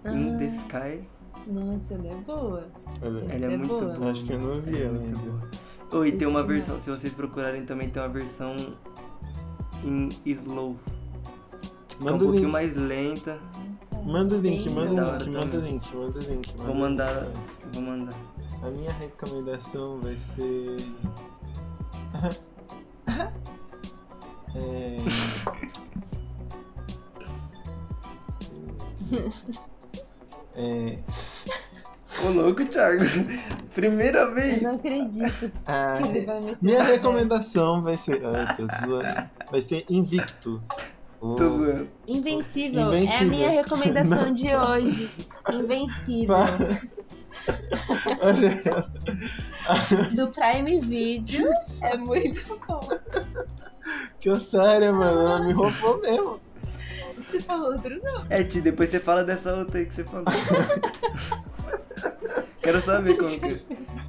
in 0.04 0.38
the 0.38 0.44
Ah. 0.44 0.56
Sky. 0.98 1.08
Nossa, 1.46 1.94
ela 1.94 2.08
é 2.08 2.14
boa. 2.16 2.68
olha. 3.02 3.18
Essa 3.24 3.32
Ela 3.34 3.46
é, 3.46 3.54
é 3.54 3.56
muito 3.56 3.68
boa. 3.68 3.94
boa. 3.94 4.10
Acho 4.10 4.24
que 4.24 4.32
eu 4.32 4.38
não 4.40 4.60
vi 4.60 4.70
Ela 4.76 4.78
é 4.78 4.84
ela 4.86 4.92
muito 4.98 5.18
ainda. 5.18 5.30
boa. 5.30 5.50
E 6.06 6.12
tem 6.12 6.26
uma 6.26 6.42
versão, 6.42 6.80
se 6.80 6.88
vocês 6.90 7.12
procurarem 7.12 7.66
também, 7.66 7.90
tem 7.90 8.02
uma 8.02 8.08
versão 8.08 8.56
em 9.84 10.08
slow. 10.24 10.76
Tipo, 11.88 12.02
que 12.02 12.08
é 12.08 12.10
um 12.10 12.12
Manda 12.12 12.16
o 12.16 12.26
pouquinho 12.26 12.44
link. 12.44 12.52
mais 12.52 12.74
lenta. 12.76 13.38
Manda 14.04 14.36
o 14.36 14.40
link, 14.40 14.70
manda 14.70 14.94
da 14.94 15.12
o 15.12 15.18
link, 15.18 15.30
manda 15.30 15.56
o 15.56 15.60
link, 15.60 15.94
manda 15.94 16.18
o 16.18 16.22
link. 16.22 16.56
manda 16.56 16.64
Vou 16.64 16.74
mandar. 16.74 17.22
link. 17.24 17.34
Vou 17.74 17.82
mandar. 17.82 18.14
A 18.62 18.70
minha 18.70 18.92
recomendação 18.92 20.00
vai 20.00 20.16
ser. 20.16 20.76
é... 24.54 24.98
é... 30.56 30.98
Ô 32.24 32.28
louco, 32.30 32.64
Thiago. 32.66 33.04
Primeira 33.74 34.30
vez. 34.30 34.58
Eu 34.58 34.68
não 34.68 34.74
acredito 34.76 35.50
a 35.66 35.98
que 36.02 36.08
ele 36.08 36.20
re- 36.20 36.26
vai 36.26 36.40
meter 36.40 36.58
Minha 36.60 36.78
essa. 36.82 36.92
recomendação 36.92 37.82
vai 37.82 37.96
ser. 37.96 38.22
Ah, 38.24 38.54
eu 38.58 38.66
tô 38.68 38.86
zoando. 38.86 39.28
Vai 39.50 39.60
ser 39.62 39.84
Invicto. 39.88 40.62
O- 41.20 41.34
Tô 41.36 41.48
zoando. 41.48 41.88
Invencível. 42.06 42.80
É 42.80 42.84
a 42.84 42.88
Invencível. 42.98 43.28
minha 43.28 43.48
recomendação 43.50 44.22
Não. 44.26 44.32
de 44.32 44.54
hoje. 44.54 45.10
Invencível. 45.52 46.36
Olha, 48.20 48.86
Do 50.14 50.28
Prime 50.28 50.80
Video. 50.80 51.48
É 51.80 51.96
muito 51.96 52.60
bom. 52.68 52.80
que 54.20 54.28
otária, 54.30 54.92
mano. 54.92 55.20
Ela 55.22 55.40
me 55.40 55.52
roubou 55.52 56.00
mesmo. 56.02 56.40
Você 57.16 57.40
falou 57.40 57.72
outro 57.72 57.98
não. 58.02 58.26
É, 58.28 58.42
Ti, 58.44 58.60
depois 58.60 58.90
você 58.90 59.00
fala 59.00 59.24
dessa 59.24 59.54
outra 59.54 59.78
aí 59.78 59.86
que 59.86 59.94
você 59.94 60.04
falou. 60.04 60.24
Quero 62.62 62.80
saber 62.82 63.16
como 63.16 63.30
que. 63.30 63.60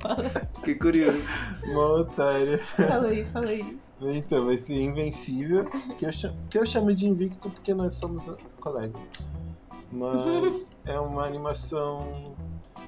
Fala. 0.01 0.29
Fiquei 0.55 0.75
curioso. 0.75 1.19
Uma 1.65 2.01
otária. 2.01 2.59
Fala 2.59 3.07
aí, 3.07 3.25
fala 3.25 3.47
aí. 3.47 3.77
Então, 4.01 4.45
vai 4.45 4.57
ser 4.57 4.81
Invencível, 4.81 5.65
que 5.97 6.05
eu, 6.05 6.11
chamo, 6.11 6.35
que 6.49 6.57
eu 6.57 6.65
chamo 6.65 6.93
de 6.93 7.07
Invicto 7.07 7.49
porque 7.49 7.73
nós 7.73 7.93
somos 7.93 8.29
colegas. 8.59 9.09
Mas 9.91 10.69
é 10.85 10.99
uma 10.99 11.25
animação 11.25 12.35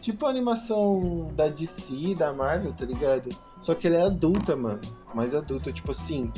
tipo 0.02 0.26
a 0.28 0.30
animação 0.30 1.32
da 1.36 1.48
DC, 1.48 2.14
da 2.16 2.32
Marvel, 2.32 2.72
tá 2.74 2.86
ligado? 2.86 3.30
Só 3.60 3.74
que 3.74 3.88
ela 3.88 3.98
é 3.98 4.02
adulta, 4.04 4.56
mano. 4.56 4.82
Mais 5.16 5.34
adulta, 5.34 5.72
tipo 5.72 5.92
assim. 5.92 6.32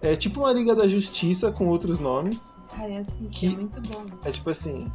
É 0.00 0.14
tipo 0.16 0.40
uma 0.40 0.52
Liga 0.52 0.74
da 0.74 0.88
Justiça 0.88 1.52
com 1.52 1.68
outros 1.68 1.98
nomes. 1.98 2.54
Ai, 2.72 2.96
assiste, 2.96 3.38
Que- 3.38 3.46
é 3.54 3.58
muito 3.58 3.80
bom. 3.90 4.04
É 4.24 4.30
tipo 4.30 4.48
assim. 4.50 4.90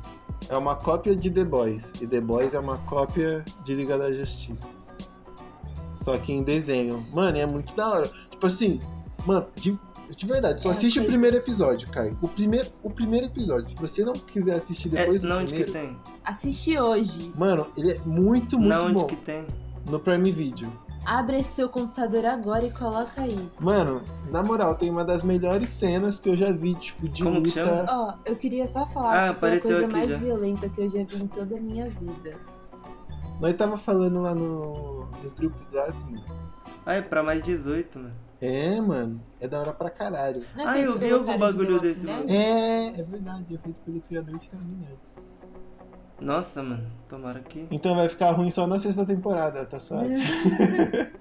É 0.49 0.57
uma 0.57 0.75
cópia 0.75 1.15
de 1.15 1.29
The 1.29 1.43
Boys. 1.45 1.91
E 2.01 2.07
The 2.07 2.19
Boys 2.21 2.53
é 2.53 2.59
uma 2.59 2.77
cópia 2.79 3.43
de 3.63 3.73
Liga 3.73 3.97
da 3.97 4.11
Justiça. 4.13 4.75
Só 5.93 6.17
que 6.17 6.33
em 6.33 6.43
desenho. 6.43 7.05
Mano, 7.13 7.37
é 7.37 7.45
muito 7.45 7.75
da 7.75 7.89
hora. 7.89 8.11
Tipo 8.31 8.47
assim, 8.47 8.79
mano, 9.25 9.45
de, 9.55 9.77
de 10.15 10.25
verdade, 10.25 10.61
só 10.61 10.69
É, 10.69 10.71
assiste 10.71 10.97
o 10.97 11.01
sei. 11.03 11.07
primeiro 11.09 11.37
episódio, 11.37 11.87
Caio. 11.89 12.17
O 12.21 12.27
primeiro, 12.27 12.69
o 12.83 12.89
primeiro 12.89 13.27
episódio. 13.27 13.65
Se 13.65 13.75
você 13.75 14.03
não 14.03 14.13
quiser 14.13 14.55
assistir 14.55 14.87
É, 14.95 15.01
depois 15.01 15.21
do 15.21 15.27
não, 15.29 15.37
onde 15.43 15.53
que 15.53 15.63
primeiro. 15.63 15.89
tem? 15.93 15.99
Assiste 16.25 16.77
hoje. 16.77 17.31
Mano, 17.37 17.67
ele 17.77 17.91
é 17.93 17.99
muito, 17.99 18.57
muito 18.59 18.59
Não, 18.59 18.85
onde 18.87 18.93
bom. 18.95 19.05
que 19.07 19.15
tem? 19.17 19.45
No 19.89 19.99
Prime 19.99 20.31
Video. 20.31 20.71
Abre 21.05 21.39
esse 21.39 21.49
seu 21.55 21.67
computador 21.67 22.25
agora 22.25 22.65
e 22.65 22.71
coloca 22.71 23.21
aí. 23.21 23.49
Mano, 23.59 24.01
na 24.31 24.43
moral, 24.43 24.75
tem 24.75 24.89
uma 24.89 25.03
das 25.03 25.23
melhores 25.23 25.69
cenas 25.69 26.19
que 26.19 26.29
eu 26.29 26.37
já 26.37 26.51
vi, 26.51 26.75
tipo, 26.75 27.09
de 27.09 27.23
Como 27.23 27.39
luta. 27.39 27.85
Ó, 27.89 28.13
eu 28.25 28.35
queria 28.35 28.67
só 28.67 28.85
falar 28.85 29.29
Ah, 29.29 29.33
que 29.33 29.39
foi 29.39 29.57
a 29.57 29.61
coisa 29.61 29.87
mais 29.87 30.09
já. 30.09 30.17
violenta 30.17 30.69
que 30.69 30.81
eu 30.81 30.87
já 30.89 31.03
vi 31.03 31.23
em 31.23 31.27
toda 31.27 31.57
a 31.57 31.59
minha 31.59 31.89
vida. 31.89 32.35
Nós 33.39 33.55
tava 33.55 33.77
falando 33.79 34.21
lá 34.21 34.35
no, 34.35 35.05
no 35.23 35.31
grupo 35.35 35.57
do 35.71 35.77
WhatsApp, 35.77 36.05
mano. 36.05 36.41
Ah, 36.85 36.93
é 36.93 37.01
pra 37.01 37.23
mais 37.23 37.41
18, 37.43 37.97
mano. 37.97 38.13
É, 38.39 38.81
mano, 38.81 39.21
é 39.39 39.47
da 39.47 39.59
hora 39.59 39.73
pra 39.73 39.89
caralho. 39.89 40.41
Não 40.55 40.63
é 40.63 40.67
Ah, 40.67 40.79
eu 40.79 40.97
vi 40.97 41.11
algum 41.11 41.31
de 41.31 41.37
bagulho 41.37 41.73
Walking 41.75 41.87
desse, 41.87 42.05
mano. 42.07 42.25
É, 42.29 42.87
é 42.99 43.03
verdade, 43.03 43.55
é 43.55 43.57
feito 43.59 43.81
pelo 43.81 44.01
criador 44.01 44.37
de 44.37 44.49
Terminal. 44.49 44.97
Nossa, 46.21 46.61
mano. 46.63 46.87
Tomara 47.09 47.39
que. 47.39 47.67
Então 47.71 47.95
vai 47.95 48.07
ficar 48.07 48.31
ruim 48.31 48.49
só 48.51 48.67
na 48.67 48.77
sexta 48.79 49.05
temporada, 49.05 49.65
tá 49.65 49.79
suave? 49.79 50.13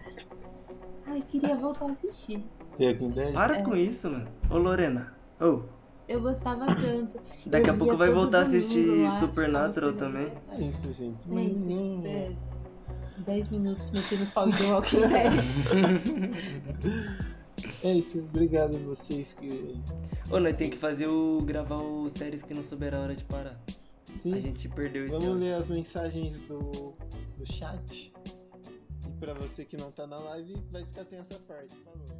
Ai, 1.07 1.22
queria 1.28 1.57
voltar 1.57 1.86
a 1.86 1.90
assistir. 1.90 2.44
Tem 2.78 2.88
aqui 2.88 3.05
em 3.05 3.11
10? 3.11 3.32
Para 3.34 3.57
É. 3.59 3.62
com 3.62 3.74
isso, 3.76 4.09
mano. 4.11 4.28
Ô, 4.48 4.59
Lorena. 4.59 5.12
Ô, 5.40 5.62
Eu 6.07 6.20
gostava 6.20 6.66
tanto. 6.66 7.18
daqui 7.46 7.70
Eu 7.70 7.74
a 7.74 7.76
pouco 7.76 7.96
vai 7.96 8.11
voltar 8.11 8.40
a 8.40 8.42
assistir 8.42 8.86
lá, 8.86 9.18
Supernatural 9.20 9.92
ficava 9.92 10.12
também. 10.12 10.32
É 10.53 10.61
isso, 10.61 10.92
gente. 10.92 11.18
É 11.32 11.42
isso. 11.42 12.07
É, 12.07 12.32
10 13.26 13.48
minutos 13.48 13.90
metendo 13.90 14.26
pau 14.32 14.48
The 14.51 14.64
Walking 14.72 15.09
Dead. 15.09 15.44
É 17.84 17.92
isso, 17.92 18.18
obrigado 18.20 18.76
a 18.76 18.78
vocês 18.78 19.34
que. 19.34 19.78
Ô, 20.30 20.38
nós 20.40 20.57
tem 20.57 20.70
que 20.70 20.78
fazer 20.78 21.07
o. 21.09 21.40
gravar 21.42 21.76
o 21.76 22.09
séries 22.14 22.42
que 22.42 22.55
não 22.55 22.62
souber 22.64 22.94
a 22.94 23.01
hora 23.01 23.14
de 23.14 23.22
parar. 23.24 23.55
Sim. 24.07 24.34
A 24.34 24.40
gente 24.40 24.68
perdeu 24.68 25.07
esse 25.07 25.12
Vamos 25.12 25.40
ler 25.40 25.55
as 25.55 25.68
mensagens 25.68 26.38
do, 26.40 26.94
do 27.36 27.53
chat. 27.53 28.12
E 29.07 29.12
pra 29.18 29.34
você 29.34 29.64
que 29.64 29.76
não 29.76 29.90
tá 29.90 30.07
na 30.07 30.18
live, 30.18 30.55
vai 30.70 30.84
ficar 30.84 31.05
sem 31.05 31.18
essa 31.18 31.38
parte. 31.40 31.74
Falou. 31.84 32.19